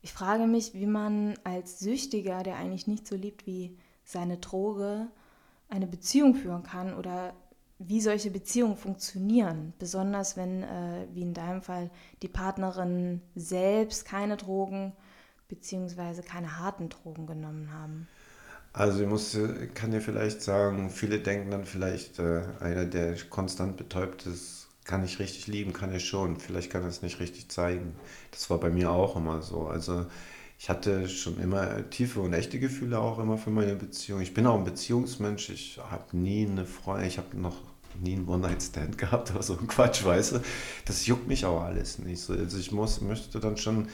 Ich 0.00 0.12
frage 0.12 0.46
mich, 0.46 0.74
wie 0.74 0.86
man 0.86 1.34
als 1.44 1.78
Süchtiger, 1.78 2.42
der 2.42 2.56
eigentlich 2.56 2.86
nicht 2.86 3.06
so 3.06 3.14
liebt 3.14 3.46
wie 3.46 3.76
seine 4.04 4.38
Droge, 4.38 5.08
eine 5.72 5.86
Beziehung 5.86 6.34
führen 6.34 6.62
kann 6.62 6.94
oder 6.94 7.32
wie 7.78 8.00
solche 8.00 8.30
Beziehungen 8.30 8.76
funktionieren, 8.76 9.72
besonders 9.78 10.36
wenn, 10.36 10.62
äh, 10.62 11.06
wie 11.14 11.22
in 11.22 11.34
deinem 11.34 11.62
Fall, 11.62 11.90
die 12.22 12.28
Partnerin 12.28 13.22
selbst 13.34 14.04
keine 14.04 14.36
Drogen 14.36 14.92
bzw. 15.48 16.22
keine 16.22 16.58
harten 16.58 16.90
Drogen 16.90 17.26
genommen 17.26 17.72
haben. 17.72 18.06
Also 18.74 19.02
ich 19.02 19.08
muss, 19.08 19.36
kann 19.74 19.90
dir 19.90 20.00
vielleicht 20.00 20.42
sagen, 20.42 20.90
viele 20.90 21.18
denken 21.18 21.50
dann 21.50 21.64
vielleicht, 21.64 22.18
äh, 22.18 22.42
einer, 22.60 22.86
der 22.86 23.16
konstant 23.28 23.76
betäubt 23.76 24.26
ist, 24.26 24.68
kann 24.84 25.04
ich 25.04 25.18
richtig 25.18 25.46
lieben, 25.46 25.72
kann 25.72 25.92
er 25.92 26.00
schon. 26.00 26.38
Vielleicht 26.38 26.70
kann 26.70 26.82
er 26.82 26.88
es 26.88 27.02
nicht 27.02 27.20
richtig 27.20 27.48
zeigen. 27.48 27.94
Das 28.30 28.50
war 28.50 28.58
bei 28.58 28.70
mir 28.70 28.90
auch 28.90 29.16
immer 29.16 29.42
so. 29.42 29.66
Also 29.66 30.06
ich 30.62 30.68
hatte 30.68 31.08
schon 31.08 31.40
immer 31.40 31.90
tiefe 31.90 32.20
und 32.20 32.32
echte 32.34 32.60
Gefühle 32.60 33.00
auch 33.00 33.18
immer 33.18 33.36
für 33.36 33.50
meine 33.50 33.74
Beziehung. 33.74 34.20
Ich 34.20 34.32
bin 34.32 34.46
auch 34.46 34.56
ein 34.56 34.62
Beziehungsmensch. 34.62 35.50
Ich 35.50 35.80
habe 35.90 36.16
nie 36.16 36.46
eine 36.46 36.66
Freundin, 36.66 37.08
ich 37.08 37.18
habe 37.18 37.36
noch 37.36 37.56
nie 38.00 38.12
einen 38.12 38.28
One-Night-Stand 38.28 38.96
gehabt 38.96 39.32
oder 39.32 39.42
so 39.42 39.58
ein 39.58 39.66
Quatsch, 39.66 40.04
weißt 40.04 40.34
du. 40.34 40.40
Das 40.84 41.04
juckt 41.08 41.26
mich 41.26 41.46
auch 41.46 41.62
alles 41.62 41.98
nicht 41.98 42.20
so. 42.20 42.32
Also 42.34 42.58
ich 42.58 42.70
muss, 42.70 43.00
möchte 43.00 43.40
dann 43.40 43.56
schon 43.56 43.88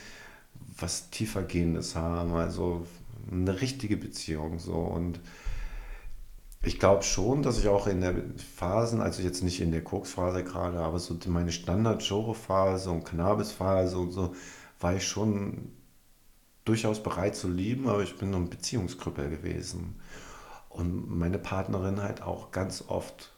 was 0.78 1.09
tiefergehendes 1.09 1.96
haben, 1.96 2.35
also 2.35 2.87
eine 3.33 3.62
richtige 3.62 3.96
Beziehung 3.96 4.59
so 4.59 4.74
und 4.74 5.20
ich 6.62 6.78
glaube 6.78 7.02
schon, 7.02 7.42
dass 7.42 7.59
ich 7.59 7.68
auch 7.68 7.87
in 7.87 8.02
der 8.02 8.14
Phasen, 8.57 9.00
also 9.00 9.22
jetzt 9.22 9.42
nicht 9.42 9.62
in 9.62 9.72
der 9.72 9.85
Koksphase 9.85 10.44
gerade, 10.44 10.81
aber 10.81 10.98
so 10.98 11.16
meine 11.28 11.50
Standard-Genre-Phase 11.50 12.90
und 12.90 13.07
Cannabis-Phase 13.07 13.96
und 13.96 14.11
so, 14.11 14.35
war 14.81 14.94
ich 14.94 15.07
schon 15.07 15.72
durchaus 16.68 17.02
bereit 17.02 17.35
zu 17.35 17.48
lieben, 17.48 17.88
aber 17.88 18.02
ich 18.02 18.16
bin 18.16 18.35
ein 18.35 18.50
Beziehungskrüppel 18.50 19.31
gewesen. 19.31 19.96
Und 20.68 21.11
meine 21.11 21.38
Partnerin 21.38 22.02
halt 22.02 22.22
auch 22.22 22.50
ganz 22.50 22.85
oft 22.88 23.33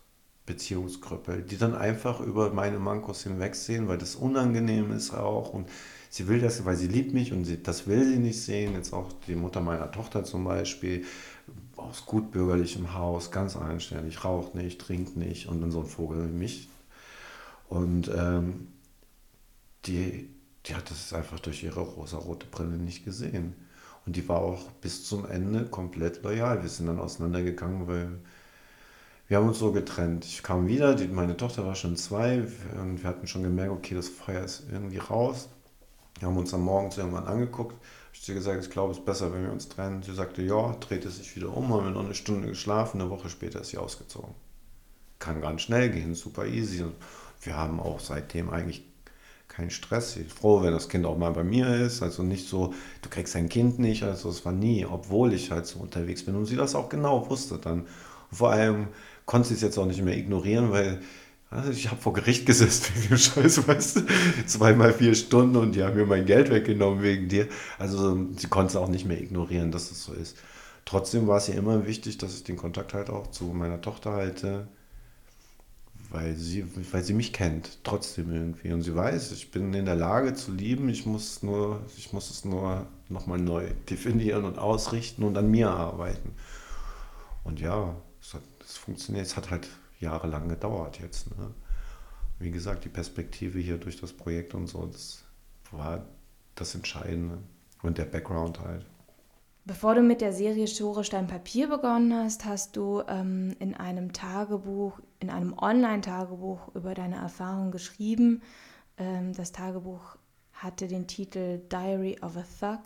Beziehungskrüppel, 0.46 1.42
die 1.42 1.56
dann 1.56 1.74
einfach 1.74 2.20
über 2.20 2.50
meine 2.50 2.78
Mankos 2.80 3.22
hinwegsehen, 3.22 3.86
weil 3.86 3.98
das 3.98 4.16
unangenehm 4.16 4.90
ist 4.90 5.14
auch 5.14 5.54
und 5.54 5.68
sie 6.10 6.26
will 6.26 6.40
das, 6.40 6.64
weil 6.64 6.76
sie 6.76 6.88
liebt 6.88 7.14
mich 7.14 7.32
und 7.32 7.44
sie, 7.44 7.62
das 7.62 7.86
will 7.86 8.04
sie 8.04 8.18
nicht 8.18 8.42
sehen. 8.42 8.74
Jetzt 8.74 8.92
auch 8.92 9.12
die 9.28 9.36
Mutter 9.36 9.60
meiner 9.60 9.92
Tochter 9.92 10.24
zum 10.24 10.44
Beispiel, 10.44 11.04
aus 11.76 12.04
gut 12.04 12.32
bürgerlichem 12.32 12.94
Haus, 12.94 13.30
ganz 13.30 13.56
einständig, 13.56 14.24
raucht 14.24 14.54
nicht, 14.54 14.80
trinkt 14.80 15.16
nicht 15.16 15.46
und 15.46 15.60
dann 15.60 15.70
so 15.70 15.80
ein 15.80 15.86
Vogel 15.86 16.28
wie 16.28 16.36
mich. 16.36 16.68
Und 17.68 18.10
ähm, 18.14 18.68
die, 19.86 20.28
die 20.66 20.74
hat 20.74 20.90
das 20.90 21.12
einfach 21.12 21.40
durch 21.40 21.62
ihre 21.62 21.80
rosarote 21.80 22.46
Brille 22.46 22.76
nicht 22.76 23.04
gesehen. 23.04 23.54
Und 24.06 24.16
die 24.16 24.28
war 24.28 24.40
auch 24.40 24.70
bis 24.80 25.04
zum 25.04 25.26
Ende 25.26 25.66
komplett 25.66 26.22
loyal. 26.22 26.62
Wir 26.62 26.68
sind 26.68 26.86
dann 26.86 26.98
auseinandergegangen, 26.98 27.86
weil 27.86 28.18
wir 29.28 29.36
haben 29.36 29.48
uns 29.48 29.58
so 29.58 29.72
getrennt. 29.72 30.24
Ich 30.24 30.42
kam 30.42 30.66
wieder, 30.66 30.94
die, 30.94 31.06
meine 31.06 31.36
Tochter 31.36 31.64
war 31.64 31.74
schon 31.74 31.96
zwei 31.96 32.42
und 32.80 33.02
wir 33.02 33.08
hatten 33.08 33.26
schon 33.26 33.42
gemerkt, 33.42 33.70
okay, 33.70 33.94
das 33.94 34.08
Feuer 34.08 34.44
ist 34.44 34.64
irgendwie 34.70 34.98
raus. 34.98 35.48
Wir 36.18 36.28
haben 36.28 36.36
uns 36.36 36.52
am 36.52 36.62
Morgen 36.62 36.90
irgendwann 36.96 37.26
angeguckt. 37.26 37.76
Ich 38.12 38.22
habe 38.22 38.34
gesagt, 38.34 38.64
ich 38.64 38.70
glaube, 38.70 38.92
es 38.92 38.98
ist 38.98 39.04
besser, 39.04 39.32
wenn 39.32 39.44
wir 39.44 39.52
uns 39.52 39.68
trennen. 39.68 40.02
Sie 40.02 40.12
sagte, 40.12 40.42
ja, 40.42 40.76
drehte 40.80 41.08
sich 41.10 41.36
wieder 41.36 41.56
um, 41.56 41.72
haben 41.72 41.84
wir 41.84 41.90
noch 41.92 42.04
eine 42.04 42.14
Stunde 42.14 42.48
geschlafen. 42.48 43.00
Eine 43.00 43.08
Woche 43.08 43.30
später 43.30 43.60
ist 43.60 43.68
sie 43.68 43.78
ausgezogen. 43.78 44.34
Kann 45.18 45.40
ganz 45.40 45.62
schnell 45.62 45.90
gehen, 45.90 46.14
super 46.14 46.46
easy. 46.46 46.82
Und 46.82 46.96
wir 47.42 47.56
haben 47.56 47.80
auch 47.80 48.00
seitdem 48.00 48.50
eigentlich 48.50 48.89
keinen 49.50 49.70
Stress. 49.70 50.16
Ich 50.16 50.22
bin 50.22 50.30
froh, 50.30 50.62
wenn 50.62 50.72
das 50.72 50.88
Kind 50.88 51.04
auch 51.04 51.18
mal 51.18 51.32
bei 51.32 51.44
mir 51.44 51.74
ist. 51.74 52.02
Also 52.02 52.22
nicht 52.22 52.48
so, 52.48 52.72
du 53.02 53.10
kriegst 53.10 53.34
dein 53.34 53.48
Kind 53.48 53.78
nicht. 53.78 54.02
Also 54.02 54.30
es 54.30 54.44
war 54.44 54.52
nie, 54.52 54.86
obwohl 54.86 55.34
ich 55.34 55.50
halt 55.50 55.66
so 55.66 55.78
unterwegs 55.80 56.24
bin 56.24 56.36
und 56.36 56.46
sie 56.46 56.56
das 56.56 56.74
auch 56.74 56.88
genau 56.88 57.28
wusste 57.28 57.58
dann. 57.58 57.80
Und 58.30 58.36
vor 58.36 58.50
allem 58.50 58.88
konnte 59.26 59.52
es 59.52 59.60
jetzt 59.60 59.78
auch 59.78 59.86
nicht 59.86 60.02
mehr 60.02 60.16
ignorieren, 60.16 60.70
weil 60.70 61.00
also 61.50 61.72
ich 61.72 61.90
habe 61.90 62.00
vor 62.00 62.12
Gericht 62.12 62.46
gesessen 62.46 62.94
wegen 62.94 63.08
dem 63.08 63.18
Scheiß, 63.18 63.66
weißt 63.68 63.96
du, 63.96 64.00
zweimal 64.46 64.92
vier 64.92 65.16
Stunden 65.16 65.56
und 65.56 65.74
die 65.74 65.82
haben 65.82 65.96
mir 65.96 66.06
mein 66.06 66.24
Geld 66.24 66.48
weggenommen 66.50 67.02
wegen 67.02 67.28
dir. 67.28 67.48
Also 67.78 68.16
sie 68.36 68.46
konnte 68.46 68.70
es 68.70 68.76
auch 68.76 68.88
nicht 68.88 69.04
mehr 69.04 69.20
ignorieren, 69.20 69.72
dass 69.72 69.90
es 69.90 70.04
so 70.04 70.12
ist. 70.12 70.36
Trotzdem 70.84 71.26
war 71.26 71.38
es 71.38 71.48
ihr 71.48 71.56
immer 71.56 71.86
wichtig, 71.86 72.18
dass 72.18 72.34
ich 72.34 72.44
den 72.44 72.56
Kontakt 72.56 72.94
halt 72.94 73.10
auch 73.10 73.28
zu 73.28 73.44
meiner 73.44 73.80
Tochter 73.80 74.12
halte, 74.12 74.68
weil 76.10 76.34
sie, 76.36 76.64
weil 76.92 77.02
sie 77.02 77.14
mich 77.14 77.32
kennt, 77.32 77.78
trotzdem 77.84 78.32
irgendwie. 78.32 78.72
Und 78.72 78.82
sie 78.82 78.94
weiß, 78.94 79.32
ich 79.32 79.50
bin 79.50 79.72
in 79.74 79.84
der 79.84 79.96
Lage 79.96 80.34
zu 80.34 80.52
lieben, 80.52 80.88
ich 80.88 81.06
muss, 81.06 81.42
nur, 81.42 81.82
ich 81.96 82.12
muss 82.12 82.30
es 82.30 82.44
nur 82.44 82.86
nochmal 83.08 83.38
neu 83.38 83.68
definieren 83.88 84.44
und 84.44 84.58
ausrichten 84.58 85.22
und 85.22 85.36
an 85.38 85.50
mir 85.50 85.70
arbeiten. 85.70 86.32
Und 87.44 87.60
ja, 87.60 87.96
es 88.20 88.34
hat 88.34 88.42
es 88.64 88.76
funktioniert. 88.76 89.26
Es 89.26 89.36
hat 89.36 89.50
halt 89.50 89.68
jahrelang 90.00 90.48
gedauert 90.48 91.00
jetzt. 91.00 91.30
Ne? 91.36 91.54
wie 92.40 92.50
gesagt, 92.50 92.84
die 92.84 92.88
Perspektive 92.88 93.58
hier 93.58 93.76
durch 93.76 94.00
das 94.00 94.12
Projekt 94.12 94.54
und 94.54 94.66
so, 94.66 94.86
das 94.86 95.22
war 95.70 96.06
das 96.54 96.74
Entscheidende. 96.74 97.38
Und 97.82 97.98
der 97.98 98.06
Background 98.06 98.60
halt. 98.60 98.84
Bevor 99.66 99.94
du 99.94 100.02
mit 100.02 100.20
der 100.20 100.32
Serie 100.32 100.66
Schere, 100.66 101.04
Stein, 101.04 101.26
Papier 101.26 101.68
begonnen 101.68 102.14
hast, 102.14 102.44
hast 102.44 102.76
du 102.76 103.02
ähm, 103.08 103.54
in 103.58 103.74
einem 103.74 104.12
Tagebuch, 104.12 104.98
in 105.20 105.28
einem 105.28 105.56
Online-Tagebuch 105.56 106.74
über 106.74 106.94
deine 106.94 107.16
Erfahrungen 107.16 107.70
geschrieben. 107.70 108.42
Ähm, 108.96 109.34
das 109.34 109.52
Tagebuch 109.52 110.16
hatte 110.54 110.88
den 110.88 111.06
Titel 111.06 111.60
Diary 111.70 112.18
of 112.22 112.36
a 112.36 112.44
Thug. 112.58 112.80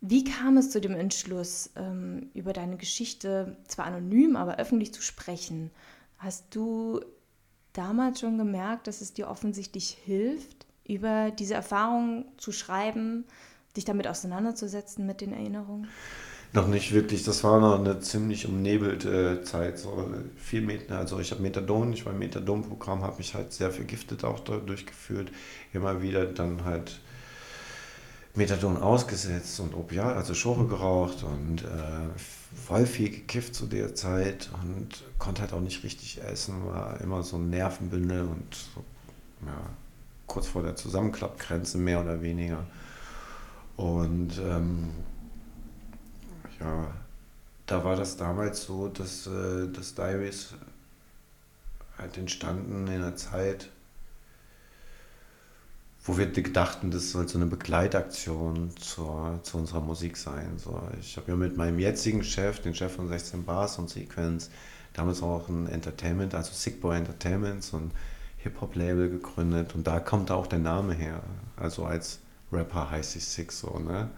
Wie 0.00 0.24
kam 0.24 0.56
es 0.56 0.70
zu 0.70 0.80
dem 0.80 0.94
Entschluss, 0.94 1.70
ähm, 1.76 2.30
über 2.34 2.52
deine 2.52 2.76
Geschichte 2.76 3.56
zwar 3.68 3.86
anonym, 3.86 4.36
aber 4.36 4.56
öffentlich 4.56 4.92
zu 4.92 5.02
sprechen? 5.02 5.70
Hast 6.18 6.54
du 6.54 7.00
damals 7.74 8.20
schon 8.20 8.38
gemerkt, 8.38 8.86
dass 8.86 9.02
es 9.02 9.12
dir 9.12 9.28
offensichtlich 9.28 9.90
hilft, 9.90 10.66
über 10.86 11.30
diese 11.30 11.54
Erfahrungen 11.54 12.26
zu 12.38 12.52
schreiben, 12.52 13.24
dich 13.76 13.84
damit 13.84 14.06
auseinanderzusetzen 14.06 15.06
mit 15.06 15.20
den 15.20 15.32
Erinnerungen? 15.32 15.88
Noch 16.52 16.68
nicht 16.68 16.92
wirklich. 16.92 17.24
Das 17.24 17.42
war 17.42 17.60
noch 17.60 17.80
eine 17.80 17.98
ziemlich 17.98 18.46
umnebelte 18.46 19.42
Zeit. 19.42 19.78
So 19.78 20.08
viel 20.36 20.62
Met 20.62 20.90
also 20.92 21.18
ich 21.18 21.32
habe 21.32 21.42
Methadon, 21.42 21.92
ich 21.92 22.06
war 22.06 22.12
im 22.12 22.20
Methadon-Programm, 22.20 23.02
habe 23.02 23.18
mich 23.18 23.34
halt 23.34 23.52
sehr 23.52 23.72
vergiftet 23.72 24.22
auch 24.22 24.38
dadurch 24.38 24.86
gefühlt. 24.86 25.32
Immer 25.72 26.00
wieder 26.00 26.26
dann 26.26 26.64
halt 26.64 27.00
Methadon 28.36 28.76
ausgesetzt 28.76 29.58
und 29.60 29.74
Opiat, 29.74 30.16
also 30.16 30.34
Schore 30.34 30.66
geraucht 30.66 31.24
und 31.24 31.62
äh, 31.62 32.18
voll 32.66 32.86
viel 32.86 33.10
gekifft 33.10 33.54
zu 33.54 33.66
der 33.66 33.94
Zeit 33.94 34.50
und 34.62 35.04
konnte 35.18 35.42
halt 35.42 35.52
auch 35.52 35.60
nicht 35.60 35.84
richtig 35.84 36.20
essen, 36.22 36.66
war 36.66 37.00
immer 37.00 37.22
so 37.22 37.36
ein 37.36 37.50
Nervenbündel 37.50 38.22
und 38.22 38.54
so, 38.54 38.84
ja, 39.46 39.60
kurz 40.26 40.48
vor 40.48 40.62
der 40.62 40.74
Zusammenklappgrenze 40.74 41.78
mehr 41.78 42.00
oder 42.00 42.22
weniger. 42.22 42.64
Und 43.76 44.38
ähm, 44.38 44.90
ja, 46.60 46.86
da 47.66 47.84
war 47.84 47.96
das 47.96 48.16
damals 48.16 48.64
so, 48.64 48.88
dass 48.88 49.26
äh, 49.26 49.68
das 49.72 49.94
Diaries 49.94 50.54
halt 51.98 52.18
entstanden 52.18 52.86
in 52.86 52.94
einer 52.94 53.16
Zeit, 53.16 53.70
wo 56.04 56.18
wir 56.18 56.26
dachten, 56.26 56.90
das 56.90 57.12
soll 57.12 57.26
so 57.28 57.38
eine 57.38 57.46
Begleitaktion 57.46 58.76
zur, 58.76 59.40
zu 59.42 59.56
unserer 59.56 59.80
Musik 59.80 60.18
sein. 60.18 60.58
So, 60.58 60.80
ich 61.00 61.16
habe 61.16 61.30
ja 61.30 61.36
mit 61.36 61.56
meinem 61.56 61.78
jetzigen 61.78 62.22
Chef, 62.22 62.60
den 62.60 62.74
Chef 62.74 62.94
von 62.94 63.08
16 63.08 63.44
Bars 63.44 63.78
und 63.78 63.88
Sequence, 63.88 64.50
damals 64.92 65.22
auch 65.22 65.48
ein 65.48 65.66
Entertainment, 65.66 66.34
also 66.34 66.52
Sick 66.52 66.82
Boy 66.82 66.98
Entertainment, 66.98 67.64
so 67.64 67.78
ein 67.78 67.90
Hip-Hop-Label 68.38 69.08
gegründet 69.08 69.74
und 69.74 69.86
da 69.86 69.98
kommt 69.98 70.30
auch 70.30 70.46
der 70.46 70.58
Name 70.58 70.92
her. 70.92 71.22
Also 71.56 71.86
als 71.86 72.20
Rapper 72.54 72.90
heißt 72.90 73.16
ich 73.16 73.24
Sick 73.24 73.52
so, 73.52 73.78
ne? 73.78 74.10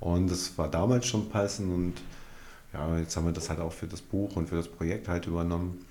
Und 0.00 0.30
das 0.30 0.56
war 0.58 0.68
damals 0.70 1.06
schon 1.06 1.28
passend 1.30 1.72
und 1.72 1.94
ja, 2.72 2.98
jetzt 2.98 3.16
haben 3.16 3.24
wir 3.24 3.32
das 3.32 3.48
halt 3.48 3.60
auch 3.60 3.72
für 3.72 3.86
das 3.86 4.02
Buch 4.02 4.36
und 4.36 4.48
für 4.48 4.56
das 4.56 4.68
Projekt 4.68 5.08
halt 5.08 5.26
übernommen. 5.26 5.84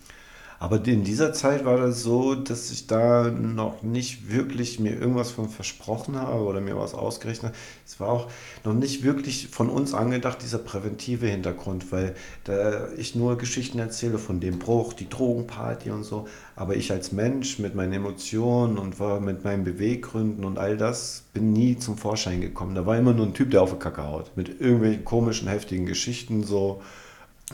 Aber 0.57 0.83
in 0.85 1.03
dieser 1.03 1.33
Zeit 1.33 1.65
war 1.65 1.77
das 1.77 2.01
so, 2.01 2.33
dass 2.33 2.71
ich 2.71 2.87
da 2.87 3.29
noch 3.29 3.83
nicht 3.83 4.31
wirklich 4.31 4.79
mir 4.79 4.93
irgendwas 4.93 5.29
von 5.31 5.49
versprochen 5.49 6.15
habe 6.15 6.43
oder 6.43 6.61
mir 6.61 6.77
was 6.77 6.93
ausgerechnet 6.93 7.51
habe. 7.51 7.57
Es 7.85 7.99
war 7.99 8.07
auch 8.07 8.29
noch 8.63 8.73
nicht 8.73 9.03
wirklich 9.03 9.49
von 9.49 9.69
uns 9.69 9.93
angedacht, 9.93 10.41
dieser 10.41 10.59
präventive 10.59 11.27
Hintergrund, 11.27 11.91
weil 11.91 12.15
da 12.45 12.87
ich 12.97 13.15
nur 13.15 13.37
Geschichten 13.37 13.79
erzähle 13.79 14.17
von 14.17 14.39
dem 14.39 14.57
Bruch, 14.57 14.93
die 14.93 15.09
Drogenparty 15.09 15.91
und 15.91 16.03
so. 16.03 16.25
Aber 16.55 16.77
ich 16.77 16.91
als 16.91 17.11
Mensch 17.11 17.59
mit 17.59 17.75
meinen 17.75 17.93
Emotionen 17.93 18.77
und 18.77 18.97
mit 19.21 19.43
meinen 19.43 19.65
Beweggründen 19.65 20.45
und 20.45 20.57
all 20.57 20.77
das 20.77 21.25
bin 21.33 21.51
nie 21.51 21.77
zum 21.77 21.97
Vorschein 21.97 22.39
gekommen. 22.39 22.75
Da 22.75 22.85
war 22.85 22.97
immer 22.97 23.13
nur 23.13 23.25
ein 23.25 23.33
Typ, 23.33 23.51
der 23.51 23.61
auf 23.61 23.73
die 23.73 23.79
Kacke 23.79 24.07
haut. 24.07 24.31
Mit 24.37 24.61
irgendwelchen 24.61 25.03
komischen, 25.03 25.49
heftigen 25.49 25.85
Geschichten 25.85 26.43
so. 26.43 26.81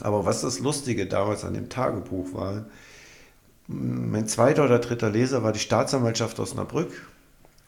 Aber 0.02 0.24
was 0.26 0.42
das 0.42 0.60
Lustige 0.60 1.08
damals 1.08 1.44
an 1.44 1.56
dem 1.56 1.68
Tagebuch 1.68 2.34
war, 2.34 2.66
mein 3.72 4.28
zweiter 4.28 4.66
oder 4.66 4.80
dritter 4.80 5.10
Leser 5.10 5.44
war 5.44 5.52
die 5.52 5.60
Staatsanwaltschaft 5.60 6.40
Osnabrück. 6.40 6.92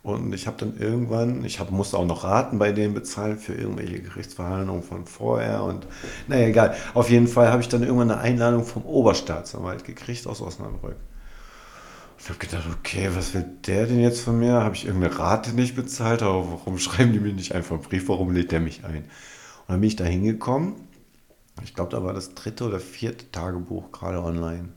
Und 0.03 0.33
ich 0.33 0.47
habe 0.47 0.57
dann 0.59 0.77
irgendwann, 0.77 1.45
ich 1.45 1.61
hab, 1.61 1.71
musste 1.71 1.97
auch 1.97 2.05
noch 2.05 2.25
Raten 2.25 2.59
bei 2.59 2.73
denen 2.73 2.93
bezahlen 2.93 3.37
für 3.37 3.53
irgendwelche 3.53 4.01
Gerichtsverhandlungen 4.01 4.83
von 4.83 5.05
vorher. 5.05 5.63
Und 5.63 5.87
naja, 6.27 6.47
egal. 6.47 6.75
Auf 6.93 7.09
jeden 7.09 7.27
Fall 7.27 7.49
habe 7.49 7.61
ich 7.61 7.69
dann 7.69 7.83
irgendwann 7.83 8.11
eine 8.11 8.19
Einladung 8.19 8.65
vom 8.65 8.83
Oberstaatsanwalt 8.83 9.85
gekriegt 9.85 10.27
aus 10.27 10.41
Osnabrück. 10.41 10.97
Ich 12.19 12.27
habe 12.27 12.37
gedacht, 12.37 12.65
okay, 12.79 13.09
was 13.13 13.33
will 13.33 13.45
der 13.65 13.85
denn 13.85 13.99
jetzt 13.99 14.21
von 14.21 14.37
mir? 14.39 14.55
Habe 14.55 14.75
ich 14.75 14.85
irgendeine 14.85 15.17
Rate 15.17 15.51
nicht 15.53 15.75
bezahlt? 15.75 16.21
Aber 16.21 16.51
warum 16.51 16.77
schreiben 16.79 17.13
die 17.13 17.19
mir 17.19 17.33
nicht 17.33 17.55
einfach 17.55 17.75
einen 17.75 17.83
Brief? 17.83 18.09
Warum 18.09 18.33
lädt 18.33 18.51
der 18.51 18.59
mich 18.59 18.83
ein? 18.83 19.03
Und 19.03 19.69
dann 19.69 19.79
bin 19.79 19.87
ich 19.87 19.95
da 19.95 20.03
hingekommen. 20.03 20.75
Ich 21.63 21.73
glaube, 21.75 21.91
da 21.91 22.03
war 22.03 22.13
das 22.13 22.33
dritte 22.33 22.65
oder 22.65 22.79
vierte 22.79 23.31
Tagebuch 23.31 23.91
gerade 23.93 24.21
online. 24.21 24.69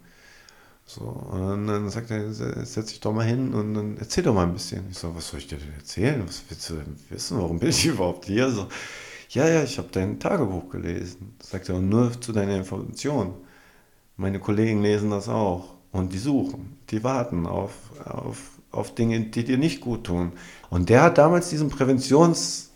So, 0.89 1.01
und 1.03 1.67
dann 1.67 1.91
sagt 1.91 2.13
er, 2.13 2.33
setz 2.33 2.87
dich 2.87 3.01
doch 3.01 3.13
mal 3.13 3.27
hin 3.27 3.53
und 3.55 3.75
dann 3.75 3.97
erzähl 3.99 4.23
doch 4.23 4.35
mal 4.35 4.45
ein 4.45 4.53
bisschen. 4.53 4.85
Ich 4.91 4.99
so, 4.99 5.15
was 5.17 5.29
soll 5.29 5.41
ich 5.41 5.49
dir 5.49 5.59
denn 5.59 5.75
erzählen? 5.75 6.23
Was 6.27 6.43
willst 6.49 6.71
du 6.71 6.75
denn 6.77 6.97
wissen? 7.11 7.39
Warum 7.39 7.59
bin 7.59 7.71
ich 7.71 7.87
überhaupt 7.87 8.27
hier? 8.27 8.49
So, 8.51 8.69
ja, 9.31 9.49
ja, 9.49 9.65
ich 9.65 9.79
habe 9.79 9.89
dein 9.91 10.21
Tagebuch 10.21 10.71
gelesen. 10.71 11.35
Sagt 11.43 11.69
er, 11.69 11.75
und 11.77 11.89
nur 11.89 12.21
zu 12.21 12.33
deiner 12.33 12.57
Information. 12.57 13.35
Meine 14.17 14.39
Kollegen 14.39 14.81
lesen 14.83 15.11
das 15.11 15.29
auch 15.29 15.75
und 15.93 16.13
die 16.13 16.19
suchen, 16.19 16.79
die 16.91 17.03
warten 17.03 17.47
auf, 17.47 17.73
auf, 18.05 18.51
auf 18.71 18.95
Dinge, 18.95 19.21
die 19.21 19.45
dir 19.45 19.59
nicht 19.59 19.81
gut 19.81 20.05
tun. 20.05 20.33
Und 20.71 20.89
der 20.89 21.03
hat 21.03 21.19
damals 21.19 21.51
diesen 21.51 21.69
Präventionseffekt 21.69 22.71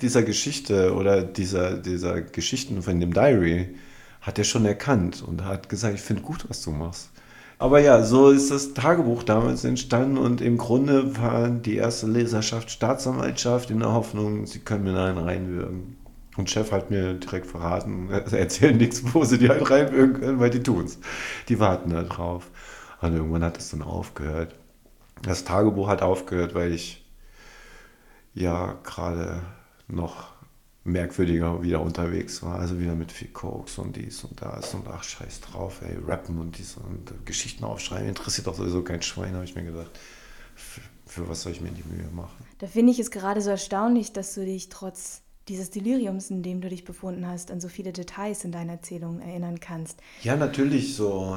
dieser 0.00 0.22
Geschichte 0.22 0.94
oder 0.94 1.22
dieser, 1.22 1.76
dieser 1.76 2.22
Geschichten 2.22 2.82
von 2.82 2.98
dem 2.98 3.12
Diary 3.12 3.74
hat 4.22 4.38
er 4.38 4.44
schon 4.44 4.64
erkannt 4.64 5.22
und 5.22 5.44
hat 5.44 5.68
gesagt, 5.68 5.94
ich 5.94 6.00
finde 6.00 6.22
gut, 6.22 6.48
was 6.48 6.62
du 6.62 6.70
machst. 6.70 7.10
Aber 7.58 7.80
ja, 7.80 8.02
so 8.02 8.30
ist 8.30 8.50
das 8.50 8.74
Tagebuch 8.74 9.22
damals 9.22 9.64
entstanden 9.64 10.18
und 10.18 10.40
im 10.40 10.58
Grunde 10.58 11.16
war 11.16 11.48
die 11.48 11.76
erste 11.76 12.06
Leserschaft 12.08 12.70
Staatsanwaltschaft 12.70 13.70
in 13.70 13.80
der 13.80 13.92
Hoffnung, 13.92 14.46
sie 14.46 14.60
können 14.60 14.84
mir 14.84 14.98
einen 14.98 15.18
reinwirken. 15.18 15.96
Und 16.36 16.50
Chef 16.50 16.72
hat 16.72 16.90
mir 16.90 17.14
direkt 17.14 17.46
verraten, 17.46 18.10
erzählen 18.32 18.76
nichts, 18.76 19.02
wo 19.14 19.24
sie 19.24 19.38
die 19.38 19.48
halt 19.48 19.70
reinwirken 19.70 20.20
können, 20.20 20.40
weil 20.40 20.50
die 20.50 20.62
tun 20.62 20.86
es. 20.86 20.98
Die 21.48 21.60
warten 21.60 21.90
da 21.90 22.02
drauf. 22.02 22.50
Und 23.00 23.14
irgendwann 23.14 23.44
hat 23.44 23.58
es 23.58 23.70
dann 23.70 23.82
aufgehört. 23.82 24.54
Das 25.22 25.44
Tagebuch 25.44 25.88
hat 25.88 26.02
aufgehört, 26.02 26.54
weil 26.54 26.72
ich 26.72 27.04
ja 28.34 28.76
gerade 28.82 29.40
noch 29.88 30.31
merkwürdiger 30.84 31.62
wieder 31.62 31.80
unterwegs 31.80 32.42
war. 32.42 32.58
Also 32.58 32.78
wieder 32.80 32.94
mit 32.94 33.12
viel 33.12 33.28
Koks 33.28 33.78
und 33.78 33.96
dies 33.96 34.24
und 34.24 34.40
das 34.42 34.74
und 34.74 34.86
ach, 34.88 35.04
scheiß 35.04 35.40
drauf, 35.40 35.80
ey, 35.82 35.96
rappen 36.06 36.38
und 36.38 36.58
dies 36.58 36.76
und 36.76 37.24
Geschichten 37.24 37.64
aufschreiben. 37.64 38.08
Interessiert 38.08 38.46
doch 38.46 38.54
sowieso 38.54 38.82
kein 38.82 39.02
Schwein, 39.02 39.34
habe 39.34 39.44
ich 39.44 39.54
mir 39.54 39.64
gedacht. 39.64 39.98
Für, 40.54 40.80
für 41.06 41.28
was 41.28 41.42
soll 41.42 41.52
ich 41.52 41.60
mir 41.60 41.70
die 41.70 41.84
Mühe 41.84 42.08
machen? 42.12 42.44
Da 42.58 42.66
finde 42.66 42.92
ich 42.92 42.98
es 42.98 43.10
gerade 43.10 43.40
so 43.40 43.50
erstaunlich, 43.50 44.12
dass 44.12 44.34
du 44.34 44.44
dich 44.44 44.68
trotz 44.68 45.21
dieses 45.48 45.70
Deliriums, 45.70 46.30
in 46.30 46.42
dem 46.42 46.60
du 46.60 46.68
dich 46.68 46.84
befunden 46.84 47.26
hast, 47.26 47.50
an 47.50 47.60
so 47.60 47.68
viele 47.68 47.92
Details 47.92 48.44
in 48.44 48.52
deiner 48.52 48.74
Erzählung 48.74 49.20
erinnern 49.20 49.58
kannst. 49.58 50.00
Ja, 50.22 50.36
natürlich 50.36 50.94
so. 50.94 51.36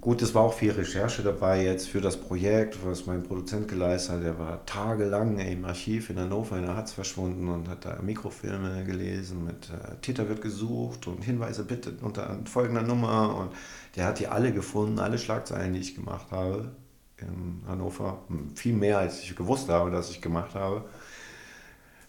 Gut, 0.00 0.20
es 0.20 0.34
war 0.34 0.42
auch 0.42 0.52
viel 0.52 0.72
Recherche 0.72 1.22
dabei 1.22 1.64
jetzt 1.64 1.88
für 1.88 2.02
das 2.02 2.18
Projekt, 2.18 2.78
was 2.84 3.06
mein 3.06 3.22
Produzent 3.22 3.68
geleistet 3.68 4.16
hat. 4.16 4.24
Der 4.24 4.38
war 4.38 4.66
tagelang 4.66 5.38
im 5.38 5.64
Archiv 5.64 6.10
in 6.10 6.18
Hannover 6.18 6.58
in 6.58 6.66
der 6.66 6.76
Hatz 6.76 6.92
verschwunden 6.92 7.48
und 7.48 7.68
hat 7.68 7.86
da 7.86 8.00
Mikrofilme 8.02 8.84
gelesen 8.84 9.44
mit 9.44 9.70
äh, 9.70 9.96
Täter 10.02 10.28
wird 10.28 10.42
gesucht 10.42 11.06
und 11.06 11.24
Hinweise 11.24 11.64
bitte 11.64 11.94
unter 12.02 12.38
folgender 12.44 12.82
Nummer. 12.82 13.36
Und 13.36 13.50
der 13.96 14.04
hat 14.04 14.18
die 14.18 14.26
alle 14.26 14.52
gefunden, 14.52 14.98
alle 14.98 15.18
Schlagzeilen, 15.18 15.72
die 15.72 15.80
ich 15.80 15.94
gemacht 15.94 16.30
habe 16.30 16.72
in 17.16 17.62
Hannover. 17.66 18.22
Hm, 18.28 18.54
viel 18.54 18.74
mehr, 18.74 18.98
als 18.98 19.22
ich 19.22 19.34
gewusst 19.34 19.70
habe, 19.70 19.90
dass 19.90 20.10
ich 20.10 20.20
gemacht 20.20 20.54
habe 20.54 20.84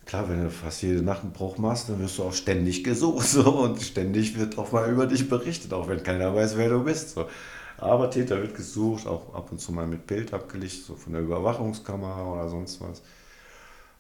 klar, 0.08 0.28
wenn 0.30 0.44
du 0.44 0.50
fast 0.50 0.82
jede 0.82 1.04
Nacht 1.04 1.22
einen 1.22 1.34
Bruch 1.34 1.58
machst, 1.58 1.90
dann 1.90 2.00
wirst 2.00 2.18
du 2.18 2.24
auch 2.24 2.34
ständig 2.34 2.84
gesucht 2.84 3.28
so, 3.28 3.52
und 3.52 3.82
ständig 3.82 4.38
wird 4.38 4.58
auch 4.58 4.72
mal 4.72 4.90
über 4.90 5.06
dich 5.06 5.30
berichtet, 5.30 5.74
auch 5.74 5.88
wenn 5.88 6.02
keiner 6.02 6.34
weiß, 6.34 6.58
wer 6.58 6.70
du 6.70 6.84
bist. 6.84 7.12
So. 7.12 7.28
Aber 7.78 8.10
Täter 8.10 8.42
wird 8.42 8.56
gesucht, 8.56 9.06
auch 9.06 9.34
ab 9.36 9.52
und 9.52 9.60
zu 9.60 9.72
mal 9.72 9.86
mit 9.86 10.08
Bild 10.08 10.34
abgelichtet, 10.34 10.86
so 10.86 10.96
von 10.96 11.14
der 11.14 11.22
Überwachungskamera 11.22 12.34
oder 12.34 12.50
sonst 12.50 12.82
was. 12.82 13.04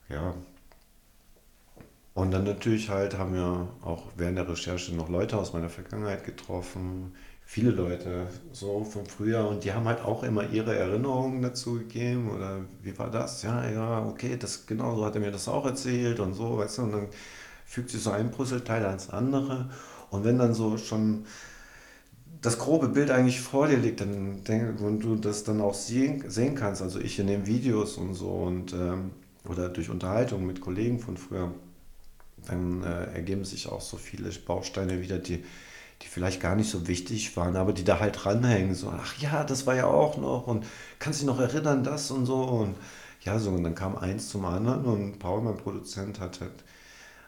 Ja. 0.10 0.34
Und 2.14 2.32
dann 2.32 2.46
natürlich 2.46 2.90
halt 2.90 3.18
haben 3.18 3.36
wir 3.36 3.68
auch 3.84 4.06
während 4.16 4.38
der 4.38 4.50
Recherche 4.50 4.96
noch 4.96 5.10
Leute 5.10 5.38
aus 5.38 5.54
meiner 5.54 5.70
Vergangenheit 5.70 6.24
getroffen, 6.24 7.14
viele 7.50 7.72
Leute 7.72 8.28
so 8.52 8.84
vom 8.84 9.06
Frühjahr. 9.06 9.48
Und 9.48 9.64
die 9.64 9.72
haben 9.72 9.86
halt 9.86 10.02
auch 10.02 10.22
immer 10.24 10.50
ihre 10.50 10.76
Erinnerungen 10.76 11.42
dazu 11.42 11.76
gegeben. 11.76 12.30
Oder 12.30 12.60
wie 12.84 12.96
war 13.00 13.10
das? 13.10 13.42
Ja, 13.42 13.68
ja, 13.70 14.06
okay, 14.06 14.38
das 14.38 14.68
genau 14.68 14.98
so 14.98 15.06
hat 15.06 15.16
er 15.16 15.22
mir 15.22 15.32
das 15.32 15.48
auch 15.48 15.66
erzählt 15.66 16.20
und 16.20 16.34
so, 16.34 16.58
weißt 16.58 16.78
du, 16.78 16.82
und 16.84 16.92
dann 16.92 17.08
fügt 17.66 17.90
sich 17.90 18.04
so 18.04 18.12
ein 18.12 18.32
Puzzleteil 18.32 18.86
ans 18.86 19.10
andere. 19.10 19.70
Und 20.12 20.26
wenn 20.26 20.38
dann 20.38 20.54
so 20.54 20.78
schon 20.78 21.26
das 22.42 22.60
grobe 22.60 22.90
Bild 22.90 23.12
eigentlich 23.12 23.40
vor 23.40 23.68
dir 23.68 23.78
liegt, 23.78 24.02
dann 24.02 24.44
denk, 24.44 24.82
und 24.82 25.00
du 25.00 25.16
das 25.16 25.44
dann 25.46 25.62
auch 25.62 25.74
sehen, 25.74 26.30
sehen 26.30 26.54
kannst, 26.54 26.82
also 26.82 27.00
ich 27.00 27.18
in 27.18 27.28
den 27.28 27.48
Videos 27.48 27.98
und 27.98 28.14
so 28.14 28.30
und 28.30 28.74
ähm, 28.74 29.12
oder 29.48 29.70
durch 29.70 29.90
Unterhaltung 29.90 30.46
mit 30.46 30.60
Kollegen 30.60 31.00
von 31.00 31.16
früher, 31.16 31.52
dann 32.46 32.84
äh, 32.84 33.06
ergeben 33.16 33.46
sich 33.46 33.70
auch 33.70 33.82
so 33.82 33.98
viele 33.98 34.30
Bausteine 34.46 35.02
wieder, 35.02 35.18
die, 35.18 35.44
die 36.02 36.08
vielleicht 36.08 36.42
gar 36.42 36.56
nicht 36.56 36.70
so 36.70 36.88
wichtig 36.88 37.36
waren, 37.38 37.56
aber 37.56 37.74
die 37.74 37.84
da 37.84 38.00
halt 38.00 38.24
dranhängen. 38.24 38.76
So, 38.76 38.90
ach 38.96 39.18
ja, 39.20 39.44
das 39.44 39.66
war 39.66 39.76
ja 39.76 39.88
auch 39.88 40.18
noch 40.18 40.48
und 40.48 40.66
kannst 41.00 41.20
dich 41.22 41.28
noch 41.28 41.40
erinnern, 41.40 41.84
das 41.84 42.12
und 42.12 42.26
so. 42.26 42.42
Und 42.44 42.76
ja, 43.22 43.40
so, 43.40 43.50
und 43.52 43.64
dann 43.64 43.76
kam 43.76 43.98
eins 43.98 44.30
zum 44.30 44.46
anderen 44.46 44.86
und 44.86 45.20
Paul, 45.20 45.42
mein 45.42 45.58
Produzent, 45.58 46.20
hat 46.20 46.40
halt 46.42 46.64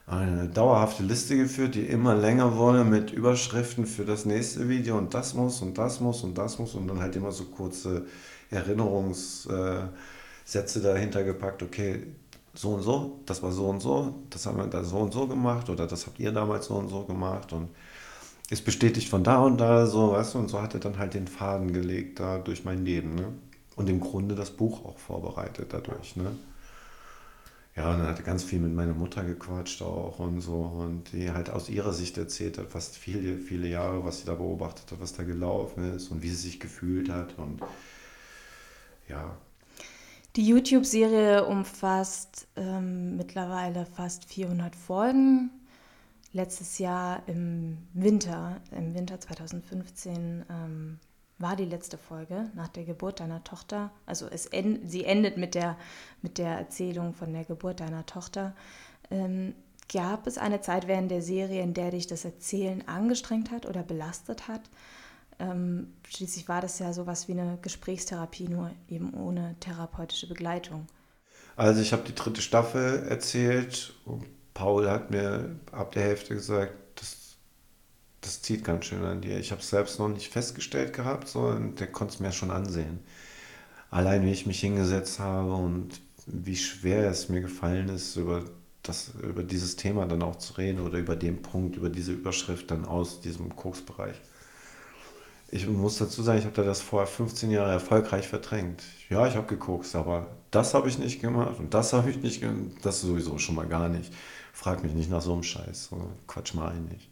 eine 0.06 0.48
dauerhafte 0.48 1.02
Liste 1.04 1.36
geführt, 1.36 1.74
die 1.76 1.86
immer 1.86 2.14
länger 2.16 2.56
wurde 2.56 2.84
mit 2.84 3.12
Überschriften 3.12 3.86
für 3.86 4.04
das 4.04 4.24
nächste 4.24 4.68
Video 4.68 4.98
und 4.98 5.14
das 5.14 5.34
muss 5.34 5.62
und 5.62 5.78
das 5.78 6.00
muss 6.00 6.24
und 6.24 6.36
das 6.36 6.58
muss 6.58 6.74
und 6.74 6.88
dann 6.88 7.00
halt 7.00 7.14
immer 7.16 7.30
so 7.32 7.44
kurze 7.44 8.06
Erinnerungssätze 8.50 9.90
dahinter 10.82 11.22
gepackt, 11.22 11.62
okay, 11.62 12.06
so 12.54 12.70
und 12.74 12.82
so, 12.82 13.20
das 13.26 13.42
war 13.42 13.52
so 13.52 13.68
und 13.68 13.80
so, 13.80 14.14
das 14.30 14.46
haben 14.46 14.58
wir 14.58 14.66
da 14.66 14.82
so 14.82 14.98
und 14.98 15.12
so 15.12 15.26
gemacht 15.28 15.70
oder 15.70 15.86
das 15.86 16.06
habt 16.06 16.18
ihr 16.18 16.32
damals 16.32 16.66
so 16.66 16.74
und 16.74 16.88
so 16.88 17.04
gemacht 17.04 17.52
und 17.52 17.68
ist 18.50 18.64
bestätigt 18.64 19.08
von 19.08 19.24
da 19.24 19.38
und 19.42 19.58
da, 19.58 19.86
so, 19.86 20.12
weißt 20.12 20.34
du, 20.34 20.38
und 20.38 20.48
so 20.48 20.60
hat 20.60 20.74
er 20.74 20.80
dann 20.80 20.98
halt 20.98 21.14
den 21.14 21.28
Faden 21.28 21.72
gelegt 21.72 22.20
da 22.20 22.38
durch 22.38 22.64
mein 22.64 22.84
Leben, 22.84 23.14
ne? 23.14 23.32
Und 23.76 23.88
im 23.88 24.00
Grunde 24.00 24.34
das 24.34 24.50
Buch 24.50 24.84
auch 24.84 24.98
vorbereitet 24.98 25.68
dadurch, 25.72 26.16
ne? 26.16 26.32
Ja, 27.76 27.92
und 27.92 28.00
dann 28.00 28.08
hat 28.08 28.18
er 28.18 28.24
ganz 28.24 28.42
viel 28.42 28.58
mit 28.58 28.74
meiner 28.74 28.92
Mutter 28.92 29.22
gequatscht 29.22 29.80
auch 29.82 30.18
und 30.18 30.40
so 30.40 30.54
und 30.54 31.12
die 31.12 31.30
halt 31.30 31.48
aus 31.48 31.68
ihrer 31.68 31.92
Sicht 31.92 32.18
erzählt 32.18 32.58
hat, 32.58 32.66
fast 32.66 32.96
viele, 32.96 33.38
viele 33.38 33.68
Jahre, 33.68 34.04
was 34.04 34.18
sie 34.20 34.26
da 34.26 34.34
beobachtet 34.34 34.90
hat, 34.90 35.00
was 35.00 35.12
da 35.12 35.22
gelaufen 35.22 35.94
ist 35.94 36.10
und 36.10 36.22
wie 36.22 36.28
sie 36.28 36.48
sich 36.48 36.58
gefühlt 36.58 37.08
hat 37.08 37.38
und 37.38 37.60
ja. 39.08 39.36
Die 40.36 40.46
YouTube-Serie 40.46 41.46
umfasst 41.46 42.48
ähm, 42.56 43.16
mittlerweile 43.16 43.86
fast 43.86 44.24
400 44.24 44.74
Folgen. 44.74 45.50
Letztes 46.32 46.78
Jahr 46.78 47.22
im 47.26 47.78
Winter, 47.92 48.60
im 48.70 48.94
Winter 48.94 49.18
2015, 49.18 50.44
ähm, 50.48 50.98
war 51.38 51.56
die 51.56 51.64
letzte 51.64 51.98
Folge 51.98 52.50
nach 52.54 52.68
der 52.68 52.84
Geburt 52.84 53.18
deiner 53.18 53.42
Tochter. 53.42 53.90
Also 54.06 54.28
es 54.28 54.46
end, 54.46 54.88
sie 54.88 55.04
endet 55.04 55.38
mit 55.38 55.54
der, 55.54 55.76
mit 56.22 56.38
der 56.38 56.56
Erzählung 56.56 57.14
von 57.14 57.32
der 57.32 57.44
Geburt 57.44 57.80
deiner 57.80 58.06
Tochter. 58.06 58.54
Ähm, 59.10 59.54
gab 59.92 60.26
es 60.26 60.38
eine 60.38 60.60
Zeit 60.60 60.86
während 60.86 61.10
der 61.10 61.22
Serie, 61.22 61.62
in 61.62 61.74
der 61.74 61.90
dich 61.90 62.06
das 62.06 62.24
Erzählen 62.24 62.86
angestrengt 62.86 63.50
hat 63.50 63.66
oder 63.66 63.82
belastet 63.82 64.46
hat? 64.46 64.62
Ähm, 65.40 65.94
schließlich 66.08 66.48
war 66.48 66.60
das 66.60 66.78
ja 66.78 66.92
sowas 66.92 67.26
wie 67.26 67.32
eine 67.32 67.58
Gesprächstherapie, 67.62 68.48
nur 68.48 68.70
eben 68.88 69.14
ohne 69.14 69.56
therapeutische 69.58 70.28
Begleitung. 70.28 70.86
Also 71.56 71.80
ich 71.80 71.92
habe 71.92 72.02
die 72.06 72.14
dritte 72.14 72.42
Staffel 72.42 73.06
erzählt 73.08 73.94
und 74.04 74.24
Paul 74.60 74.90
hat 74.90 75.10
mir 75.10 75.56
ab 75.72 75.92
der 75.92 76.02
Hälfte 76.02 76.34
gesagt, 76.34 76.74
das 78.20 78.42
zieht 78.42 78.62
ganz 78.62 78.84
schön 78.84 79.02
an 79.04 79.22
dir. 79.22 79.38
Ich 79.38 79.52
habe 79.52 79.62
es 79.62 79.70
selbst 79.70 79.98
noch 79.98 80.08
nicht 80.10 80.30
festgestellt 80.30 80.92
gehabt, 80.92 81.28
so, 81.28 81.54
der 81.54 81.86
konnte 81.86 82.12
es 82.12 82.20
mir 82.20 82.30
schon 82.30 82.50
ansehen. 82.50 82.98
Allein 83.90 84.22
wie 84.26 84.32
ich 84.32 84.44
mich 84.44 84.60
hingesetzt 84.60 85.18
habe 85.18 85.54
und 85.54 86.02
wie 86.26 86.56
schwer 86.56 87.08
es 87.08 87.30
mir 87.30 87.40
gefallen 87.40 87.88
ist, 87.88 88.16
über, 88.16 88.44
das, 88.82 89.12
über 89.22 89.42
dieses 89.42 89.76
Thema 89.76 90.04
dann 90.04 90.22
auch 90.22 90.36
zu 90.36 90.52
reden 90.58 90.80
oder 90.80 90.98
über 90.98 91.16
den 91.16 91.40
Punkt, 91.40 91.76
über 91.76 91.88
diese 91.88 92.12
Überschrift 92.12 92.70
dann 92.70 92.84
aus 92.84 93.22
diesem 93.22 93.56
Koksbereich. 93.56 94.20
Ich 95.50 95.66
muss 95.66 95.96
dazu 95.96 96.22
sagen, 96.22 96.38
ich 96.38 96.44
habe 96.44 96.62
das 96.62 96.82
vorher 96.82 97.08
15 97.08 97.50
Jahre 97.50 97.72
erfolgreich 97.72 98.28
verdrängt. 98.28 98.82
Ja, 99.08 99.26
ich 99.26 99.36
habe 99.36 99.46
gekokst, 99.46 99.96
aber 99.96 100.26
das 100.50 100.74
habe 100.74 100.90
ich 100.90 100.98
nicht 100.98 101.22
gemacht 101.22 101.58
und 101.58 101.72
das 101.72 101.94
habe 101.94 102.10
ich 102.10 102.18
nicht 102.18 102.42
gemacht, 102.42 102.76
das 102.82 103.00
sowieso 103.00 103.38
schon 103.38 103.54
mal 103.54 103.66
gar 103.66 103.88
nicht. 103.88 104.12
Frag 104.60 104.82
mich 104.82 104.92
nicht 104.92 105.08
nach 105.08 105.22
so 105.22 105.32
einem 105.32 105.42
Scheiß, 105.42 105.88
quatsch 106.26 106.52
mal 106.52 106.68
ein 106.68 106.84
nicht. 106.84 107.08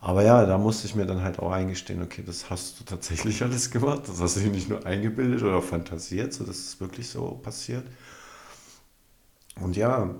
Aber 0.00 0.24
ja, 0.24 0.44
da 0.46 0.58
musste 0.58 0.88
ich 0.88 0.96
mir 0.96 1.06
dann 1.06 1.22
halt 1.22 1.38
auch 1.38 1.52
eingestehen, 1.52 2.02
okay, 2.02 2.24
das 2.26 2.50
hast 2.50 2.80
du 2.80 2.84
tatsächlich 2.84 3.40
alles 3.44 3.70
gemacht. 3.70 4.02
Das 4.08 4.20
hast 4.20 4.34
du 4.34 4.40
dir 4.40 4.50
nicht 4.50 4.68
nur 4.68 4.84
eingebildet 4.84 5.44
oder 5.44 5.62
fantasiert, 5.62 6.32
so 6.32 6.42
dass 6.42 6.56
es 6.56 6.80
wirklich 6.80 7.08
so 7.08 7.40
passiert. 7.40 7.86
Und 9.60 9.76
ja, 9.76 10.12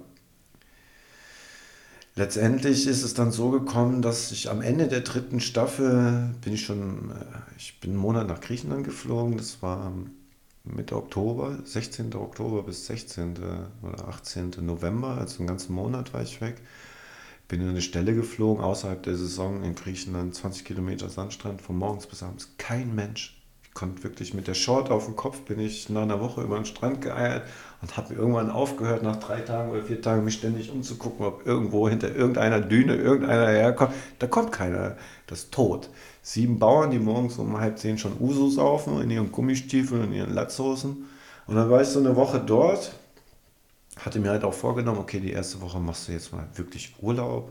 letztendlich 2.15 2.87
ist 2.87 3.03
es 3.03 3.15
dann 3.15 3.33
so 3.33 3.51
gekommen, 3.51 4.01
dass 4.01 4.31
ich 4.31 4.49
am 4.49 4.63
Ende 4.63 4.87
der 4.87 5.01
dritten 5.01 5.41
Staffel 5.41 6.33
bin 6.43 6.53
ich 6.53 6.65
schon, 6.65 7.11
äh, 7.11 7.57
ich 7.59 7.81
bin 7.81 7.91
einen 7.91 7.99
Monat 7.99 8.29
nach 8.29 8.41
Griechenland 8.41 8.85
geflogen. 8.85 9.37
Das 9.37 9.63
war 9.63 9.93
Mitte 10.67 10.97
Oktober, 10.97 11.59
16. 11.65 12.15
Oktober 12.15 12.63
bis 12.63 12.87
16. 12.87 13.35
oder 13.83 14.09
18. 14.09 14.55
November, 14.61 15.19
also 15.19 15.39
einen 15.39 15.49
ganzen 15.49 15.75
Monat 15.75 16.13
war 16.13 16.23
ich 16.23 16.41
weg 16.41 16.57
bin 17.49 17.61
in 17.61 17.69
eine 17.69 17.83
Stelle 17.83 18.15
geflogen, 18.15 18.63
außerhalb 18.63 19.03
der 19.03 19.17
Saison 19.17 19.63
in 19.63 19.75
Griechenland, 19.75 20.35
20 20.35 20.65
Kilometer 20.65 21.09
Sandstrand, 21.09 21.63
von 21.63 21.77
morgens 21.77 22.07
bis 22.07 22.23
abends. 22.23 22.55
Kein 22.59 22.95
Mensch. 22.95 23.41
Konnte 23.77 24.03
wirklich 24.05 24.33
mit 24.33 24.49
der 24.49 24.55
Short 24.55 24.91
auf 24.91 25.05
dem 25.05 25.17
Kopf, 25.17 25.41
bin 25.43 25.61
ich 25.61 25.91
nach 25.91 26.01
einer 26.01 26.19
Woche 26.19 26.41
über 26.41 26.57
den 26.57 26.65
Strand 26.65 27.03
geeiert 27.03 27.43
und 27.83 27.99
habe 27.99 28.15
irgendwann 28.15 28.51
aufgehört, 28.51 29.03
nach 29.03 29.17
drei 29.17 29.43
Tagen 29.43 29.71
oder 29.71 29.83
vier 29.83 30.01
Tagen 30.01 30.25
mich 30.25 30.35
ständig 30.35 30.73
umzugucken, 30.73 31.27
ob 31.27 31.47
irgendwo 31.47 31.87
hinter 31.87 32.15
irgendeiner 32.15 32.61
Düne 32.61 32.97
irgendeiner 32.97 33.49
herkommt. 33.49 33.93
Da 34.19 34.29
kommt 34.29 34.51
keiner. 34.51 34.97
Das 35.27 35.41
ist 35.41 35.53
tot. 35.53 35.91
Sieben 36.23 36.59
Bauern, 36.59 36.91
die 36.91 36.99
morgens 36.99 37.37
um 37.37 37.61
halb 37.61 37.79
zehn 37.79 37.99
schon 37.99 38.19
Uso 38.19 38.49
saufen 38.49 39.03
in 39.03 39.11
ihren 39.11 39.31
Gummistiefeln 39.31 40.05
und 40.05 40.13
ihren 40.15 40.33
Latzhosen. 40.33 41.05
Und 41.47 41.57
dann 41.57 41.69
war 41.69 41.83
ich 41.83 41.89
so 41.89 41.99
eine 41.99 42.17
Woche 42.17 42.41
dort 42.41 42.93
hatte 43.97 44.21
mir 44.21 44.31
halt 44.31 44.45
auch 44.45 44.55
vorgenommen, 44.55 44.99
okay, 44.99 45.21
die 45.21 45.33
erste 45.33 45.61
Woche 45.61 45.81
machst 45.81 46.09
du 46.09 46.13
jetzt 46.13 46.33
mal 46.33 46.47
wirklich 46.55 46.95
Urlaub. 47.01 47.51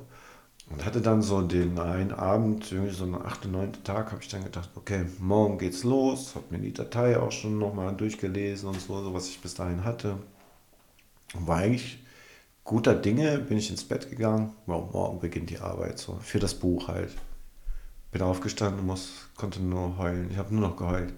Und 0.70 0.84
hatte 0.84 1.00
dann 1.00 1.22
so 1.22 1.42
den 1.42 1.78
einen 1.78 2.12
Abend, 2.12 2.72
irgendwie 2.72 2.94
so 2.94 3.04
einen 3.04 3.16
achten, 3.16 3.52
neunten 3.52 3.84
Tag, 3.84 4.12
habe 4.12 4.22
ich 4.22 4.30
dann 4.30 4.44
gedacht, 4.44 4.70
okay, 4.76 5.06
morgen 5.20 5.60
geht's 5.60 5.84
los. 5.84 6.34
Habe 6.36 6.46
mir 6.50 6.60
die 6.60 6.74
Datei 6.74 7.20
auch 7.20 7.32
schon 7.32 7.60
nochmal 7.60 7.96
durchgelesen 7.96 8.70
und 8.70 8.82
so, 8.82 9.04
so, 9.04 9.14
was 9.14 9.28
ich 9.28 9.40
bis 9.40 9.54
dahin 9.54 9.84
hatte. 9.84 10.18
Und 11.36 11.48
war 11.48 11.58
eigentlich 11.58 12.00
guter 12.64 12.96
Dinge, 12.96 13.38
bin 13.38 13.58
ich 13.58 13.70
ins 13.70 13.84
Bett 13.84 14.10
gegangen. 14.10 14.54
Wow, 14.66 14.92
morgen 14.92 15.20
beginnt 15.20 15.52
die 15.52 15.60
Arbeit, 15.60 16.00
so 16.00 16.18
für 16.22 16.40
das 16.40 16.56
Buch 16.56 16.88
halt. 16.88 17.12
Bin 18.12 18.24
aufgestanden, 18.24 18.86
muss, 18.86 19.28
konnte 19.36 19.62
nur 19.62 19.98
heulen. 19.98 20.30
Ich 20.32 20.38
habe 20.38 20.54
nur 20.54 20.68
noch 20.68 20.78
geheult. 20.78 21.14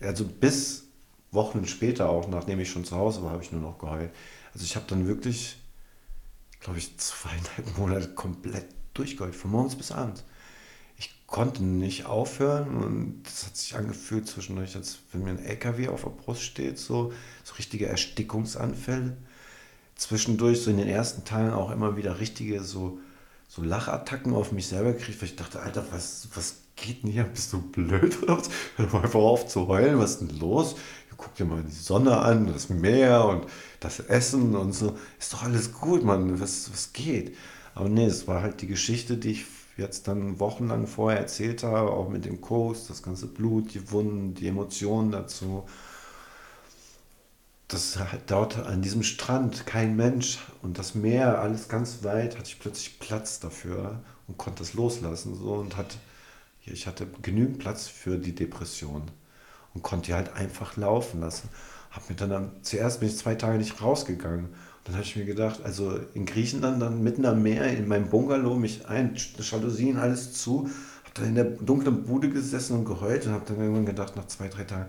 Also 0.00 0.24
bis 0.24 0.84
Wochen 1.32 1.66
später 1.66 2.10
auch, 2.10 2.28
nachdem 2.28 2.60
ich 2.60 2.70
schon 2.70 2.84
zu 2.84 2.96
Hause 2.96 3.22
war, 3.22 3.30
habe 3.30 3.42
ich 3.42 3.52
nur 3.52 3.62
noch 3.62 3.78
geheult. 3.78 4.10
Also 4.52 4.64
ich 4.64 4.76
habe 4.76 4.86
dann 4.88 5.06
wirklich, 5.06 5.56
glaube 6.60 6.78
ich, 6.78 6.96
zweieinhalb 6.98 7.78
Monate 7.78 8.08
komplett 8.14 8.66
durchgeheult, 8.94 9.34
von 9.34 9.50
morgens 9.50 9.76
bis 9.76 9.92
abends. 9.92 10.24
Ich 10.98 11.26
konnte 11.26 11.62
nicht 11.62 12.06
aufhören 12.06 12.68
und 12.82 13.22
das 13.24 13.46
hat 13.46 13.56
sich 13.56 13.74
angefühlt 13.76 14.26
zwischendurch, 14.26 14.74
als 14.76 14.98
wenn 15.12 15.24
mir 15.24 15.30
ein 15.30 15.44
LKW 15.44 15.88
auf 15.88 16.04
der 16.04 16.10
Brust 16.10 16.42
steht, 16.42 16.78
so, 16.78 17.12
so 17.44 17.54
richtige 17.54 17.86
Erstickungsanfälle. 17.86 19.16
Zwischendurch, 19.96 20.62
so 20.62 20.70
in 20.70 20.78
den 20.78 20.88
ersten 20.88 21.24
Teilen 21.24 21.52
auch 21.52 21.70
immer 21.70 21.96
wieder 21.96 22.20
richtige 22.20 22.62
so, 22.62 22.98
so 23.48 23.62
Lachattacken 23.62 24.34
auf 24.34 24.52
mich 24.52 24.66
selber 24.66 24.92
gekriegt, 24.92 25.20
weil 25.20 25.28
ich 25.28 25.36
dachte, 25.36 25.60
Alter, 25.60 25.84
was, 25.90 26.28
was 26.34 26.56
geht 26.76 27.02
denn 27.02 27.10
hier? 27.10 27.24
Bist 27.24 27.52
du 27.52 27.60
blöd 27.60 28.22
oder 28.22 28.38
was? 28.38 28.50
Hör 28.76 28.86
mal 28.92 29.02
einfach 29.02 29.20
auf 29.20 29.48
zu 29.48 29.66
heulen, 29.66 29.98
was 29.98 30.12
ist 30.12 30.20
denn 30.20 30.38
los? 30.38 30.76
Guck 31.16 31.34
dir 31.34 31.44
mal 31.44 31.62
die 31.62 31.72
Sonne 31.72 32.18
an, 32.18 32.52
das 32.52 32.68
Meer 32.68 33.24
und 33.26 33.46
das 33.80 34.00
Essen 34.00 34.54
und 34.54 34.72
so. 34.72 34.96
Ist 35.18 35.32
doch 35.32 35.42
alles 35.44 35.72
gut, 35.72 36.04
Mann, 36.04 36.40
was, 36.40 36.70
was 36.72 36.92
geht? 36.92 37.36
Aber 37.74 37.88
nee, 37.88 38.06
es 38.06 38.26
war 38.26 38.42
halt 38.42 38.62
die 38.62 38.66
Geschichte, 38.66 39.16
die 39.16 39.32
ich 39.32 39.46
jetzt 39.76 40.08
dann 40.08 40.40
wochenlang 40.40 40.86
vorher 40.86 41.20
erzählt 41.20 41.62
habe, 41.62 41.90
auch 41.90 42.08
mit 42.08 42.24
dem 42.24 42.40
Koks, 42.40 42.86
das 42.86 43.02
ganze 43.02 43.26
Blut, 43.26 43.74
die 43.74 43.90
Wunden, 43.90 44.34
die 44.34 44.48
Emotionen 44.48 45.10
dazu. 45.12 45.64
Das 47.68 47.98
dort 48.28 48.58
an 48.58 48.80
diesem 48.80 49.02
Strand 49.02 49.66
kein 49.66 49.96
Mensch 49.96 50.38
und 50.62 50.78
das 50.78 50.94
Meer, 50.94 51.40
alles 51.40 51.68
ganz 51.68 52.04
weit, 52.04 52.38
hatte 52.38 52.48
ich 52.48 52.60
plötzlich 52.60 52.98
Platz 53.00 53.40
dafür 53.40 54.00
und 54.28 54.38
konnte 54.38 54.62
es 54.62 54.74
loslassen 54.74 55.34
so 55.34 55.54
und 55.54 55.76
hat, 55.76 55.98
ich 56.64 56.86
hatte 56.86 57.06
genügend 57.22 57.58
Platz 57.58 57.88
für 57.88 58.18
die 58.18 58.34
Depression 58.34 59.02
und 59.76 59.82
konnte 59.82 60.06
die 60.06 60.14
halt 60.14 60.34
einfach 60.34 60.76
laufen 60.76 61.20
lassen. 61.20 61.50
Hab 61.90 62.08
mir 62.08 62.16
dann, 62.16 62.30
dann 62.30 62.50
zuerst 62.62 63.00
bin 63.00 63.10
ich 63.10 63.18
zwei 63.18 63.34
Tage 63.34 63.58
nicht 63.58 63.82
rausgegangen. 63.82 64.48
Dann 64.84 64.94
habe 64.94 65.04
ich 65.04 65.16
mir 65.16 65.26
gedacht, 65.26 65.60
also 65.64 65.98
in 66.14 66.24
Griechenland 66.24 66.80
dann 66.80 67.02
mitten 67.02 67.26
am 67.26 67.42
Meer 67.42 67.66
in 67.76 67.86
meinem 67.86 68.08
Bungalow 68.08 68.56
mich 68.56 68.88
ein, 68.88 69.14
Jalousien 69.38 69.98
alles 69.98 70.32
zu, 70.32 70.70
habe 71.04 71.14
dann 71.14 71.26
in 71.26 71.34
der 71.34 71.44
dunklen 71.44 72.04
Bude 72.04 72.30
gesessen 72.30 72.78
und 72.78 72.84
geheult 72.86 73.26
und 73.26 73.32
habe 73.32 73.44
dann 73.46 73.58
irgendwann 73.58 73.84
gedacht 73.84 74.16
nach 74.16 74.26
zwei 74.28 74.48
drei 74.48 74.64
Tagen, 74.64 74.86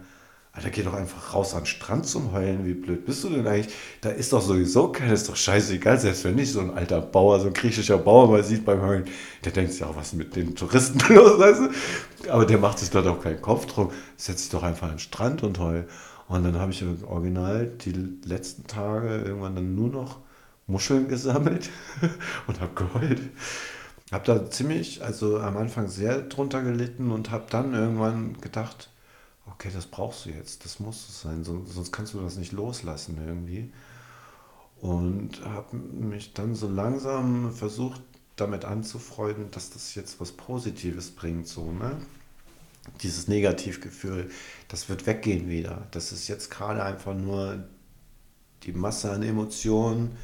Alter, 0.57 0.71
geh 0.71 0.81
doch 0.81 0.95
einfach 0.95 1.35
raus 1.35 1.53
an 1.53 1.61
den 1.61 1.65
Strand 1.67 2.07
zum 2.07 2.31
Heulen. 2.31 2.65
Wie 2.65 2.73
blöd 2.73 3.05
bist 3.05 3.23
du 3.23 3.29
denn 3.29 3.45
eigentlich? 3.45 3.71
Da 4.01 4.09
ist 4.09 4.33
doch 4.33 4.41
sowieso 4.41 4.91
keiner, 4.91 5.13
ist 5.13 5.29
doch 5.29 5.35
scheißegal. 5.35 5.99
Selbst 5.99 6.23
wenn 6.23 6.33
nicht 6.33 6.51
so 6.51 6.59
ein 6.61 6.71
alter 6.71 6.99
Bauer, 6.99 7.39
so 7.39 7.45
ein 7.45 7.53
griechischer 7.53 7.99
Bauer 7.99 8.27
mal 8.27 8.43
sieht 8.43 8.65
beim 8.65 8.81
Heulen, 8.81 9.05
der 9.45 9.51
denkt 9.51 9.73
sich 9.73 9.83
auch, 9.83 9.95
was 9.95 10.13
mit 10.13 10.35
den 10.35 10.55
Touristen 10.55 10.97
los, 11.13 11.37
du? 11.37 12.31
Aber 12.31 12.47
der 12.47 12.57
macht 12.57 12.79
sich 12.79 12.89
dort 12.89 13.05
auch 13.05 13.21
keinen 13.21 13.39
Kopf 13.39 13.67
drum. 13.67 13.91
Setz 14.15 14.41
dich 14.41 14.49
doch 14.49 14.63
einfach 14.63 14.87
an 14.87 14.95
den 14.95 14.99
Strand 14.99 15.43
und 15.43 15.59
heul. 15.59 15.87
Und 16.27 16.43
dann 16.43 16.57
habe 16.57 16.71
ich 16.71 16.83
original 17.07 17.67
die 17.67 17.93
letzten 18.25 18.65
Tage 18.65 19.09
irgendwann 19.09 19.53
dann 19.53 19.75
nur 19.75 19.89
noch 19.89 20.17
Muscheln 20.65 21.07
gesammelt 21.07 21.69
und 22.47 22.59
habe 22.61 22.73
geheult. 22.73 23.21
Habe 24.11 24.25
da 24.25 24.49
ziemlich, 24.49 25.03
also 25.03 25.39
am 25.39 25.55
Anfang 25.55 25.87
sehr 25.87 26.23
drunter 26.23 26.63
gelitten 26.63 27.11
und 27.11 27.29
habe 27.29 27.45
dann 27.51 27.75
irgendwann 27.75 28.41
gedacht, 28.41 28.89
okay, 29.57 29.71
das 29.73 29.87
brauchst 29.87 30.25
du 30.25 30.29
jetzt, 30.29 30.65
das 30.65 30.79
muss 30.79 31.09
es 31.09 31.21
sein, 31.21 31.43
sonst 31.43 31.91
kannst 31.91 32.13
du 32.13 32.21
das 32.21 32.37
nicht 32.37 32.51
loslassen 32.51 33.17
irgendwie. 33.25 33.71
Und 34.79 35.43
habe 35.43 35.75
mich 35.77 36.33
dann 36.33 36.53
so 36.53 36.69
langsam 36.69 37.51
versucht, 37.51 38.01
damit 38.35 38.65
anzufreunden, 38.65 39.49
dass 39.49 39.71
das 39.71 39.95
jetzt 39.95 40.21
was 40.21 40.31
Positives 40.31 41.09
bringt, 41.09 41.47
so, 41.47 41.71
ne? 41.71 41.97
Dieses 43.01 43.27
Negativgefühl, 43.27 44.29
das 44.67 44.87
wird 44.89 45.07
weggehen 45.07 45.49
wieder. 45.49 45.87
Das 45.91 46.11
ist 46.11 46.27
jetzt 46.27 46.51
gerade 46.51 46.83
einfach 46.83 47.15
nur 47.15 47.67
die 48.63 48.71
Masse 48.73 49.11
an 49.11 49.23
Emotionen, 49.23 50.15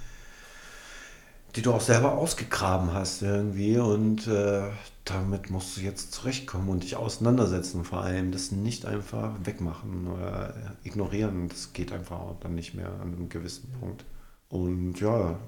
die 1.55 1.63
du 1.63 1.73
auch 1.73 1.81
selber 1.81 2.13
ausgegraben 2.13 2.93
hast 2.93 3.23
irgendwie 3.23 3.79
und 3.79 4.27
äh, 4.27 4.69
damit 5.06 5.49
musst 5.49 5.78
du 5.78 5.82
jetzt 5.82 6.14
zurechtkommen 6.14 6.70
und 6.70 6.84
dich 6.84 6.95
auseinandersetzen 6.95 7.84
vor 7.84 8.01
allem. 8.01 8.32
Das 8.32 8.51
nicht 8.51 8.86
einfach 8.86 9.34
wegmachen 9.43 10.08
oder 10.08 10.56
ignorieren, 10.84 11.49
das 11.49 11.74
geht 11.74 11.91
einfach 11.91 12.20
auch 12.20 12.39
dann 12.39 12.56
nicht 12.56 12.74
mehr 12.74 12.89
an 12.89 13.14
einem 13.14 13.30
gewissen 13.30 13.72
Punkt. 13.80 14.06
Und 14.49 14.99
ja, 14.99 15.39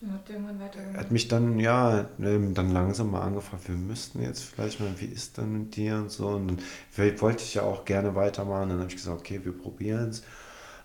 er 0.00 1.00
hat 1.00 1.10
mich 1.10 1.28
dann, 1.28 1.58
ja, 1.60 2.08
dann 2.18 2.72
langsam 2.72 3.10
mal 3.10 3.20
angefragt, 3.20 3.68
wir 3.68 3.76
müssten 3.76 4.22
jetzt 4.22 4.42
vielleicht 4.42 4.80
mal, 4.80 4.94
wie 4.96 5.04
ist 5.04 5.36
denn 5.36 5.52
mit 5.52 5.76
dir 5.76 5.96
und 5.96 6.10
so. 6.10 6.28
Und 6.28 6.48
dann 6.96 7.20
wollte 7.20 7.44
ich 7.44 7.54
ja 7.54 7.62
auch 7.62 7.84
gerne 7.84 8.14
weitermachen. 8.14 8.70
Dann 8.70 8.78
habe 8.78 8.88
ich 8.88 8.96
gesagt, 8.96 9.20
okay, 9.20 9.40
wir 9.44 9.52
probieren 9.52 10.08
es. 10.08 10.22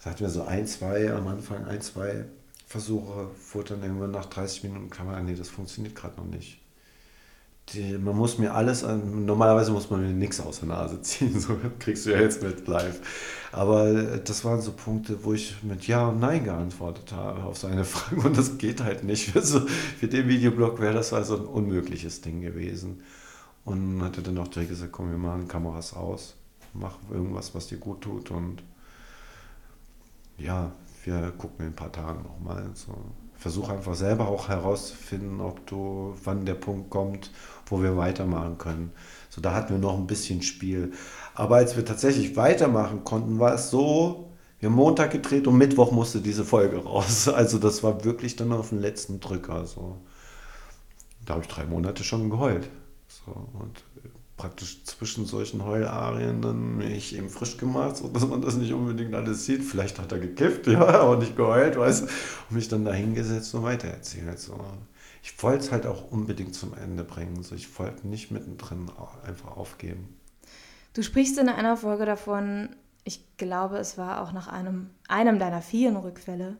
Da 0.03 0.09
hatten 0.09 0.19
wir 0.19 0.29
so 0.29 0.43
ein, 0.43 0.67
zwei 0.67 1.13
am 1.13 1.27
Anfang, 1.27 1.63
ein, 1.65 1.81
zwei 1.81 2.25
Versuche, 2.67 3.29
wurde 3.53 3.75
dann 3.75 3.83
irgendwann 3.83 4.11
nach 4.11 4.25
30 4.25 4.63
Minuten 4.65 4.89
kam 4.89 5.07
man, 5.07 5.25
nee, 5.25 5.35
das 5.35 5.49
funktioniert 5.49 5.95
gerade 5.95 6.17
noch 6.17 6.27
nicht. 6.27 6.59
Die, 7.69 7.97
man 7.97 8.15
muss 8.15 8.37
mir 8.37 8.53
alles, 8.53 8.83
an, 8.83 9.25
normalerweise 9.25 9.71
muss 9.71 9.89
man 9.89 10.01
mir 10.01 10.13
nichts 10.13 10.39
aus 10.39 10.59
der 10.59 10.67
Nase 10.67 11.01
ziehen, 11.01 11.39
so 11.39 11.57
kriegst 11.79 12.05
du 12.05 12.11
ja 12.11 12.19
jetzt 12.19 12.43
mit 12.43 12.67
live. 12.67 13.01
Aber 13.51 13.87
äh, 13.87 14.21
das 14.23 14.45
waren 14.45 14.61
so 14.61 14.71
Punkte, 14.71 15.23
wo 15.23 15.33
ich 15.33 15.63
mit 15.63 15.87
Ja 15.87 16.09
und 16.09 16.19
Nein 16.19 16.43
geantwortet 16.43 17.11
habe 17.11 17.43
auf 17.43 17.57
seine 17.57 17.83
Frage 17.85 18.27
und 18.27 18.37
das 18.37 18.57
geht 18.57 18.83
halt 18.83 19.03
nicht. 19.03 19.31
Für, 19.31 19.41
so, 19.43 19.61
für 19.61 20.07
den 20.07 20.27
Videoblog 20.27 20.79
wäre 20.79 20.93
das 20.93 21.11
also 21.13 21.37
ein 21.37 21.45
unmögliches 21.45 22.21
Ding 22.21 22.41
gewesen. 22.41 23.01
Und 23.63 24.03
hat 24.03 24.17
er 24.17 24.23
dann 24.23 24.37
auch 24.37 24.47
direkt 24.47 24.69
gesagt, 24.69 24.91
komm, 24.91 25.09
wir 25.09 25.17
machen 25.17 25.47
Kameras 25.47 25.95
aus, 25.95 26.35
mach 26.73 26.97
irgendwas, 27.09 27.55
was 27.55 27.65
dir 27.65 27.77
gut 27.79 28.01
tut 28.01 28.29
und 28.29 28.61
ja, 30.37 30.71
wir 31.03 31.31
gucken 31.31 31.65
in 31.65 31.71
ein 31.71 31.75
paar 31.75 31.91
Tagen 31.91 32.21
nochmal. 32.23 32.69
So. 32.75 32.93
Versuch 33.37 33.69
einfach 33.69 33.95
selber 33.95 34.27
auch 34.27 34.49
herauszufinden, 34.49 35.41
ob 35.41 35.65
du, 35.67 36.15
wann 36.23 36.45
der 36.45 36.55
Punkt 36.55 36.89
kommt, 36.89 37.31
wo 37.67 37.81
wir 37.81 37.97
weitermachen 37.97 38.57
können. 38.57 38.91
So, 39.29 39.41
da 39.41 39.53
hatten 39.53 39.73
wir 39.73 39.79
noch 39.79 39.97
ein 39.97 40.07
bisschen 40.07 40.41
Spiel. 40.41 40.93
Aber 41.33 41.57
als 41.57 41.75
wir 41.75 41.85
tatsächlich 41.85 42.35
weitermachen 42.37 43.03
konnten, 43.03 43.39
war 43.39 43.53
es 43.55 43.69
so, 43.69 44.29
wir 44.59 44.69
haben 44.69 44.75
Montag 44.75 45.11
gedreht 45.11 45.47
und 45.47 45.57
Mittwoch 45.57 45.91
musste 45.91 46.21
diese 46.21 46.45
Folge 46.45 46.77
raus. 46.77 47.27
Also 47.35 47.59
das 47.59 47.83
war 47.83 48.03
wirklich 48.05 48.35
dann 48.35 48.51
auf 48.51 48.69
den 48.69 48.79
letzten 48.79 49.19
Drücker. 49.19 49.65
So. 49.65 49.97
Da 51.25 51.33
habe 51.33 51.43
ich 51.43 51.49
drei 51.49 51.65
Monate 51.65 52.03
schon 52.03 52.29
geheult. 52.29 52.69
So, 53.07 53.31
und 53.31 53.83
praktisch 54.37 54.83
zwischen 54.83 55.25
solchen 55.25 55.63
Heularien 55.63 56.41
dann 56.41 56.77
mich 56.77 57.15
eben 57.15 57.29
frisch 57.29 57.57
gemacht, 57.57 57.97
sodass 57.97 58.27
man 58.27 58.41
das 58.41 58.55
nicht 58.55 58.73
unbedingt 58.73 59.15
alles 59.15 59.45
sieht. 59.45 59.63
Vielleicht 59.63 59.99
hat 59.99 60.11
er 60.11 60.19
gekifft, 60.19 60.67
ja, 60.67 60.81
aber 60.81 61.17
nicht 61.17 61.37
geheult, 61.37 61.77
weißt 61.77 62.03
und 62.49 62.55
mich 62.55 62.67
dann 62.67 62.85
da 62.85 62.91
hingesetzt 62.91 63.53
und 63.55 63.63
weitererzählt. 63.63 64.39
So. 64.39 64.59
Ich 65.23 65.41
wollte 65.41 65.65
es 65.65 65.71
halt 65.71 65.85
auch 65.85 66.11
unbedingt 66.11 66.53
zum 66.53 66.73
Ende 66.73 67.03
bringen. 67.03 67.43
So. 67.43 67.55
Ich 67.55 67.79
wollte 67.79 68.07
nicht 68.07 68.31
mittendrin 68.31 68.91
einfach 69.25 69.55
aufgeben. 69.55 70.17
Du 70.93 71.01
sprichst 71.01 71.37
in 71.37 71.49
einer 71.49 71.77
Folge 71.77 72.05
davon, 72.05 72.69
ich 73.05 73.37
glaube, 73.37 73.77
es 73.77 73.97
war 73.97 74.21
auch 74.21 74.33
nach 74.33 74.47
einem, 74.47 74.89
einem 75.07 75.39
deiner 75.39 75.61
vielen 75.61 75.95
Rückfälle, 75.95 76.57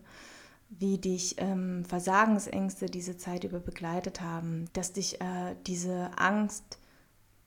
wie 0.69 0.97
dich 0.97 1.35
ähm, 1.39 1.83
Versagensängste 1.85 2.87
diese 2.87 3.17
Zeit 3.17 3.43
über 3.43 3.59
begleitet 3.59 4.21
haben, 4.21 4.65
dass 4.73 4.93
dich 4.93 5.21
äh, 5.21 5.55
diese 5.67 6.11
Angst, 6.17 6.79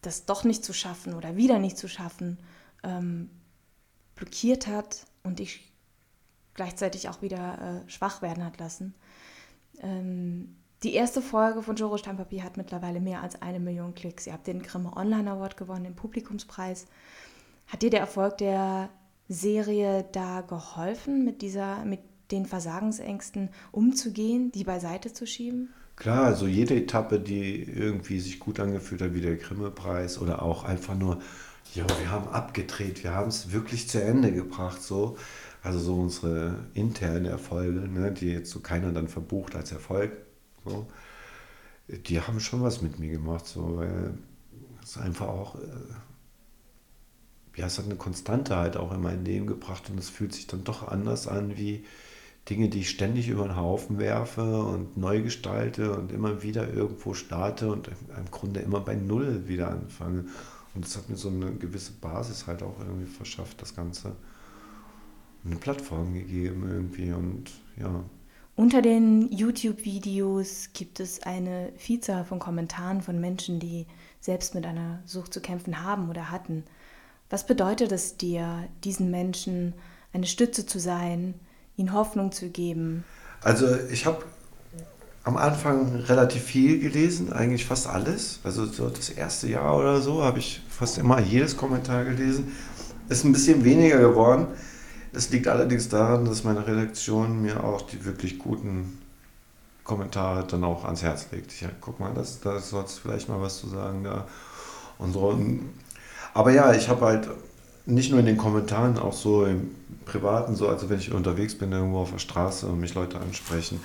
das 0.08 0.24
doch 0.24 0.42
nicht 0.42 0.64
zu 0.64 0.72
schaffen 0.72 1.12
oder 1.12 1.36
wieder 1.36 1.58
nicht 1.58 1.76
zu 1.76 1.86
schaffen, 1.86 2.38
ähm, 2.82 3.28
blockiert 4.14 4.66
hat 4.66 5.06
und 5.22 5.38
dich 5.38 5.70
gleichzeitig 6.54 7.10
auch 7.10 7.20
wieder 7.20 7.84
äh, 7.86 7.90
schwach 7.90 8.22
werden 8.22 8.42
hat 8.42 8.58
lassen. 8.58 8.94
Ähm, 9.80 10.56
die 10.82 10.94
erste 10.94 11.20
Folge 11.20 11.62
von 11.62 11.76
Joro 11.76 11.98
Steinpapier 11.98 12.42
hat 12.42 12.56
mittlerweile 12.56 13.00
mehr 13.00 13.22
als 13.22 13.42
eine 13.42 13.60
Million 13.60 13.94
Klicks. 13.94 14.26
Ihr 14.26 14.32
habt 14.32 14.46
den 14.46 14.62
Grimme 14.62 14.96
Online 14.96 15.30
Award 15.30 15.58
gewonnen, 15.58 15.84
den 15.84 15.94
Publikumspreis. 15.96 16.86
Hat 17.66 17.82
dir 17.82 17.90
der 17.90 18.00
Erfolg 18.00 18.38
der 18.38 18.88
Serie 19.28 20.06
da 20.12 20.40
geholfen, 20.40 21.22
mit, 21.24 21.42
dieser, 21.42 21.84
mit 21.84 22.00
den 22.30 22.46
Versagensängsten 22.46 23.50
umzugehen, 23.72 24.52
die 24.52 24.64
beiseite 24.64 25.12
zu 25.12 25.26
schieben? 25.26 25.74
Klar, 25.96 26.26
also 26.26 26.46
jede 26.46 26.76
Etappe, 26.76 27.18
die 27.18 27.62
irgendwie 27.62 28.20
sich 28.20 28.38
gut 28.38 28.60
angefühlt 28.60 29.02
hat, 29.02 29.14
wie 29.14 29.20
der 29.20 29.36
Grimme-Preis 29.36 30.20
oder 30.20 30.42
auch 30.42 30.62
einfach 30.62 30.94
nur, 30.94 31.20
ja, 31.74 31.84
wir 31.98 32.10
haben 32.10 32.28
abgedreht, 32.28 33.02
wir 33.02 33.14
haben 33.14 33.28
es 33.28 33.52
wirklich 33.52 33.88
zu 33.88 34.02
Ende 34.02 34.32
gebracht, 34.32 34.80
so. 34.82 35.16
Also 35.62 35.80
so 35.80 35.96
unsere 35.96 36.54
internen 36.74 37.26
Erfolge, 37.26 37.80
ne, 37.80 38.12
die 38.12 38.28
jetzt 38.28 38.50
so 38.50 38.60
keiner 38.60 38.92
dann 38.92 39.08
verbucht 39.08 39.56
als 39.56 39.72
Erfolg, 39.72 40.12
so. 40.64 40.86
Die 41.88 42.20
haben 42.20 42.38
schon 42.38 42.62
was 42.62 42.82
mit 42.82 42.98
mir 43.00 43.10
gemacht, 43.10 43.46
so, 43.46 43.78
weil 43.78 44.14
es 44.82 44.98
einfach 44.98 45.28
auch, 45.28 45.56
äh, 45.56 45.60
ja, 47.56 47.66
es 47.66 47.78
hat 47.78 47.86
eine 47.86 47.96
Konstante 47.96 48.56
halt 48.56 48.76
auch 48.76 48.92
in 48.92 49.02
mein 49.02 49.24
Leben 49.24 49.46
gebracht 49.46 49.90
und 49.90 49.98
es 49.98 50.10
fühlt 50.10 50.32
sich 50.32 50.46
dann 50.46 50.64
doch 50.64 50.86
anders 50.86 51.26
an 51.26 51.56
wie 51.56 51.84
Dinge, 52.48 52.68
die 52.68 52.80
ich 52.80 52.90
ständig 52.90 53.28
über 53.28 53.44
den 53.44 53.56
Haufen 53.56 53.98
werfe 53.98 54.62
und 54.62 54.96
neu 54.96 55.22
gestalte 55.22 55.96
und 55.96 56.12
immer 56.12 56.42
wieder 56.42 56.72
irgendwo 56.72 57.14
starte 57.14 57.70
und 57.70 57.88
im 57.88 58.30
Grunde 58.30 58.60
immer 58.60 58.80
bei 58.80 58.94
Null 58.94 59.48
wieder 59.48 59.70
anfange. 59.70 60.24
Und 60.74 60.84
das 60.84 60.96
hat 60.96 61.08
mir 61.08 61.16
so 61.16 61.28
eine 61.28 61.52
gewisse 61.52 61.92
Basis 61.92 62.46
halt 62.46 62.62
auch 62.62 62.78
irgendwie 62.80 63.06
verschafft, 63.06 63.60
das 63.60 63.74
Ganze. 63.74 64.16
Eine 65.44 65.56
Plattform 65.56 66.14
gegeben 66.14 66.68
irgendwie 66.68 67.12
und 67.12 67.50
ja. 67.80 68.04
Unter 68.56 68.82
den 68.82 69.30
YouTube-Videos 69.30 70.70
gibt 70.72 70.98
es 70.98 71.22
eine 71.22 71.72
Vielzahl 71.76 72.24
von 72.24 72.40
Kommentaren 72.40 73.02
von 73.02 73.20
Menschen, 73.20 73.60
die 73.60 73.86
selbst 74.20 74.54
mit 74.54 74.66
einer 74.66 75.00
Sucht 75.04 75.32
zu 75.32 75.40
kämpfen 75.40 75.82
haben 75.84 76.10
oder 76.10 76.30
hatten. 76.30 76.64
Was 77.30 77.46
bedeutet 77.46 77.92
es 77.92 78.16
dir, 78.16 78.68
diesen 78.82 79.10
Menschen 79.10 79.74
eine 80.12 80.26
Stütze 80.26 80.66
zu 80.66 80.80
sein, 80.80 81.34
ihnen 81.78 81.92
Hoffnung 81.92 82.32
zu 82.32 82.48
geben? 82.48 83.04
Also 83.42 83.66
ich 83.90 84.04
habe 84.06 84.24
am 85.24 85.36
Anfang 85.36 85.94
relativ 85.94 86.42
viel 86.42 86.80
gelesen, 86.80 87.32
eigentlich 87.32 87.66
fast 87.66 87.86
alles. 87.86 88.40
Also 88.44 88.66
so 88.66 88.88
das 88.88 89.10
erste 89.10 89.48
Jahr 89.48 89.76
oder 89.76 90.00
so 90.00 90.22
habe 90.22 90.38
ich 90.38 90.62
fast 90.68 90.98
immer 90.98 91.20
jedes 91.20 91.56
Kommentar 91.56 92.04
gelesen. 92.04 92.52
Ist 93.08 93.24
ein 93.24 93.32
bisschen 93.32 93.64
weniger 93.64 93.98
geworden. 93.98 94.46
Es 95.12 95.30
liegt 95.30 95.48
allerdings 95.48 95.88
daran, 95.88 96.24
dass 96.24 96.44
meine 96.44 96.66
Redaktion 96.66 97.42
mir 97.42 97.62
auch 97.62 97.82
die 97.82 98.04
wirklich 98.04 98.38
guten 98.38 98.98
Kommentare 99.84 100.46
dann 100.46 100.64
auch 100.64 100.84
ans 100.84 101.02
Herz 101.02 101.26
legt. 101.32 101.58
Ja, 101.60 101.68
guck 101.80 101.98
mal, 101.98 102.12
das, 102.14 102.40
da 102.40 102.58
sollst 102.60 102.98
du 102.98 103.02
vielleicht 103.02 103.28
mal 103.28 103.40
was 103.40 103.60
zu 103.60 103.68
sagen 103.68 104.04
da 104.04 104.26
und 104.98 105.12
so. 105.12 105.38
Aber 106.34 106.52
ja, 106.52 106.72
ich 106.74 106.88
habe 106.88 107.06
halt 107.06 107.28
nicht 107.88 108.10
nur 108.10 108.20
in 108.20 108.26
den 108.26 108.36
Kommentaren, 108.36 108.98
auch 108.98 109.14
so 109.14 109.46
im 109.46 109.70
Privaten, 110.04 110.54
so, 110.54 110.68
also 110.68 110.90
wenn 110.90 110.98
ich 110.98 111.10
unterwegs 111.10 111.56
bin 111.56 111.72
irgendwo 111.72 112.00
auf 112.00 112.10
der 112.10 112.18
Straße 112.18 112.66
und 112.66 112.80
mich 112.80 112.94
Leute 112.94 113.18
ansprechen, 113.18 113.80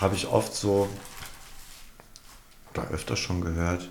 habe 0.00 0.14
ich 0.14 0.28
oft 0.28 0.54
so, 0.54 0.88
oder 2.72 2.88
öfter 2.90 3.16
schon 3.16 3.40
gehört, 3.40 3.88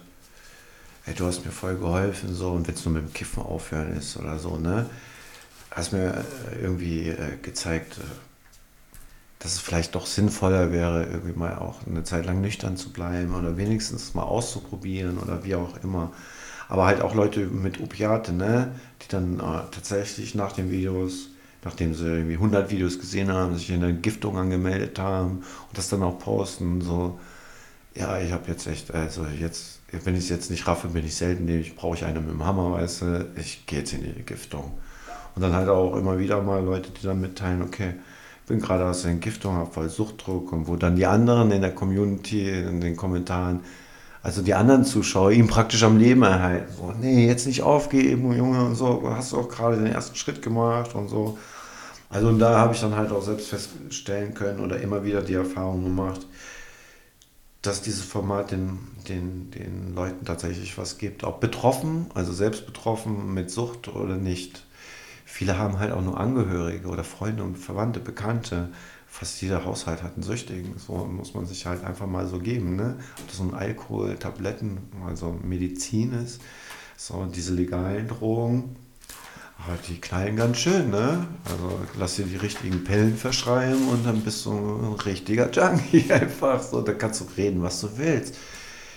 ey, 1.05 1.14
du 1.14 1.26
hast 1.26 1.45
mir 1.45 1.51
voll 1.51 1.76
geholfen, 1.76 2.34
so, 2.34 2.51
und 2.51 2.68
wenn 2.68 2.76
es 2.76 2.86
nur 2.86 2.93
mit 2.93 3.03
dem 3.03 3.14
Kiffen 3.14 3.43
aufhören 3.43 3.97
ist 3.97 4.16
oder 4.16 4.39
so, 4.39 4.57
ne, 4.57 4.89
hast 5.72 5.91
mir 5.91 6.26
äh, 6.53 6.62
irgendwie 6.62 7.10
äh, 7.10 7.38
gezeigt, 7.41 7.97
äh, 7.97 8.01
dass 9.39 9.53
es 9.53 9.60
vielleicht 9.60 9.93
doch 9.95 10.05
sinnvoller 10.05 10.72
wäre, 10.72 11.05
irgendwie 11.05 11.38
mal 11.38 11.57
auch 11.57 11.86
eine 11.86 12.05
Zeit 12.05 12.26
lang 12.26 12.39
nüchtern 12.39 12.78
zu 12.78 12.91
bleiben 12.91 13.36
oder 13.36 13.57
wenigstens 13.57 14.14
mal 14.14 14.24
auszuprobieren 14.24 15.18
oder 15.18 15.43
wie 15.43 15.55
auch 15.55 15.82
immer. 15.84 16.12
Aber 16.70 16.86
halt 16.86 17.02
auch 17.02 17.16
Leute 17.16 17.42
mit 17.48 17.82
Opiate, 17.82 18.32
ne? 18.32 18.72
die 19.02 19.08
dann 19.10 19.40
äh, 19.40 19.64
tatsächlich 19.72 20.36
nach 20.36 20.54
den 20.54 20.72
Videos, 20.72 21.30
nachdem 21.64 21.96
sie 21.96 22.06
irgendwie 22.06 22.36
100 22.36 22.70
Videos 22.70 23.00
gesehen 23.00 23.34
haben, 23.34 23.58
sich 23.58 23.72
in 23.72 23.82
der 23.82 23.92
Giftung 23.92 24.38
angemeldet 24.38 25.00
haben 25.00 25.40
und 25.40 25.78
das 25.78 25.90
dann 25.90 26.04
auch 26.04 26.20
posten. 26.20 26.80
So, 26.82 27.20
ja, 27.96 28.20
ich 28.20 28.32
habe 28.32 28.44
jetzt 28.48 28.68
echt, 28.68 28.94
also 28.94 29.26
jetzt, 29.26 29.80
wenn 29.92 30.14
ich 30.14 30.22
es 30.22 30.30
jetzt 30.30 30.52
nicht 30.52 30.68
raffe, 30.68 30.90
bin 30.90 31.04
ich 31.04 31.16
selten, 31.16 31.50
ich 31.50 31.76
brauche 31.76 31.98
ich 31.98 32.06
einen 32.06 32.24
mit 32.24 32.34
dem 32.34 32.46
Hammer, 32.46 32.72
weißt 32.74 33.02
du, 33.02 33.26
ich 33.36 33.66
gehe 33.66 33.80
jetzt 33.80 33.94
in 33.94 34.04
die 34.04 34.24
Giftung. 34.24 34.78
Und 35.36 35.42
dann 35.42 35.54
halt 35.54 35.70
auch 35.70 35.96
immer 35.96 36.20
wieder 36.20 36.42
mal 36.44 36.64
Leute, 36.64 36.92
die 36.92 37.06
dann 37.06 37.20
mitteilen, 37.20 37.64
okay, 37.64 37.96
bin 38.48 38.60
gerade 38.60 38.86
aus 38.86 39.04
der 39.04 39.12
Entgiftung, 39.12 39.56
habe 39.56 39.72
voll 39.72 39.90
Suchtdruck 39.90 40.52
und 40.52 40.68
wo 40.68 40.76
dann 40.76 40.96
die 40.96 41.06
anderen 41.06 41.52
in 41.52 41.62
der 41.62 41.74
Community, 41.74 42.50
in 42.50 42.82
den 42.82 42.96
Kommentaren, 42.96 43.62
also 44.22 44.42
die 44.42 44.54
anderen 44.54 44.84
Zuschauer 44.84 45.32
ihn 45.32 45.48
praktisch 45.48 45.84
am 45.84 45.98
Leben 45.98 46.24
erhalten. 46.24 46.74
So, 46.76 46.94
nee, 47.00 47.28
jetzt 47.28 47.48
nicht 47.48 47.62
aufgeben, 47.62 48.36
Junge, 48.36 48.64
und 48.66 48.76
so, 48.76 49.02
hast 49.06 49.32
du 49.32 49.38
auch 49.38 49.50
gerade 49.50 49.78
den 49.78 49.88
ersten 49.88 50.16
Schritt 50.16 50.42
gemacht 50.42 50.94
und 50.96 51.08
so. 51.08 51.38
Also 52.10 52.28
und 52.30 52.40
da 52.40 52.58
habe 52.58 52.74
ich 52.74 52.82
dann 52.82 52.96
halt 52.96 53.12
auch 53.12 53.22
selbst 53.22 53.50
feststellen 53.50 54.34
können 54.34 54.60
oder 54.60 54.82
immer 54.82 55.04
wieder 55.04 55.22
die 55.22 55.36
Erfahrung 55.36 55.84
gemacht, 55.84 56.26
dass 57.62 57.82
dieses 57.82 58.04
Format 58.04 58.52
den, 58.52 58.80
den, 59.08 59.52
den 59.52 59.94
Leuten 59.94 60.26
tatsächlich 60.26 60.78
was 60.78 60.98
gibt. 60.98 61.24
Auch 61.24 61.38
betroffen, 61.38 62.08
also 62.16 62.34
selbst 62.34 62.66
betroffen 62.66 63.34
mit 63.34 63.52
Sucht 63.52 63.90
oder 63.90 64.16
nicht. 64.16 64.66
Viele 65.26 65.58
haben 65.58 65.78
halt 65.80 65.92
auch 65.92 66.02
nur 66.02 66.20
Angehörige 66.20 66.88
oder 66.88 67.04
Freunde 67.04 67.44
und 67.44 67.58
Verwandte, 67.58 68.00
Bekannte. 68.00 68.70
Fast 69.10 69.41
jeder 69.41 69.66
Haushalt 69.66 70.03
hat 70.03 70.14
einen 70.14 70.24
Süchtigen. 70.24 70.76
So 70.78 70.93
muss 70.93 71.34
man 71.34 71.45
sich 71.45 71.66
halt 71.66 71.84
einfach 71.84 72.07
mal 72.07 72.28
so 72.28 72.39
geben. 72.39 72.76
Ne? 72.76 72.97
Ob 73.20 73.28
das 73.28 73.39
ein 73.39 73.53
Alkohol, 73.53 74.16
Tabletten, 74.16 74.78
also 75.05 75.38
Medizin 75.43 76.14
ist, 76.14 76.39
so 76.95 77.26
diese 77.26 77.53
legalen 77.53 78.07
Drogen. 78.07 78.76
Aber 79.57 79.78
die 79.89 79.99
knallen 79.99 80.38
ganz 80.38 80.57
schön, 80.57 80.89
ne? 80.89 81.28
Also 81.43 81.80
lass 81.97 82.16
dir 82.16 82.24
die 82.24 82.38
richtigen 82.38 82.86
Pillen 82.86 83.18
verschreiben 83.18 83.89
und 83.89 84.05
dann 84.05 84.22
bist 84.22 84.45
du 84.45 84.51
ein 84.51 84.93
richtiger 84.93 85.51
Junkie 85.51 86.10
einfach. 86.14 86.62
So, 86.64 86.82
da 86.82 86.93
kannst 86.93 87.20
du 87.20 87.26
reden, 87.36 87.62
was 87.62 87.82
du 87.82 87.89
willst. 87.97 88.36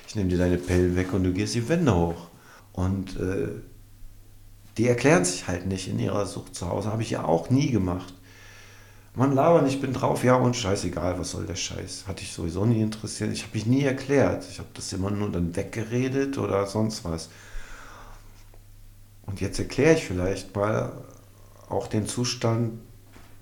Ich 0.07 0.15
nehme 0.15 0.29
dir 0.29 0.39
deine 0.39 0.59
Pillen 0.59 0.95
weg 0.95 1.13
und 1.13 1.25
du 1.25 1.33
gehst 1.33 1.57
die 1.57 1.69
Wände 1.69 1.95
hoch. 1.97 2.29
Und 2.73 3.19
äh, 3.19 3.49
die 4.79 4.87
erklären 4.87 5.25
sich 5.25 5.49
halt 5.49 5.67
nicht 5.67 5.89
in 5.89 5.99
ihrer 5.99 6.27
Sucht 6.27 6.55
zu 6.55 6.69
Hause. 6.69 6.93
Habe 6.93 7.03
ich 7.03 7.11
ja 7.11 7.25
auch 7.25 7.51
nie 7.51 7.71
gemacht. 7.71 8.15
Man 9.15 9.35
labern, 9.35 9.67
ich 9.67 9.81
bin 9.81 9.93
drauf, 9.93 10.25
ja 10.25 10.37
und 10.37 10.57
scheißegal, 10.57 11.19
was 11.19 11.33
soll 11.33 11.45
der 11.45 11.55
Scheiß. 11.55 12.05
Hat 12.07 12.21
dich 12.21 12.33
sowieso 12.33 12.65
nie 12.65 12.81
interessiert. 12.81 13.31
Ich 13.31 13.43
habe 13.43 13.55
mich 13.55 13.67
nie 13.67 13.83
erklärt. 13.83 14.47
Ich 14.51 14.59
habe 14.59 14.71
das 14.73 14.93
immer 14.93 15.11
nur 15.11 15.31
dann 15.31 15.55
weggeredet 15.55 16.39
oder 16.39 16.67
sonst 16.67 17.05
was. 17.05 17.29
Und 19.27 19.41
jetzt 19.41 19.59
erkläre 19.59 19.97
ich 19.97 20.05
vielleicht 20.05 20.57
mal 20.57 20.93
auch 21.69 21.89
den 21.89 22.07
Zustand 22.07 22.81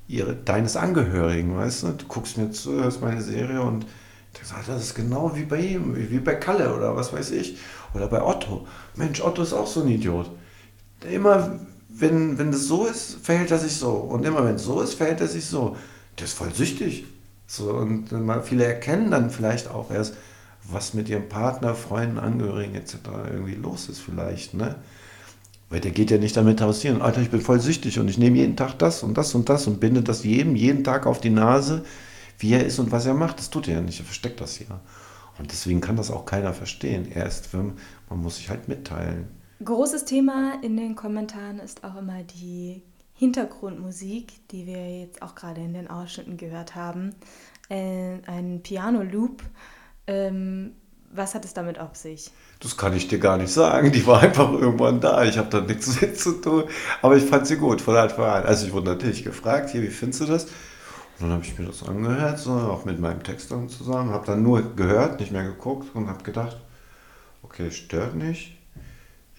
ihre, 0.08 0.34
deines 0.34 0.76
Angehörigen, 0.76 1.56
weißt 1.56 1.84
du? 1.84 1.88
Du 1.90 2.06
guckst 2.06 2.36
mir 2.36 2.50
zu, 2.50 2.72
hörst 2.72 3.00
meine 3.00 3.22
Serie 3.22 3.62
und 3.62 3.86
der 4.38 4.44
sagt, 4.44 4.68
das 4.68 4.82
ist 4.82 4.94
genau 4.94 5.36
wie 5.36 5.44
bei 5.44 5.60
ihm, 5.60 5.94
wie 5.96 6.18
bei 6.18 6.34
Kalle 6.34 6.74
oder 6.74 6.96
was 6.96 7.12
weiß 7.12 7.30
ich. 7.30 7.58
Oder 7.94 8.08
bei 8.08 8.22
Otto. 8.22 8.66
Mensch, 8.96 9.20
Otto 9.20 9.42
ist 9.42 9.52
auch 9.52 9.66
so 9.68 9.82
ein 9.82 9.88
Idiot 9.88 10.30
immer, 11.08 11.58
wenn, 11.93 12.38
wenn 12.38 12.53
das 12.53 12.66
so 12.66 12.86
ist, 12.86 13.18
verhält 13.22 13.51
er 13.51 13.59
sich 13.59 13.76
so. 13.76 13.91
Und 13.91 14.24
immer 14.24 14.45
wenn 14.45 14.57
es 14.57 14.64
so 14.64 14.80
ist, 14.80 14.95
verhält 14.95 15.20
er 15.20 15.28
sich 15.28 15.45
so. 15.45 15.76
Der 16.18 16.26
ist 16.26 16.34
voll 16.34 16.53
süchtig. 16.55 17.05
So, 17.47 17.72
und 17.72 18.09
viele 18.45 18.64
erkennen 18.64 19.11
dann 19.11 19.30
vielleicht 19.30 19.68
auch 19.68 19.91
erst, 19.91 20.14
was 20.70 20.95
mit 20.95 21.09
ihrem 21.09 21.28
Partner, 21.28 21.74
Freunden, 21.74 22.18
Angehörigen 22.18 22.74
etc. 22.74 22.97
irgendwie 23.30 23.55
los 23.55 23.88
ist 23.88 23.99
vielleicht. 23.99 24.55
Ne? 24.55 24.76
Weil 25.68 25.80
der 25.80 25.91
geht 25.91 26.11
ja 26.11 26.18
nicht 26.18 26.36
damit 26.36 26.61
hausieren, 26.61 27.03
Alter, 27.03 27.20
ich 27.22 27.30
bin 27.30 27.41
voll 27.41 27.61
süchtig 27.61 27.99
und 27.99 28.09
ich 28.09 28.18
nehme 28.18 28.36
jeden 28.36 28.57
Tag 28.57 28.78
das 28.78 29.03
und 29.03 29.16
das 29.16 29.34
und 29.34 29.49
das 29.49 29.66
und 29.66 29.80
binde 29.80 30.03
das 30.03 30.24
jedem 30.24 30.55
jeden 30.55 30.84
Tag 30.84 31.07
auf 31.07 31.20
die 31.20 31.30
Nase, 31.30 31.84
wie 32.38 32.53
er 32.53 32.64
ist 32.64 32.78
und 32.78 32.93
was 32.93 33.07
er 33.07 33.14
macht. 33.14 33.38
Das 33.38 33.51
tut 33.51 33.68
er 33.68 33.74
ja 33.74 33.80
nicht, 33.80 33.99
er 33.99 34.05
versteckt 34.05 34.41
das 34.41 34.59
ja. 34.61 34.80
Und 35.38 35.51
deswegen 35.53 35.80
kann 35.80 35.97
das 35.97 36.11
auch 36.11 36.26
keiner 36.26 36.53
verstehen. 36.53 37.11
Erst, 37.12 37.53
wenn 37.53 37.72
man 38.09 38.20
muss 38.20 38.36
sich 38.36 38.51
halt 38.51 38.68
mitteilen. 38.68 39.39
Großes 39.62 40.06
Thema 40.06 40.54
in 40.62 40.78
den 40.78 40.96
Kommentaren 40.96 41.58
ist 41.58 41.84
auch 41.84 41.94
immer 41.96 42.22
die 42.22 42.82
Hintergrundmusik, 43.12 44.48
die 44.48 44.66
wir 44.66 45.00
jetzt 45.00 45.20
auch 45.20 45.34
gerade 45.34 45.61
in 45.61 45.74
den 45.74 45.86
Ausschnitten 45.86 46.38
gehört 46.38 46.76
haben. 46.76 47.14
Äh, 47.68 48.20
ein 48.26 48.62
Piano-Loop. 48.62 49.42
Ähm, 50.06 50.72
was 51.12 51.34
hat 51.34 51.44
es 51.44 51.52
damit 51.52 51.78
auf 51.78 51.94
sich? 51.94 52.30
Das 52.61 52.78
kann 52.78 52.96
ich 52.96 53.08
dir 53.08 53.18
gar 53.18 53.36
nicht 53.36 53.52
sagen. 53.52 53.92
Die 53.92 54.06
war 54.06 54.22
einfach 54.22 54.50
irgendwann 54.50 55.02
da. 55.02 55.24
Ich 55.24 55.36
habe 55.36 55.50
da 55.50 55.61
nichts 55.61 56.00
mit 56.00 56.18
zu 56.18 56.40
tun. 56.40 56.64
Aber 57.02 57.18
ich 57.18 57.24
fand 57.24 57.46
sie 57.46 57.58
gut 57.58 57.82
von 57.82 57.96
Anfang 57.96 58.24
an. 58.24 58.44
Also 58.44 58.66
ich 58.66 58.72
wurde 58.72 58.86
natürlich 58.86 59.24
gefragt, 59.24 59.68
hier, 59.68 59.82
wie 59.82 59.88
findest 59.88 60.22
du 60.22 60.24
das? 60.24 60.44
Und 60.44 61.28
dann 61.28 61.32
habe 61.32 61.44
ich 61.44 61.58
mir 61.58 61.66
das 61.66 61.86
angehört, 61.86 62.38
so, 62.38 62.52
auch 62.52 62.86
mit 62.86 62.98
meinem 62.98 63.22
Text 63.22 63.50
dann 63.50 63.68
zusammen. 63.68 64.08
Habe 64.11 64.24
dann 64.24 64.42
nur 64.42 64.74
gehört, 64.74 65.20
nicht 65.20 65.32
mehr 65.32 65.44
geguckt 65.44 65.94
und 65.94 66.08
habe 66.08 66.24
gedacht, 66.24 66.56
okay, 67.42 67.70
stört 67.70 68.14
nicht 68.14 68.56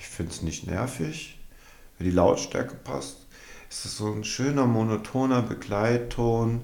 ich 0.02 0.08
finde 0.08 0.32
es 0.32 0.42
nicht 0.42 0.66
nervig, 0.66 1.38
wenn 1.98 2.06
die 2.06 2.16
Lautstärke 2.16 2.76
passt. 2.76 3.28
Es 3.70 3.86
ist 3.86 3.98
so 3.98 4.12
ein 4.12 4.24
schöner, 4.24 4.66
monotoner 4.66 5.44
Begleitton, 5.44 6.62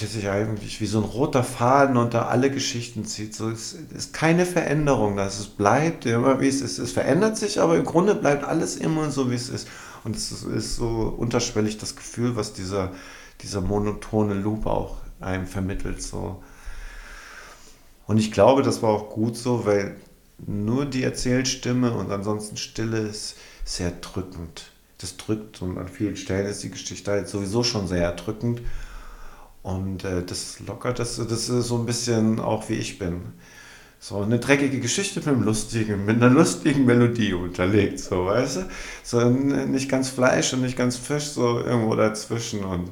der 0.00 0.06
sich 0.06 0.28
eigentlich 0.28 0.80
wie 0.80 0.86
so 0.86 0.98
ein 0.98 1.04
roter 1.04 1.42
Faden 1.42 1.96
unter 1.96 2.28
alle 2.28 2.52
Geschichten 2.52 3.04
zieht. 3.04 3.34
So, 3.34 3.50
es 3.50 3.72
ist 3.72 4.14
keine 4.14 4.46
Veränderung, 4.46 5.16
dass 5.16 5.40
es 5.40 5.48
bleibt 5.48 6.06
immer 6.06 6.40
wie 6.40 6.46
es 6.46 6.60
ist. 6.60 6.78
Es 6.78 6.92
verändert 6.92 7.36
sich, 7.36 7.60
aber 7.60 7.76
im 7.76 7.84
Grunde 7.84 8.14
bleibt 8.14 8.44
alles 8.44 8.76
immer 8.76 9.10
so, 9.10 9.28
wie 9.32 9.34
es 9.34 9.48
ist. 9.48 9.66
Und 10.04 10.14
es 10.14 10.30
ist 10.30 10.76
so 10.76 11.12
unterschwellig 11.18 11.78
das 11.78 11.96
Gefühl, 11.96 12.36
was 12.36 12.52
dieser, 12.52 12.92
dieser 13.42 13.62
monotone 13.62 14.34
Loop 14.34 14.66
auch 14.66 14.98
einem 15.18 15.48
vermittelt. 15.48 16.00
So. 16.02 16.40
Und 18.06 18.18
ich 18.18 18.30
glaube, 18.30 18.62
das 18.62 18.80
war 18.80 18.90
auch 18.90 19.10
gut 19.10 19.36
so, 19.36 19.66
weil 19.66 19.96
nur 20.46 20.86
die 20.86 21.02
Erzählstimme 21.02 21.92
und 21.92 22.10
ansonsten 22.10 22.56
Stille 22.56 22.98
ist 22.98 23.36
sehr 23.64 23.90
drückend. 23.90 24.70
Das 24.98 25.16
drückt 25.16 25.62
und 25.62 25.78
an 25.78 25.88
vielen 25.88 26.16
Stellen 26.16 26.46
ist 26.46 26.62
die 26.62 26.70
Geschichte 26.70 27.10
halt 27.10 27.28
sowieso 27.28 27.62
schon 27.62 27.86
sehr 27.88 28.02
erdrückend. 28.02 28.60
Und 29.62 30.04
äh, 30.04 30.22
das 30.24 30.60
lockert 30.60 30.98
das, 30.98 31.16
das 31.16 31.48
ist 31.48 31.68
so 31.68 31.78
ein 31.78 31.86
bisschen 31.86 32.40
auch 32.40 32.68
wie 32.68 32.74
ich 32.74 32.98
bin. 32.98 33.22
So 33.98 34.22
eine 34.22 34.38
dreckige 34.38 34.80
Geschichte 34.80 35.20
mit, 35.20 35.28
einem 35.28 35.42
lustigen, 35.42 36.06
mit 36.06 36.16
einer 36.16 36.30
lustigen 36.30 36.86
Melodie 36.86 37.34
unterlegt, 37.34 38.00
so 38.00 38.26
weißt 38.26 38.56
du? 38.56 38.68
So 39.02 39.28
nicht 39.28 39.90
ganz 39.90 40.08
Fleisch 40.08 40.54
und 40.54 40.62
nicht 40.62 40.78
ganz 40.78 40.96
Fisch, 40.96 41.28
so 41.28 41.60
irgendwo 41.60 41.94
dazwischen 41.94 42.64
und 42.64 42.90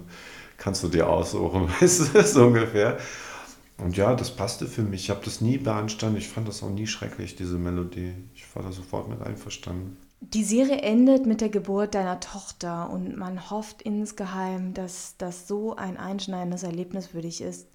kannst 0.59 0.82
du 0.82 0.88
dir 0.88 1.09
aussuchen, 1.09 1.70
weißt 1.80 2.14
du, 2.14 2.22
so 2.22 2.46
ungefähr. 2.46 2.99
Und 3.78 3.96
ja, 3.96 4.14
das 4.14 4.34
passte 4.34 4.66
für 4.66 4.82
mich. 4.82 5.04
Ich 5.04 5.10
habe 5.10 5.24
das 5.24 5.40
nie 5.40 5.58
beanstanden. 5.58 6.18
Ich 6.18 6.28
fand 6.28 6.48
das 6.48 6.62
auch 6.62 6.70
nie 6.70 6.86
schrecklich, 6.86 7.36
diese 7.36 7.58
Melodie. 7.58 8.14
Ich 8.34 8.54
war 8.54 8.62
da 8.62 8.72
sofort 8.72 9.08
mit 9.08 9.22
einverstanden. 9.22 9.96
Die 10.20 10.42
Serie 10.42 10.82
endet 10.82 11.26
mit 11.26 11.40
der 11.40 11.48
Geburt 11.48 11.94
deiner 11.94 12.18
Tochter 12.18 12.90
und 12.90 13.16
man 13.16 13.50
hofft 13.50 13.82
insgeheim, 13.82 14.74
dass 14.74 15.16
das 15.16 15.46
so 15.46 15.76
ein 15.76 15.96
einschneidendes 15.96 16.64
Erlebnis 16.64 17.06
für 17.06 17.22
dich 17.22 17.40
ist, 17.40 17.68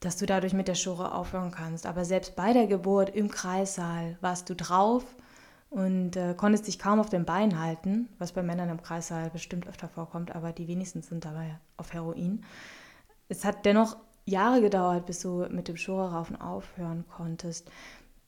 dass 0.00 0.16
du 0.16 0.26
dadurch 0.26 0.54
mit 0.54 0.66
der 0.66 0.74
Schure 0.74 1.14
aufhören 1.14 1.52
kannst. 1.52 1.86
Aber 1.86 2.04
selbst 2.04 2.34
bei 2.34 2.52
der 2.52 2.66
Geburt 2.66 3.14
im 3.14 3.30
Kreissaal 3.30 4.18
warst 4.20 4.50
du 4.50 4.56
drauf 4.56 5.04
und 5.70 6.16
äh, 6.16 6.34
konntest 6.36 6.66
dich 6.66 6.80
kaum 6.80 6.98
auf 6.98 7.10
den 7.10 7.24
Beinen 7.24 7.60
halten, 7.60 8.08
was 8.18 8.32
bei 8.32 8.42
Männern 8.42 8.70
im 8.70 8.82
Kreissaal 8.82 9.30
bestimmt 9.30 9.68
öfter 9.68 9.88
vorkommt, 9.88 10.34
aber 10.34 10.50
die 10.50 10.66
wenigsten 10.66 11.02
sind 11.02 11.24
dabei 11.24 11.60
auf 11.76 11.92
Heroin. 11.92 12.44
Es 13.28 13.44
hat 13.44 13.64
dennoch 13.64 13.98
Jahre 14.28 14.60
gedauert, 14.60 15.06
bis 15.06 15.20
du 15.20 15.46
mit 15.50 15.68
dem 15.68 15.76
Schoreraufen 15.76 16.40
aufhören 16.40 17.04
konntest. 17.08 17.70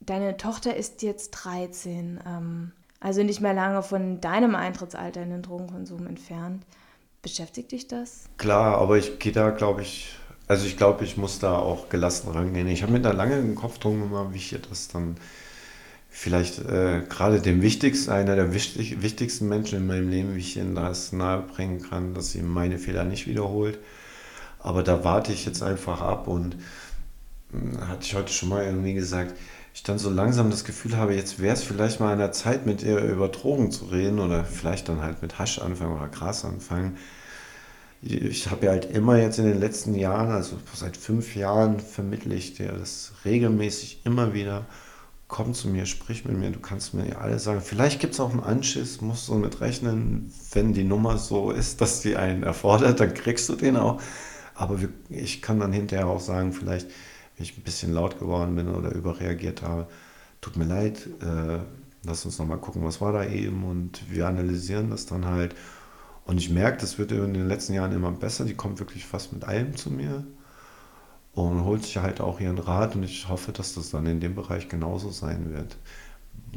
Deine 0.00 0.36
Tochter 0.36 0.76
ist 0.76 1.02
jetzt 1.02 1.30
13, 1.30 2.20
ähm, 2.26 2.72
also 3.00 3.22
nicht 3.22 3.40
mehr 3.40 3.54
lange 3.54 3.82
von 3.82 4.20
deinem 4.20 4.54
Eintrittsalter 4.54 5.22
in 5.22 5.30
den 5.30 5.42
Drogenkonsum 5.42 6.06
entfernt. 6.06 6.64
Beschäftigt 7.22 7.72
dich 7.72 7.86
das? 7.86 8.24
Klar, 8.38 8.78
aber 8.78 8.96
ich 8.96 9.18
gehe 9.18 9.32
da, 9.32 9.50
glaube 9.50 9.82
ich, 9.82 10.14
also 10.48 10.66
ich 10.66 10.78
glaube, 10.78 11.04
ich 11.04 11.18
muss 11.18 11.38
da 11.38 11.58
auch 11.58 11.90
gelassen 11.90 12.30
rangehen. 12.30 12.66
Ich 12.68 12.82
habe 12.82 12.92
mir 12.92 13.00
da 13.00 13.12
lange 13.12 13.36
den 13.36 13.54
Kopf 13.54 13.78
drum 13.78 14.00
gemacht, 14.00 14.28
wie 14.32 14.38
ich 14.38 14.56
das 14.68 14.88
dann 14.88 15.16
vielleicht 16.08 16.58
äh, 16.60 17.02
gerade 17.08 17.40
dem 17.40 17.60
wichtigsten, 17.60 18.10
einer 18.10 18.36
der 18.36 18.54
wichtig, 18.54 19.02
wichtigsten 19.02 19.48
Menschen 19.48 19.78
in 19.78 19.86
meinem 19.86 20.08
Leben, 20.08 20.34
wie 20.34 20.40
ich 20.40 20.56
ihnen 20.56 20.74
das 20.74 21.12
nahebringen 21.12 21.82
kann, 21.82 22.14
dass 22.14 22.32
sie 22.32 22.42
meine 22.42 22.78
Fehler 22.78 23.04
nicht 23.04 23.26
wiederholt. 23.26 23.78
Aber 24.62 24.82
da 24.82 25.04
warte 25.04 25.32
ich 25.32 25.46
jetzt 25.46 25.62
einfach 25.62 26.00
ab 26.00 26.28
und 26.28 26.56
hm, 27.52 27.88
hatte 27.88 28.02
ich 28.02 28.14
heute 28.14 28.32
schon 28.32 28.48
mal 28.48 28.64
irgendwie 28.64 28.94
gesagt, 28.94 29.34
ich 29.74 29.82
dann 29.82 29.98
so 29.98 30.10
langsam 30.10 30.50
das 30.50 30.64
Gefühl 30.64 30.96
habe, 30.96 31.14
jetzt 31.14 31.40
wäre 31.40 31.54
es 31.54 31.62
vielleicht 31.62 32.00
mal 32.00 32.12
an 32.12 32.18
der 32.18 32.32
Zeit, 32.32 32.66
mit 32.66 32.82
ihr 32.82 32.98
über 32.98 33.28
Drogen 33.28 33.70
zu 33.70 33.86
reden 33.86 34.18
oder 34.18 34.44
vielleicht 34.44 34.88
dann 34.88 35.00
halt 35.00 35.22
mit 35.22 35.38
Hasch 35.38 35.58
anfangen 35.58 35.96
oder 35.96 36.08
Gras 36.08 36.44
anfangen. 36.44 36.96
Ich 38.02 38.50
habe 38.50 38.66
ja 38.66 38.72
halt 38.72 38.86
immer 38.86 39.18
jetzt 39.18 39.38
in 39.38 39.44
den 39.44 39.60
letzten 39.60 39.94
Jahren, 39.94 40.30
also 40.30 40.56
seit 40.74 40.96
fünf 40.96 41.36
Jahren, 41.36 41.80
vermittle 41.80 42.34
ich 42.34 42.54
dir 42.54 42.72
das 42.72 43.12
regelmäßig 43.24 44.00
immer 44.04 44.32
wieder. 44.34 44.64
komm 45.28 45.54
zu 45.54 45.68
mir, 45.68 45.86
sprich 45.86 46.24
mit 46.24 46.36
mir, 46.36 46.50
du 46.50 46.60
kannst 46.60 46.94
mir 46.94 47.20
alles 47.20 47.44
sagen. 47.44 47.60
Vielleicht 47.60 48.00
gibt 48.00 48.14
es 48.14 48.20
auch 48.20 48.30
einen 48.30 48.42
Anschiss, 48.42 49.00
musst 49.00 49.28
du 49.28 49.34
mit 49.34 49.60
rechnen, 49.60 50.32
wenn 50.52 50.72
die 50.72 50.84
Nummer 50.84 51.18
so 51.18 51.52
ist, 51.52 51.80
dass 51.80 52.00
die 52.00 52.16
einen 52.16 52.42
erfordert, 52.42 53.00
dann 53.00 53.14
kriegst 53.14 53.48
du 53.48 53.54
den 53.54 53.76
auch. 53.76 54.00
Aber 54.60 54.82
wir, 54.82 54.90
ich 55.08 55.40
kann 55.40 55.58
dann 55.58 55.72
hinterher 55.72 56.06
auch 56.06 56.20
sagen, 56.20 56.52
vielleicht, 56.52 56.86
wenn 56.86 57.44
ich 57.44 57.56
ein 57.56 57.62
bisschen 57.62 57.94
laut 57.94 58.18
geworden 58.18 58.54
bin 58.54 58.68
oder 58.68 58.92
überreagiert 58.92 59.62
habe, 59.62 59.88
tut 60.42 60.58
mir 60.58 60.66
leid, 60.66 61.06
äh, 61.22 61.60
lass 62.04 62.26
uns 62.26 62.38
nochmal 62.38 62.58
gucken, 62.58 62.84
was 62.84 63.00
war 63.00 63.14
da 63.14 63.24
eben 63.24 63.64
und 63.64 64.10
wir 64.10 64.26
analysieren 64.26 64.90
das 64.90 65.06
dann 65.06 65.24
halt. 65.24 65.54
Und 66.26 66.36
ich 66.36 66.50
merke, 66.50 66.76
das 66.76 66.98
wird 66.98 67.10
in 67.10 67.32
den 67.32 67.48
letzten 67.48 67.72
Jahren 67.72 67.92
immer 67.92 68.12
besser, 68.12 68.44
die 68.44 68.54
kommt 68.54 68.80
wirklich 68.80 69.06
fast 69.06 69.32
mit 69.32 69.44
allem 69.44 69.76
zu 69.76 69.90
mir 69.90 70.24
und 71.32 71.64
holt 71.64 71.84
sich 71.84 71.96
halt 71.96 72.20
auch 72.20 72.38
ihren 72.38 72.58
Rat 72.58 72.94
und 72.96 73.02
ich 73.02 73.30
hoffe, 73.30 73.52
dass 73.52 73.72
das 73.74 73.88
dann 73.88 74.04
in 74.04 74.20
dem 74.20 74.34
Bereich 74.34 74.68
genauso 74.68 75.10
sein 75.10 75.54
wird. 75.54 75.78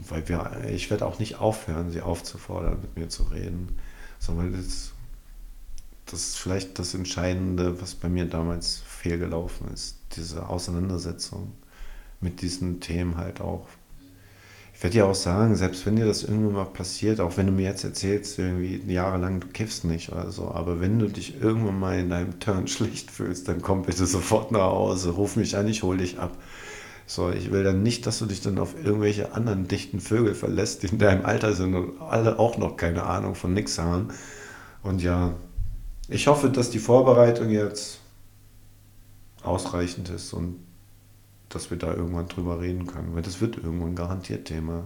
Weil 0.09 0.27
wir, 0.27 0.65
ich 0.69 0.89
werde 0.89 1.05
auch 1.05 1.19
nicht 1.19 1.39
aufhören, 1.39 1.89
sie 1.89 2.01
aufzufordern, 2.01 2.81
mit 2.81 2.97
mir 2.97 3.07
zu 3.07 3.23
reden, 3.23 3.77
sondern 4.19 4.51
das, 4.51 4.92
das 6.05 6.21
ist 6.21 6.37
vielleicht 6.37 6.79
das 6.79 6.93
Entscheidende, 6.93 7.81
was 7.81 7.95
bei 7.95 8.09
mir 8.09 8.25
damals 8.25 8.81
fehlgelaufen 8.85 9.71
ist, 9.73 9.97
diese 10.15 10.47
Auseinandersetzung 10.49 11.53
mit 12.19 12.41
diesen 12.41 12.79
Themen 12.79 13.17
halt 13.17 13.41
auch 13.41 13.67
ich 14.75 14.83
werde 14.83 14.95
dir 14.95 15.05
auch 15.05 15.15
sagen, 15.15 15.55
selbst 15.55 15.85
wenn 15.85 15.95
dir 15.95 16.05
das 16.05 16.23
irgendwann 16.23 16.53
mal 16.53 16.65
passiert, 16.65 17.21
auch 17.21 17.37
wenn 17.37 17.45
du 17.45 17.53
mir 17.53 17.69
jetzt 17.69 17.83
erzählst, 17.83 18.37
irgendwie 18.37 18.81
jahrelang 18.91 19.39
du 19.39 19.47
kiffst 19.47 19.85
nicht 19.85 20.11
oder 20.11 20.29
so, 20.31 20.49
aber 20.49 20.81
wenn 20.81 20.99
du 20.99 21.07
dich 21.07 21.41
irgendwann 21.41 21.79
mal 21.79 21.99
in 21.99 22.09
deinem 22.09 22.39
Turn 22.39 22.67
schlecht 22.67 23.11
fühlst, 23.11 23.47
dann 23.47 23.61
komm 23.61 23.83
bitte 23.83 24.05
sofort 24.05 24.51
nach 24.51 24.61
Hause, 24.61 25.11
ruf 25.11 25.35
mich 25.35 25.55
an, 25.55 25.67
ich 25.67 25.83
hol 25.83 25.97
dich 25.97 26.19
ab. 26.19 26.35
So, 27.05 27.31
ich 27.31 27.51
will 27.51 27.63
dann 27.63 27.83
nicht, 27.83 28.05
dass 28.07 28.19
du 28.19 28.25
dich 28.25 28.41
dann 28.41 28.57
auf 28.57 28.75
irgendwelche 28.81 29.33
anderen 29.33 29.67
dichten 29.67 29.99
Vögel 29.99 30.35
verlässt, 30.35 30.83
die 30.83 30.87
in 30.87 30.99
deinem 30.99 31.25
Alter 31.25 31.53
sind 31.53 31.75
und 31.75 32.01
alle 32.01 32.39
auch 32.39 32.57
noch 32.57 32.77
keine 32.77 33.03
Ahnung 33.03 33.35
von 33.35 33.53
nix 33.53 33.77
haben. 33.77 34.07
Und 34.83 35.01
ja, 35.01 35.33
ich 36.07 36.27
hoffe, 36.27 36.49
dass 36.49 36.69
die 36.69 36.79
Vorbereitung 36.79 37.49
jetzt 37.49 37.99
ausreichend 39.43 40.09
ist 40.09 40.33
und 40.33 40.59
dass 41.49 41.69
wir 41.69 41.77
da 41.77 41.93
irgendwann 41.93 42.27
drüber 42.27 42.61
reden 42.61 42.87
können, 42.87 43.13
weil 43.13 43.21
das 43.21 43.41
wird 43.41 43.57
irgendwann 43.57 43.95
garantiert 43.95 44.45
Thema. 44.45 44.85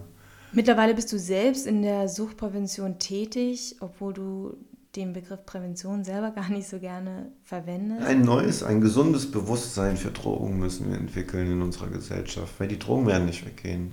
Mittlerweile 0.52 0.94
bist 0.94 1.12
du 1.12 1.18
selbst 1.18 1.66
in 1.66 1.82
der 1.82 2.08
Suchtprävention 2.08 2.98
tätig, 2.98 3.76
obwohl 3.80 4.12
du 4.12 4.56
den 4.96 5.12
Begriff 5.12 5.44
Prävention 5.44 6.04
selber 6.04 6.30
gar 6.30 6.48
nicht 6.48 6.68
so 6.68 6.78
gerne 6.78 7.30
verwendest. 7.42 8.06
Ein 8.06 8.22
neues, 8.22 8.62
ein 8.62 8.80
gesundes 8.80 9.30
Bewusstsein 9.30 9.96
für 9.96 10.10
Drogen 10.10 10.58
müssen 10.58 10.90
wir 10.90 10.98
entwickeln 10.98 11.52
in 11.52 11.62
unserer 11.62 11.88
Gesellschaft, 11.88 12.54
weil 12.58 12.68
die 12.68 12.78
Drogen 12.78 13.06
werden 13.06 13.26
nicht 13.26 13.44
weggehen. 13.44 13.92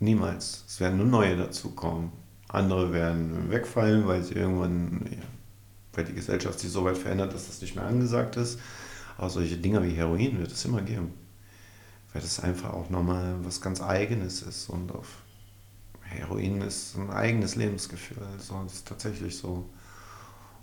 Niemals. 0.00 0.64
Es 0.66 0.80
werden 0.80 0.98
nur 0.98 1.06
neue 1.06 1.36
dazukommen. 1.36 2.12
Andere 2.48 2.92
werden 2.92 3.50
wegfallen, 3.50 4.06
weil 4.06 4.22
sie 4.22 4.34
irgendwann, 4.34 5.04
weil 5.96 6.04
die 6.04 6.14
Gesellschaft 6.14 6.60
sich 6.60 6.70
so 6.70 6.84
weit 6.84 6.98
verändert, 6.98 7.34
dass 7.34 7.46
das 7.46 7.60
nicht 7.60 7.74
mehr 7.74 7.86
angesagt 7.86 8.36
ist. 8.36 8.58
Aber 9.18 9.30
solche 9.30 9.56
Dinger 9.56 9.82
wie 9.82 9.90
Heroin 9.90 10.38
wird 10.38 10.52
es 10.52 10.64
immer 10.64 10.82
geben 10.82 11.12
weil 12.16 12.22
das 12.22 12.40
einfach 12.40 12.72
auch 12.72 12.88
nochmal 12.88 13.34
was 13.42 13.60
ganz 13.60 13.82
Eigenes 13.82 14.40
ist 14.40 14.70
und 14.70 14.90
auf 14.90 15.06
Heroin 16.00 16.62
ist 16.62 16.96
ein 16.96 17.10
eigenes 17.10 17.56
Lebensgefühl, 17.56 18.16
also 18.32 18.62
das 18.64 18.72
ist 18.72 18.88
tatsächlich 18.88 19.36
so. 19.36 19.68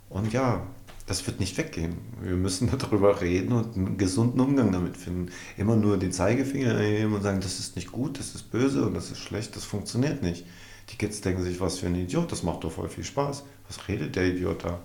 Und 0.09 0.33
ja, 0.33 0.65
das 1.05 1.27
wird 1.27 1.39
nicht 1.39 1.55
weggehen. 1.59 1.97
Wir 2.23 2.35
müssen 2.35 2.71
darüber 2.79 3.21
reden 3.21 3.51
und 3.51 3.77
einen 3.77 3.97
gesunden 3.99 4.39
Umgang 4.39 4.71
damit 4.71 4.97
finden. 4.97 5.31
Immer 5.55 5.75
nur 5.75 5.97
den 5.97 6.11
Zeigefinger 6.11 6.73
nehmen 6.73 7.13
und 7.13 7.21
sagen, 7.21 7.39
das 7.39 7.59
ist 7.59 7.75
nicht 7.75 7.91
gut, 7.91 8.17
das 8.17 8.33
ist 8.33 8.49
böse 8.49 8.87
und 8.87 8.95
das 8.95 9.11
ist 9.11 9.19
schlecht, 9.19 9.55
das 9.55 9.63
funktioniert 9.63 10.23
nicht. 10.23 10.47
Die 10.93 10.97
Kids 10.97 11.21
denken 11.21 11.41
sich, 11.41 11.59
was 11.59 11.79
für 11.79 11.87
ein 11.87 11.95
Idiot, 11.95 12.31
das 12.31 12.43
macht 12.43 12.63
doch 12.63 12.71
voll 12.71 12.87
viel 12.87 13.03
Spaß. 13.03 13.43
Was 13.67 13.87
redet 13.87 14.15
der 14.15 14.27
Idiot 14.27 14.63
da? 14.63 14.79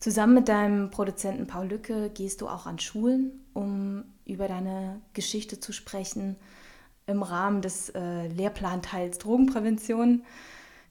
Zusammen 0.00 0.34
mit 0.34 0.48
deinem 0.48 0.90
Produzenten 0.90 1.46
Paul 1.46 1.68
Lücke 1.68 2.10
gehst 2.12 2.40
du 2.40 2.48
auch 2.48 2.66
an 2.66 2.80
Schulen, 2.80 3.30
um 3.52 4.02
über 4.26 4.48
deine 4.48 5.00
Geschichte 5.12 5.60
zu 5.60 5.72
sprechen 5.72 6.34
im 7.06 7.22
Rahmen 7.22 7.62
des 7.62 7.90
äh, 7.90 8.26
Lehrplanteils 8.26 9.18
Drogenprävention. 9.18 10.24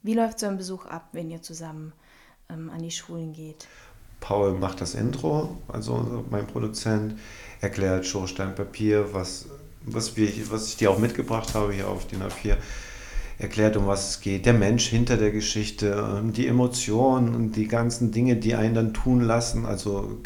Wie 0.01 0.13
läuft 0.13 0.39
so 0.39 0.45
ein 0.45 0.57
Besuch 0.57 0.85
ab, 0.85 1.09
wenn 1.11 1.29
ihr 1.29 1.41
zusammen 1.41 1.91
ähm, 2.49 2.69
an 2.69 2.81
die 2.81 2.91
Schulen 2.91 3.33
geht? 3.33 3.67
Paul 4.21 4.53
macht 4.53 4.79
das 4.79 4.95
Intro, 4.95 5.57
also 5.67 6.23
mein 6.29 6.47
Produzent, 6.47 7.19
erklärt 7.59 8.05
Schorstein 8.05 8.55
Papier, 8.55 9.13
was, 9.13 9.47
was, 9.81 10.15
wir, 10.15 10.31
was 10.49 10.69
ich 10.69 10.77
dir 10.77 10.89
auch 10.89 10.99
mitgebracht 10.99 11.53
habe 11.53 11.73
hier 11.73 11.89
auf 11.89 12.07
DIN 12.07 12.23
A4 12.23 12.55
erklärt, 13.37 13.77
um 13.77 13.87
was 13.87 14.09
es 14.09 14.21
geht, 14.21 14.45
der 14.45 14.53
Mensch 14.53 14.87
hinter 14.87 15.17
der 15.17 15.31
Geschichte, 15.31 16.19
ähm, 16.19 16.33
die 16.33 16.47
Emotionen 16.47 17.35
und 17.35 17.55
die 17.55 17.67
ganzen 17.67 18.11
Dinge, 18.11 18.35
die 18.35 18.55
einen 18.55 18.75
dann 18.75 18.93
tun 18.93 19.21
lassen, 19.21 19.65
also 19.65 20.19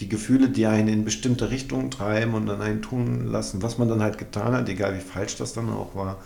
die 0.00 0.08
Gefühle, 0.08 0.48
die 0.48 0.66
einen 0.66 0.88
in 0.88 1.04
bestimmte 1.04 1.50
Richtungen 1.50 1.90
treiben 1.90 2.34
und 2.34 2.46
dann 2.46 2.60
einen 2.60 2.82
tun 2.82 3.26
lassen, 3.26 3.62
was 3.62 3.78
man 3.78 3.88
dann 3.88 4.02
halt 4.02 4.18
getan 4.18 4.52
hat, 4.52 4.68
egal 4.68 4.96
wie 4.96 5.00
falsch 5.00 5.36
das 5.36 5.52
dann 5.52 5.70
auch 5.70 5.94
war. 5.94 6.18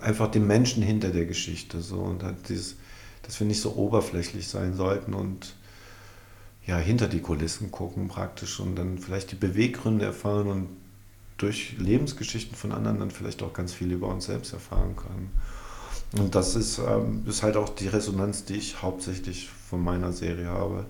Einfach 0.00 0.30
den 0.30 0.46
Menschen 0.46 0.82
hinter 0.82 1.08
der 1.08 1.24
Geschichte 1.24 1.80
so 1.80 1.98
und 1.98 2.22
halt 2.22 2.48
dieses, 2.48 2.76
dass 3.22 3.40
wir 3.40 3.46
nicht 3.46 3.60
so 3.60 3.74
oberflächlich 3.74 4.48
sein 4.48 4.74
sollten 4.74 5.14
und 5.14 5.54
ja, 6.66 6.78
hinter 6.78 7.06
die 7.06 7.20
Kulissen 7.20 7.70
gucken 7.70 8.08
praktisch 8.08 8.60
und 8.60 8.76
dann 8.76 8.98
vielleicht 8.98 9.30
die 9.32 9.36
Beweggründe 9.36 10.04
erfahren 10.04 10.48
und 10.48 10.68
durch 11.36 11.76
Lebensgeschichten 11.78 12.56
von 12.56 12.72
anderen 12.72 12.98
dann 12.98 13.10
vielleicht 13.10 13.42
auch 13.42 13.52
ganz 13.52 13.72
viel 13.72 13.92
über 13.92 14.08
uns 14.08 14.26
selbst 14.26 14.52
erfahren 14.52 14.96
können. 14.96 15.30
Und 16.12 16.34
das 16.34 16.56
ist, 16.56 16.78
ähm, 16.78 17.24
ist 17.26 17.42
halt 17.42 17.56
auch 17.56 17.68
die 17.68 17.88
Resonanz, 17.88 18.44
die 18.44 18.54
ich 18.54 18.80
hauptsächlich 18.82 19.48
von 19.48 19.82
meiner 19.82 20.12
Serie 20.12 20.48
habe, 20.48 20.86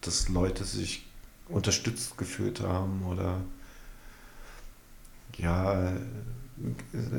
dass 0.00 0.28
Leute 0.28 0.64
sich 0.64 1.06
unterstützt 1.48 2.18
gefühlt 2.18 2.60
haben 2.60 3.04
oder 3.06 3.40
ja, 5.38 5.92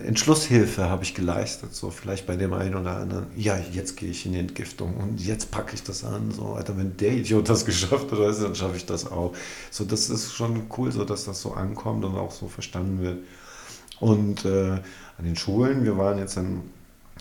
Entschlusshilfe 0.05 0.89
habe 0.89 1.03
ich 1.03 1.13
geleistet, 1.13 1.73
so 1.73 1.91
vielleicht 1.91 2.27
bei 2.27 2.35
dem 2.35 2.53
einen 2.53 2.75
oder 2.75 2.97
anderen. 2.97 3.27
Ja, 3.37 3.57
jetzt 3.57 3.95
gehe 3.95 4.09
ich 4.09 4.25
in 4.25 4.33
die 4.33 4.39
Entgiftung 4.39 4.97
und 4.97 5.19
jetzt 5.19 5.49
packe 5.51 5.75
ich 5.75 5.83
das 5.83 6.03
an. 6.03 6.31
So, 6.31 6.53
Alter, 6.53 6.77
wenn 6.77 6.97
der 6.97 7.13
Idiot 7.13 7.47
das 7.47 7.65
geschafft 7.65 8.11
hat, 8.11 8.19
dann 8.19 8.55
schaffe 8.55 8.75
ich 8.75 8.85
das 8.85 9.09
auch. 9.09 9.33
So, 9.71 9.85
das 9.85 10.09
ist 10.09 10.33
schon 10.33 10.63
cool, 10.77 10.91
so 10.91 11.05
dass 11.05 11.25
das 11.25 11.41
so 11.41 11.53
ankommt 11.53 12.03
und 12.03 12.15
auch 12.15 12.31
so 12.31 12.47
verstanden 12.47 13.01
wird. 13.01 13.19
Und 13.99 14.45
äh, 14.45 14.71
an 14.71 15.25
den 15.25 15.35
Schulen, 15.35 15.83
wir 15.83 15.97
waren 15.97 16.17
jetzt 16.17 16.37
im 16.37 16.63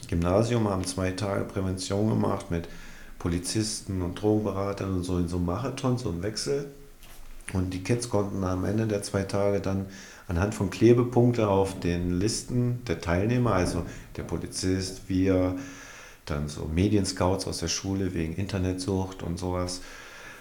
Gymnasium, 0.09 0.69
haben 0.69 0.85
zwei 0.85 1.13
Tage 1.13 1.45
Prävention 1.45 2.09
gemacht 2.09 2.51
mit 2.51 2.69
Polizisten 3.19 4.03
und 4.03 4.21
Drogenberatern 4.21 4.93
und 4.93 5.03
so 5.05 5.19
in 5.19 5.29
so 5.29 5.37
einem 5.37 5.47
Marathon, 5.47 5.99
so 5.99 6.11
einem 6.11 6.23
Wechsel. 6.23 6.67
Und 7.53 7.73
die 7.75 7.83
Kids 7.83 8.09
konnten 8.09 8.45
am 8.45 8.65
Ende 8.65 8.87
der 8.87 9.03
zwei 9.03 9.23
Tage 9.23 9.61
dann 9.61 9.87
anhand 10.29 10.55
von 10.55 10.71
Klebepunkte 10.71 11.49
auf 11.49 11.81
den 11.81 12.21
Listen 12.21 12.85
der 12.87 13.01
Teilnehmer, 13.01 13.55
also 13.55 13.85
der 14.17 14.23
Polizist, 14.23 15.09
wir, 15.09 15.57
dann 16.27 16.49
so 16.49 16.67
Medienscouts 16.67 17.47
aus 17.47 17.59
der 17.59 17.69
Schule 17.69 18.15
wegen 18.15 18.35
Internetsucht 18.35 19.23
und 19.23 19.39
sowas. 19.39 19.81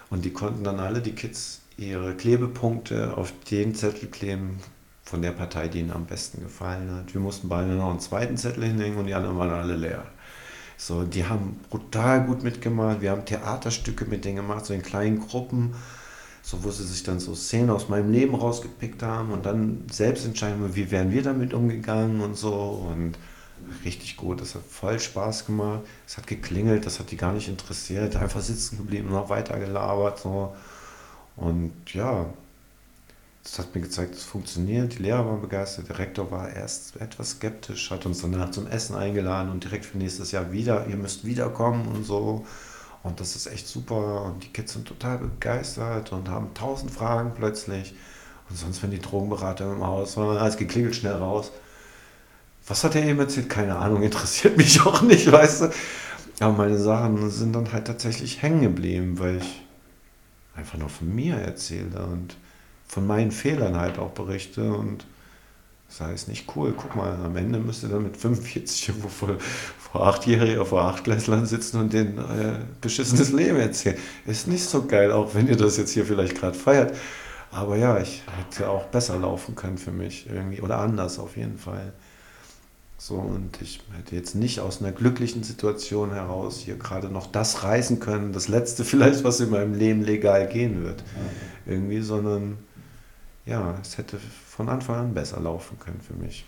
Und 0.10 0.26
die 0.26 0.32
konnten 0.32 0.64
dann 0.64 0.80
alle, 0.80 1.02
die 1.02 1.14
Kids, 1.14 1.62
ihre 1.78 2.16
Klebepunkte 2.16 3.16
auf 3.16 3.32
den 3.50 3.76
Zettel 3.76 4.10
kleben 4.10 4.58
von 5.04 5.22
der 5.22 5.32
Partei, 5.32 5.70
die 5.70 5.80
ihnen 5.80 5.92
am 5.92 6.06
besten 6.06 6.42
gefallen 6.42 6.92
hat. 6.92 7.14
Wir 7.14 7.22
mussten 7.22 7.48
beide 7.48 7.72
noch 7.72 7.90
einen 7.90 8.00
zweiten 8.00 8.36
Zettel 8.36 8.66
hinlegen 8.66 8.98
und 8.98 9.08
die 9.08 9.14
anderen 9.14 9.38
waren 9.38 9.52
alle 9.52 9.76
leer. 9.76 10.04
So, 10.76 11.04
die 11.04 11.26
haben 11.26 11.60
brutal 11.70 12.26
gut 12.26 12.44
mitgemacht. 12.44 13.02
Wir 13.02 13.12
haben 13.12 13.26
Theaterstücke 13.26 14.06
mit 14.06 14.26
denen 14.26 14.36
gemacht, 14.38 14.66
so 14.66 14.74
in 14.74 14.82
kleinen 14.82 15.20
Gruppen 15.20 15.74
so 16.48 16.64
wo 16.64 16.72
sie 16.72 16.86
sich 16.86 17.04
dann 17.04 17.20
so 17.20 17.36
Szenen 17.36 17.70
aus 17.70 17.90
meinem 17.90 18.10
Leben 18.10 18.34
rausgepickt 18.34 19.04
haben 19.04 19.34
und 19.34 19.46
dann 19.46 19.84
selbst 19.92 20.26
entscheiden, 20.26 20.74
wie 20.76 20.90
wären 20.92 21.12
wir 21.12 21.22
damit 21.22 21.54
umgegangen 21.54 22.22
und 22.22 22.38
so. 22.38 22.54
Und 22.90 23.18
richtig 23.84 24.16
gut, 24.16 24.40
das 24.40 24.56
hat 24.56 24.64
voll 24.64 24.98
Spaß 24.98 25.46
gemacht, 25.46 25.82
es 26.08 26.16
hat 26.16 26.26
geklingelt, 26.26 26.86
das 26.86 27.00
hat 27.00 27.12
die 27.12 27.18
gar 27.18 27.34
nicht 27.34 27.50
interessiert, 27.50 28.16
einfach 28.16 28.40
sitzen 28.40 28.78
geblieben 28.78 29.10
und 29.10 29.16
noch 29.16 29.28
weiter 29.28 29.60
gelabert 29.60 30.20
so. 30.20 30.56
Und 31.36 31.74
ja, 31.94 32.28
das 33.44 33.60
hat 33.60 33.76
mir 33.76 33.82
gezeigt, 33.82 34.16
es 34.16 34.24
funktioniert, 34.24 34.98
die 34.98 35.04
Lehrer 35.04 35.26
waren 35.26 35.42
begeistert, 35.42 35.90
der 35.90 36.00
Rektor 36.00 36.32
war 36.32 36.50
erst 36.50 36.96
etwas 37.02 37.32
skeptisch, 37.32 37.92
hat 37.92 38.06
uns 38.06 38.22
danach 38.22 38.52
zum 38.52 38.68
Essen 38.68 38.96
eingeladen 38.96 39.52
und 39.52 39.66
direkt 39.66 39.84
für 39.84 39.98
nächstes 39.98 40.32
Jahr 40.32 40.50
wieder, 40.54 40.88
ihr 40.88 40.96
müsst 40.96 41.26
wiederkommen 41.26 41.88
und 41.88 42.06
so 42.06 42.46
und 43.08 43.20
das 43.20 43.36
ist 43.36 43.48
echt 43.48 43.68
super 43.68 44.24
und 44.24 44.44
die 44.44 44.50
Kids 44.50 44.74
sind 44.74 44.88
total 44.88 45.18
begeistert 45.20 46.12
und 46.12 46.30
haben 46.30 46.54
tausend 46.54 46.92
Fragen 46.92 47.32
plötzlich. 47.36 47.96
Und 48.50 48.58
sonst, 48.58 48.82
wenn 48.84 48.92
die 48.92 49.00
Drogenberater 49.00 49.72
im 49.72 49.86
Haus 49.86 50.18
waren, 50.18 50.38
als 50.38 50.58
geklingelt 50.58 50.96
schnell 50.96 51.16
raus. 51.16 51.52
Was 52.68 52.84
hat 52.84 52.96
er 52.96 53.04
eben 53.04 53.20
erzählt? 53.20 53.50
Keine 53.50 53.78
Ahnung, 53.78 54.04
interessiert 54.04 54.58
mich 54.58 54.82
auch 54.82 55.02
nicht, 55.02 55.32
weißt 55.32 55.62
du. 55.64 55.70
Aber 56.40 56.54
meine 56.54 56.78
Sachen 56.78 57.30
sind 57.32 57.54
dann 57.54 57.72
halt 57.74 57.88
tatsächlich 57.88 58.42
hängen 58.42 58.62
geblieben, 58.62 59.20
weil 59.20 59.38
ich 59.38 59.64
einfach 60.56 60.78
nur 60.78 60.90
von 60.90 61.14
mir 61.14 61.36
erzähle 61.36 62.06
und 62.06 62.36
von 62.88 63.06
meinen 63.08 63.32
Fehlern 63.32 63.78
halt 63.78 64.00
auch 64.00 64.12
berichte 64.12 64.74
und 64.74 65.06
Das 65.90 66.02
heißt 66.02 66.28
nicht 66.28 66.56
cool. 66.56 66.74
Guck 66.76 66.96
mal, 66.96 67.14
am 67.24 67.36
Ende 67.38 67.60
müsst 67.60 67.84
ihr 67.84 67.90
dann 67.90 68.04
mit 68.04 68.18
45 68.18 68.90
irgendwo 68.90 69.08
vor, 69.10 69.38
vor 69.92 70.06
Achtjährigen, 70.06 70.66
vor 70.66 70.82
Achtklässlern 70.84 71.46
sitzen 71.46 71.80
und 71.80 71.94
denen 71.94 72.20
euer 72.20 72.60
beschissenes 72.82 73.32
Leben 73.32 73.58
erzählen. 73.58 73.98
Ist 74.26 74.48
nicht 74.48 74.66
so 74.66 74.86
geil, 74.86 75.12
auch 75.12 75.34
wenn 75.34 75.48
ihr 75.48 75.56
das 75.56 75.78
jetzt 75.78 75.92
hier 75.92 76.06
vielleicht 76.06 76.36
gerade 76.36 76.58
feiert. 76.58 76.96
Aber 77.52 77.78
ja, 77.78 78.00
ich 78.00 78.24
hätte 78.38 78.70
auch 78.70 78.86
besser 78.86 79.18
laufen 79.18 79.56
können 79.56 79.78
für 79.78 79.92
mich 79.92 80.28
irgendwie. 80.30 80.62
Oder 80.62 80.80
anders 80.80 81.18
auf 81.20 81.38
jeden 81.38 81.58
Fall. 81.58 81.94
So, 82.98 83.16
und 83.16 83.62
ich 83.62 83.82
hätte 83.96 84.16
jetzt 84.16 84.36
nicht 84.36 84.60
aus 84.60 84.82
einer 84.82 84.92
glücklichen 84.92 85.44
Situation 85.44 86.12
heraus 86.12 86.60
hier 86.60 86.78
gerade 86.78 87.10
noch 87.10 87.28
das 87.28 87.64
reißen 87.64 88.00
können, 88.00 88.34
das 88.34 88.48
letzte 88.48 88.84
vielleicht, 88.86 89.24
was 89.24 89.40
in 89.40 89.52
meinem 89.52 89.74
Leben 89.74 90.04
legal 90.04 90.48
gehen 90.48 90.84
wird. 90.84 91.04
Irgendwie, 91.66 92.02
sondern 92.02 92.58
ja, 93.46 93.76
es 93.82 93.98
hätte 93.98 94.18
von 94.50 94.68
Anfang 94.68 94.96
an 94.98 95.14
besser 95.14 95.40
laufen 95.40 95.80
können 95.80 96.02
für 96.02 96.16
mich. 96.16 96.46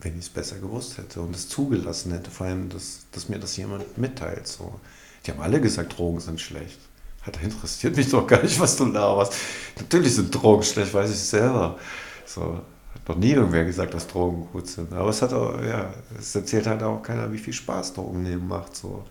Wenn 0.00 0.14
ich 0.14 0.26
es 0.26 0.30
besser 0.30 0.58
gewusst 0.58 0.98
hätte 0.98 1.20
und 1.20 1.34
es 1.34 1.48
zugelassen 1.48 2.12
hätte, 2.12 2.30
vor 2.30 2.46
allem, 2.46 2.68
dass, 2.68 3.06
dass 3.12 3.28
mir 3.28 3.38
das 3.38 3.56
jemand 3.56 3.98
mitteilt. 3.98 4.46
So. 4.46 4.80
Die 5.24 5.30
haben 5.30 5.40
alle 5.40 5.60
gesagt, 5.60 5.98
Drogen 5.98 6.20
sind 6.20 6.40
schlecht. 6.40 6.78
Hat 7.22 7.42
interessiert 7.42 7.96
mich 7.96 8.08
doch 8.08 8.26
gar 8.26 8.42
nicht, 8.42 8.58
was 8.58 8.76
du 8.76 8.86
laberst. 8.86 9.34
Natürlich 9.78 10.14
sind 10.14 10.34
Drogen 10.34 10.62
schlecht, 10.62 10.94
weiß 10.94 11.10
ich 11.10 11.18
selber. 11.18 11.78
So, 12.24 12.60
hat 12.94 13.08
noch 13.08 13.16
nie 13.16 13.32
irgendwer 13.32 13.64
gesagt, 13.64 13.92
dass 13.92 14.06
Drogen 14.06 14.48
gut 14.52 14.68
sind. 14.68 14.92
Aber 14.94 15.10
es 15.10 15.20
hat 15.20 15.34
auch, 15.34 15.60
ja, 15.62 15.92
es 16.18 16.34
erzählt 16.34 16.66
halt 16.66 16.82
auch 16.82 17.02
keiner, 17.02 17.30
wie 17.30 17.38
viel 17.38 17.52
Spaß 17.52 17.92
Drogen 17.92 18.22
nehmen 18.22 18.48
macht. 18.48 18.74
So. 18.74 19.04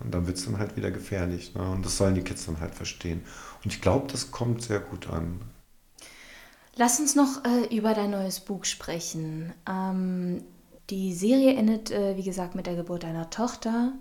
Und 0.00 0.12
dann 0.12 0.26
wird 0.26 0.36
es 0.36 0.44
dann 0.44 0.58
halt 0.58 0.76
wieder 0.76 0.90
gefährlich. 0.90 1.54
Ne? 1.54 1.62
Und 1.62 1.84
das 1.84 1.96
sollen 1.96 2.14
die 2.14 2.22
Kids 2.22 2.46
dann 2.46 2.60
halt 2.60 2.74
verstehen. 2.74 3.22
Und 3.64 3.72
ich 3.72 3.80
glaube, 3.80 4.10
das 4.10 4.30
kommt 4.30 4.62
sehr 4.62 4.80
gut 4.80 5.08
an. 5.08 5.40
Lass 6.80 7.00
uns 7.00 7.16
noch 7.16 7.44
äh, 7.44 7.74
über 7.76 7.92
dein 7.92 8.12
neues 8.12 8.38
Buch 8.38 8.64
sprechen. 8.64 9.52
Ähm, 9.68 10.44
die 10.90 11.12
Serie 11.12 11.56
endet, 11.56 11.90
äh, 11.90 12.16
wie 12.16 12.22
gesagt, 12.22 12.54
mit 12.54 12.68
der 12.68 12.76
Geburt 12.76 13.02
deiner 13.02 13.30
Tochter. 13.30 13.94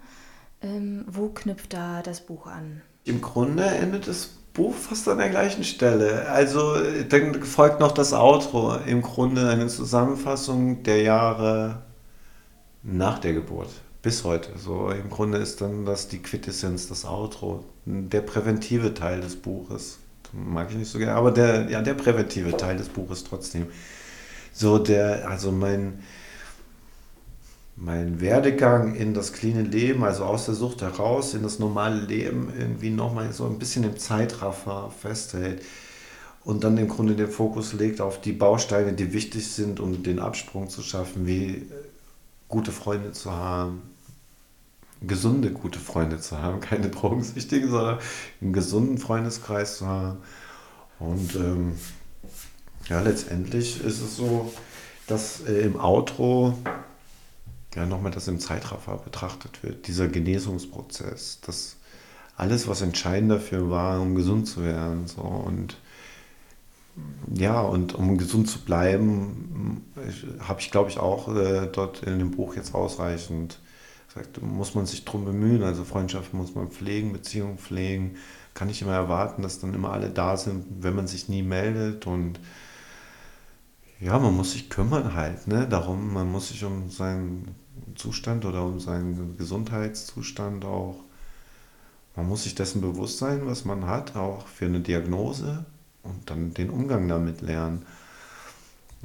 Ähm, 0.62 1.04
wo 1.08 1.30
knüpft 1.30 1.74
da 1.74 2.04
das 2.04 2.22
Buch 2.22 2.46
an? 2.46 2.84
Im 3.04 3.20
Grunde 3.20 3.64
endet 3.64 4.08
das 4.08 4.28
Buch 4.54 4.76
fast 4.76 5.08
an 5.08 5.18
der 5.18 5.30
gleichen 5.30 5.64
Stelle. 5.64 6.30
Also 6.30 6.76
dann 7.10 7.42
folgt 7.42 7.80
noch 7.80 7.94
das 7.94 8.14
Outro. 8.14 8.76
Im 8.86 9.02
Grunde 9.02 9.50
eine 9.50 9.68
Zusammenfassung 9.70 10.84
der 10.84 11.02
Jahre 11.02 11.82
nach 12.84 13.18
der 13.18 13.34
Geburt 13.34 13.72
bis 14.04 14.24
heute. 14.24 14.52
So 14.56 14.92
im 14.92 15.10
Grunde 15.10 15.40
ist 15.40 15.62
dann 15.62 15.84
das 15.84 16.10
die 16.10 16.20
Quintessenz, 16.20 16.88
das 16.88 17.06
Outro, 17.06 17.64
der 17.86 18.22
präventive 18.22 18.94
Teil 18.94 19.22
des 19.22 19.36
Buches 19.36 19.98
mag 20.34 20.70
ich 20.70 20.78
nicht 20.78 20.92
so 20.92 20.98
gerne, 21.00 21.14
aber 21.14 21.32
der, 21.32 21.70
ja, 21.70 21.82
der 21.82 21.94
präventive 21.94 22.56
Teil 22.58 22.78
des 22.78 22.90
Buches 22.90 23.24
trotzdem. 23.24 23.68
So 24.54 24.78
der, 24.78 25.30
also 25.30 25.52
mein, 25.52 26.04
mein 27.76 28.20
Werdegang 28.20 28.96
in 28.96 29.14
das 29.14 29.34
cleane 29.34 29.62
Leben, 29.62 30.04
also 30.04 30.26
aus 30.26 30.46
der 30.46 30.56
Sucht 30.56 30.82
heraus 30.82 31.34
in 31.34 31.44
das 31.44 31.60
normale 31.60 32.02
Leben 32.02 32.52
irgendwie 32.58 32.90
nochmal 32.90 33.32
so 33.34 33.46
ein 33.46 33.60
bisschen 33.60 33.84
im 33.84 33.98
Zeitraffer 33.98 34.92
festhält 35.00 35.62
und 36.44 36.64
dann 36.64 36.78
im 36.78 36.88
Grunde 36.88 37.16
den 37.16 37.30
Fokus 37.30 37.74
legt 37.74 38.02
auf 38.02 38.22
die 38.22 38.32
Bausteine, 38.32 38.94
die 38.94 39.14
wichtig 39.14 39.52
sind, 39.52 39.80
um 39.80 40.02
den 40.02 40.20
Absprung 40.20 40.70
zu 40.70 40.82
schaffen, 40.82 41.28
wie 41.28 41.68
gute 42.48 42.72
Freunde 42.72 43.12
zu 43.12 43.32
haben, 43.32 43.82
gesunde, 45.02 45.52
gute 45.52 45.80
Freunde 45.80 46.20
zu 46.20 46.42
haben, 46.42 46.60
keine 46.60 46.90
Drogensüchtigen, 46.90 47.70
sondern 47.70 48.00
einen 48.42 48.54
gesunden 48.54 48.98
Freundeskreis 48.98 49.78
zu 49.78 49.88
haben. 49.88 50.18
Und 51.00 51.36
ähm, 51.36 51.74
ja, 52.90 53.02
letztendlich 53.02 53.84
ist 53.84 54.02
es 54.02 54.16
so, 54.16 54.52
dass 55.08 55.42
äh, 55.42 55.62
im 55.62 55.80
Outro 55.80 56.58
ja 57.76 57.86
nochmal 57.86 58.12
das 58.12 58.28
im 58.28 58.40
Zeitraffer 58.40 58.98
betrachtet 58.98 59.62
wird, 59.64 59.88
dieser 59.88 60.08
Genesungsprozess, 60.08 61.40
dass 61.46 61.76
alles, 62.36 62.68
was 62.68 62.82
entscheidend 62.82 63.32
dafür 63.32 63.70
war, 63.70 64.02
um 64.02 64.16
gesund 64.16 64.48
zu 64.48 64.64
werden, 64.64 65.08
so 65.08 65.22
und 65.22 65.78
ja, 67.32 67.62
und 67.62 67.94
um 67.94 68.18
gesund 68.18 68.50
zu 68.50 68.60
bleiben, 68.60 69.86
habe 70.40 70.60
ich, 70.60 70.72
glaube 70.72 70.90
ich, 70.90 70.98
auch 70.98 71.34
äh, 71.36 71.68
dort 71.72 72.02
in 72.04 72.18
dem 72.18 72.32
Buch 72.32 72.56
jetzt 72.56 72.74
ausreichend 72.74 73.60
gesagt, 74.08 74.42
muss 74.42 74.76
man 74.76 74.86
sich 74.86 75.06
drum 75.06 75.26
bemühen. 75.26 75.64
Also 75.64 75.84
Freundschaften 75.84 76.40
muss 76.40 76.56
man 76.56 76.70
pflegen, 76.70 77.14
Beziehungen 77.14 77.58
pflegen. 77.58 78.18
Kann 78.54 78.70
ich 78.70 78.82
immer 78.82 78.94
erwarten, 78.94 79.42
dass 79.42 79.60
dann 79.60 79.74
immer 79.74 79.92
alle 79.92 80.10
da 80.10 80.38
sind, 80.38 80.66
wenn 80.84 80.96
man 80.96 81.08
sich 81.08 81.30
nie 81.30 81.44
meldet. 81.44 82.08
Und 82.08 82.40
ja, 84.00 84.18
man 84.20 84.36
muss 84.36 84.52
sich 84.52 84.70
kümmern 84.70 85.14
halt, 85.14 85.48
ne? 85.48 85.68
Darum, 85.68 86.14
man 86.14 86.32
muss 86.32 86.50
sich 86.50 86.64
um 86.64 86.90
seinen 86.90 87.56
Zustand 87.96 88.46
oder 88.46 88.64
um 88.64 88.80
seinen 88.80 89.38
Gesundheitszustand 89.38 90.66
auch, 90.66 91.04
man 92.16 92.28
muss 92.28 92.44
sich 92.44 92.56
dessen 92.56 92.82
bewusst 92.82 93.20
sein, 93.20 93.46
was 93.46 93.66
man 93.66 93.86
hat, 93.86 94.16
auch 94.16 94.48
für 94.48 94.66
eine 94.66 94.80
Diagnose 94.80 95.66
und 96.04 96.30
dann 96.30 96.54
den 96.54 96.70
Umgang 96.70 97.08
damit 97.08 97.42
lernen. 97.42 97.86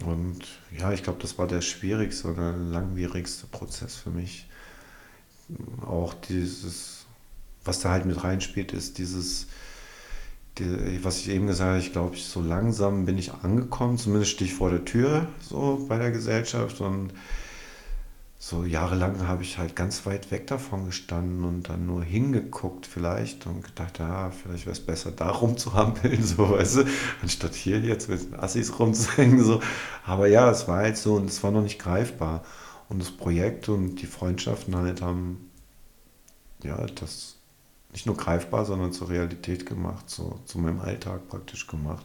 Und 0.06 0.40
ja, 0.76 0.92
ich 0.92 1.02
glaube, 1.02 1.20
das 1.20 1.38
war 1.38 1.46
der 1.46 1.60
schwierigste 1.60 2.32
oder 2.32 2.52
langwierigste 2.52 3.46
Prozess 3.46 3.96
für 3.96 4.10
mich 4.10 4.48
auch 5.86 6.14
dieses, 6.14 7.06
was 7.64 7.80
da 7.80 7.90
halt 7.90 8.06
mit 8.06 8.22
reinspielt, 8.22 8.72
ist 8.72 8.98
dieses, 8.98 9.46
die, 10.58 11.00
was 11.02 11.18
ich 11.20 11.28
eben 11.30 11.46
gesagt 11.46 11.70
habe, 11.70 11.78
ich 11.78 11.92
glaube, 11.92 12.16
so 12.16 12.40
langsam 12.40 13.06
bin 13.06 13.18
ich 13.18 13.32
angekommen, 13.32 13.98
zumindest 13.98 14.32
stehe 14.32 14.50
ich 14.50 14.56
vor 14.56 14.70
der 14.70 14.84
Tür 14.84 15.26
so 15.40 15.84
bei 15.88 15.98
der 15.98 16.10
Gesellschaft 16.10 16.80
und 16.80 17.12
so 18.44 18.64
jahrelang 18.64 19.28
habe 19.28 19.44
ich 19.44 19.58
halt 19.58 19.76
ganz 19.76 20.04
weit 20.04 20.32
weg 20.32 20.48
davon 20.48 20.86
gestanden 20.86 21.44
und 21.44 21.68
dann 21.68 21.86
nur 21.86 22.02
hingeguckt 22.02 22.88
vielleicht 22.88 23.46
und 23.46 23.62
gedacht, 23.62 24.00
ja, 24.00 24.32
vielleicht 24.32 24.66
wäre 24.66 24.72
es 24.72 24.84
besser, 24.84 25.12
da 25.12 25.30
rumzuhampeln, 25.30 26.20
so, 26.24 26.50
weißt 26.50 26.78
du, 26.78 26.84
anstatt 27.22 27.54
hier 27.54 27.78
jetzt 27.78 28.08
mit 28.08 28.20
den 28.20 28.40
Assis 28.40 28.80
rumzuhängen, 28.80 29.44
so. 29.44 29.60
Aber 30.04 30.26
ja, 30.26 30.50
es 30.50 30.66
war 30.66 30.78
halt 30.78 30.96
so 30.96 31.14
und 31.14 31.26
es 31.26 31.40
war 31.44 31.52
noch 31.52 31.62
nicht 31.62 31.78
greifbar. 31.78 32.42
Und 32.92 32.98
das 32.98 33.10
Projekt 33.10 33.70
und 33.70 33.96
die 33.96 34.06
Freundschaften 34.06 34.76
halt 34.76 35.00
haben 35.00 35.50
ja 36.62 36.76
das 36.86 37.36
nicht 37.90 38.04
nur 38.04 38.18
greifbar, 38.18 38.66
sondern 38.66 38.92
zur 38.92 39.08
Realität 39.08 39.64
gemacht, 39.64 40.10
so 40.10 40.40
zu 40.44 40.58
meinem 40.58 40.78
Alltag 40.78 41.26
praktisch 41.26 41.66
gemacht. 41.66 42.04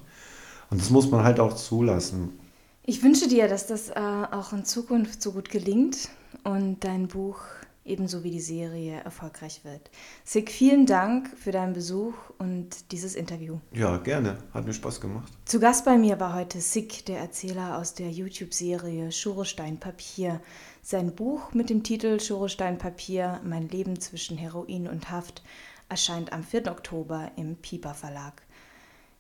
Und 0.70 0.80
das 0.80 0.90
muss 0.90 1.12
man 1.12 1.26
halt 1.26 1.42
auch 1.42 1.54
zulassen. 1.54 2.40
Ich 2.84 3.04
wünsche 3.04 3.28
dir, 3.28 3.50
dass 3.50 3.68
das 3.68 3.90
äh, 3.90 3.94
auch 3.96 4.54
in 4.54 4.64
Zukunft 4.64 5.22
so 5.22 5.34
gut 5.34 5.50
gelingt 5.50 6.08
und 6.46 6.82
dein 6.86 7.10
Buch 7.10 7.40
ebenso 7.88 8.24
wie 8.24 8.32
die 8.32 8.42
Serie 8.42 9.02
erfolgreich 9.04 9.64
wird. 9.64 9.90
Sig, 10.24 10.50
vielen 10.50 10.86
Dank 10.86 11.30
für 11.38 11.52
deinen 11.52 11.74
Besuch 11.74 12.14
und 12.38 12.92
dieses 12.92 13.16
Interview. 13.16 13.60
Ja, 13.72 13.98
gerne. 13.98 14.38
Hat 14.54 14.66
mir 14.66 14.74
Spaß 14.74 15.02
gemacht. 15.02 15.32
Zu 15.46 15.60
Gast 15.60 15.86
bei 15.86 15.98
mir 15.98 16.20
war 16.20 16.36
heute 16.36 16.62
Sig, 16.62 17.06
der 17.06 17.20
Erzähler 17.20 17.78
aus 17.78 17.94
der 17.94 18.10
YouTube-Serie 18.10 19.12
Schurestein 19.12 19.80
Papier. 19.80 20.42
Sein 20.82 21.16
Buch 21.16 21.54
mit 21.54 21.70
dem 21.70 21.84
Titel 21.84 22.20
Schurestein 22.20 22.78
Papier, 22.78 23.42
Mein 23.44 23.68
Leben 23.70 24.00
zwischen 24.00 24.38
Heroin 24.38 24.88
und 24.88 25.12
Haft 25.12 25.44
erscheint 25.90 26.34
am 26.34 26.44
4. 26.44 26.72
Oktober 26.72 27.32
im 27.36 27.56
Piper 27.58 27.94
Verlag. 27.94 28.42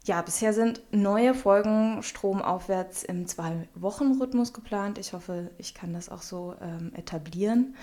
Ja, 0.07 0.21
bisher 0.21 0.53
sind 0.53 0.81
neue 0.91 1.33
Folgen 1.33 2.01
stromaufwärts 2.01 3.03
im 3.03 3.27
Zwei-Wochen-Rhythmus 3.27 4.53
geplant. 4.53 4.97
Ich 4.97 5.11
hoffe, 5.11 5.51
ich 5.57 5.73
kann 5.73 5.91
das 5.91 6.07
auch 6.07 6.21
so 6.21 6.55
ähm, 6.61 6.93
etablieren. 6.95 7.75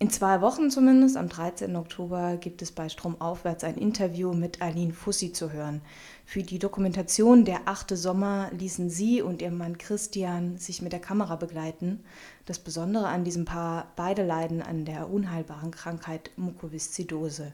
In 0.00 0.10
zwei 0.10 0.40
Wochen 0.40 0.70
zumindest, 0.70 1.16
am 1.16 1.28
13. 1.28 1.74
Oktober, 1.74 2.36
gibt 2.36 2.62
es 2.62 2.70
bei 2.70 2.88
Stromaufwärts 2.88 3.64
ein 3.64 3.74
Interview 3.74 4.32
mit 4.32 4.62
Aline 4.62 4.92
Fussi 4.92 5.32
zu 5.32 5.52
hören. 5.52 5.82
Für 6.24 6.44
die 6.44 6.60
Dokumentation 6.60 7.44
Der 7.44 7.62
achte 7.64 7.96
Sommer 7.96 8.48
ließen 8.56 8.90
sie 8.90 9.22
und 9.22 9.42
ihr 9.42 9.50
Mann 9.50 9.76
Christian 9.76 10.56
sich 10.56 10.82
mit 10.82 10.92
der 10.92 11.00
Kamera 11.00 11.34
begleiten. 11.34 12.04
Das 12.46 12.60
Besondere 12.60 13.08
an 13.08 13.24
diesem 13.24 13.44
Paar, 13.44 13.88
beide 13.96 14.24
leiden 14.24 14.62
an 14.62 14.84
der 14.84 15.10
unheilbaren 15.10 15.72
Krankheit 15.72 16.30
Mukoviszidose. 16.36 17.52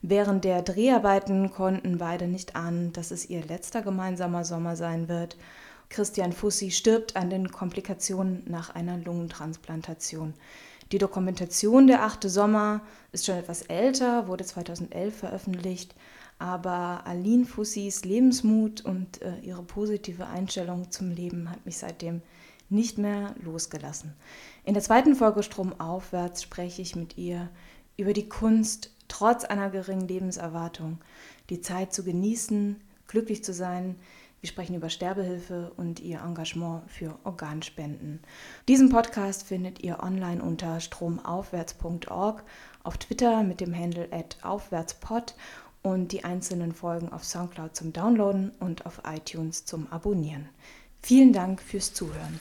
Während 0.00 0.44
der 0.44 0.62
Dreharbeiten 0.62 1.50
konnten 1.50 1.98
beide 1.98 2.28
nicht 2.28 2.54
ahnen, 2.54 2.92
dass 2.92 3.10
es 3.10 3.28
ihr 3.28 3.44
letzter 3.44 3.82
gemeinsamer 3.82 4.44
Sommer 4.44 4.76
sein 4.76 5.08
wird. 5.08 5.36
Christian 5.88 6.32
Fussi 6.32 6.70
stirbt 6.70 7.16
an 7.16 7.30
den 7.30 7.50
Komplikationen 7.50 8.44
nach 8.46 8.74
einer 8.76 8.96
Lungentransplantation. 8.96 10.34
Die 10.94 10.98
Dokumentation 10.98 11.88
Der 11.88 12.04
achte 12.04 12.30
Sommer 12.30 12.80
ist 13.10 13.26
schon 13.26 13.34
etwas 13.34 13.62
älter, 13.62 14.28
wurde 14.28 14.44
2011 14.44 15.12
veröffentlicht, 15.12 15.92
aber 16.38 17.04
Aline 17.04 17.46
Fussis 17.46 18.04
Lebensmut 18.04 18.84
und 18.84 19.20
äh, 19.20 19.40
ihre 19.40 19.64
positive 19.64 20.28
Einstellung 20.28 20.92
zum 20.92 21.10
Leben 21.10 21.50
hat 21.50 21.66
mich 21.66 21.78
seitdem 21.78 22.22
nicht 22.68 22.96
mehr 22.96 23.34
losgelassen. 23.42 24.14
In 24.62 24.74
der 24.74 24.84
zweiten 24.84 25.16
Folge 25.16 25.42
Stromaufwärts 25.42 26.44
spreche 26.44 26.82
ich 26.82 26.94
mit 26.94 27.18
ihr 27.18 27.48
über 27.96 28.12
die 28.12 28.28
Kunst, 28.28 28.92
trotz 29.08 29.44
einer 29.44 29.70
geringen 29.70 30.06
Lebenserwartung, 30.06 31.00
die 31.50 31.60
Zeit 31.60 31.92
zu 31.92 32.04
genießen, 32.04 32.80
glücklich 33.08 33.42
zu 33.42 33.52
sein, 33.52 33.96
Wir 34.44 34.48
sprechen 34.48 34.76
über 34.76 34.90
Sterbehilfe 34.90 35.72
und 35.78 36.00
ihr 36.00 36.20
Engagement 36.20 36.82
für 36.90 37.18
Organspenden. 37.24 38.20
Diesen 38.68 38.90
Podcast 38.90 39.44
findet 39.44 39.82
ihr 39.82 40.02
online 40.02 40.42
unter 40.42 40.80
stromaufwärts.org, 40.80 42.44
auf 42.82 42.98
Twitter 42.98 43.42
mit 43.42 43.62
dem 43.62 43.74
Handle 43.74 44.06
aufwärtspod 44.42 45.34
und 45.80 46.12
die 46.12 46.24
einzelnen 46.24 46.72
Folgen 46.74 47.10
auf 47.10 47.24
Soundcloud 47.24 47.74
zum 47.74 47.94
Downloaden 47.94 48.50
und 48.60 48.84
auf 48.84 49.00
iTunes 49.10 49.64
zum 49.64 49.90
Abonnieren. 49.90 50.50
Vielen 51.00 51.32
Dank 51.32 51.62
fürs 51.62 51.94
Zuhören. 51.94 52.38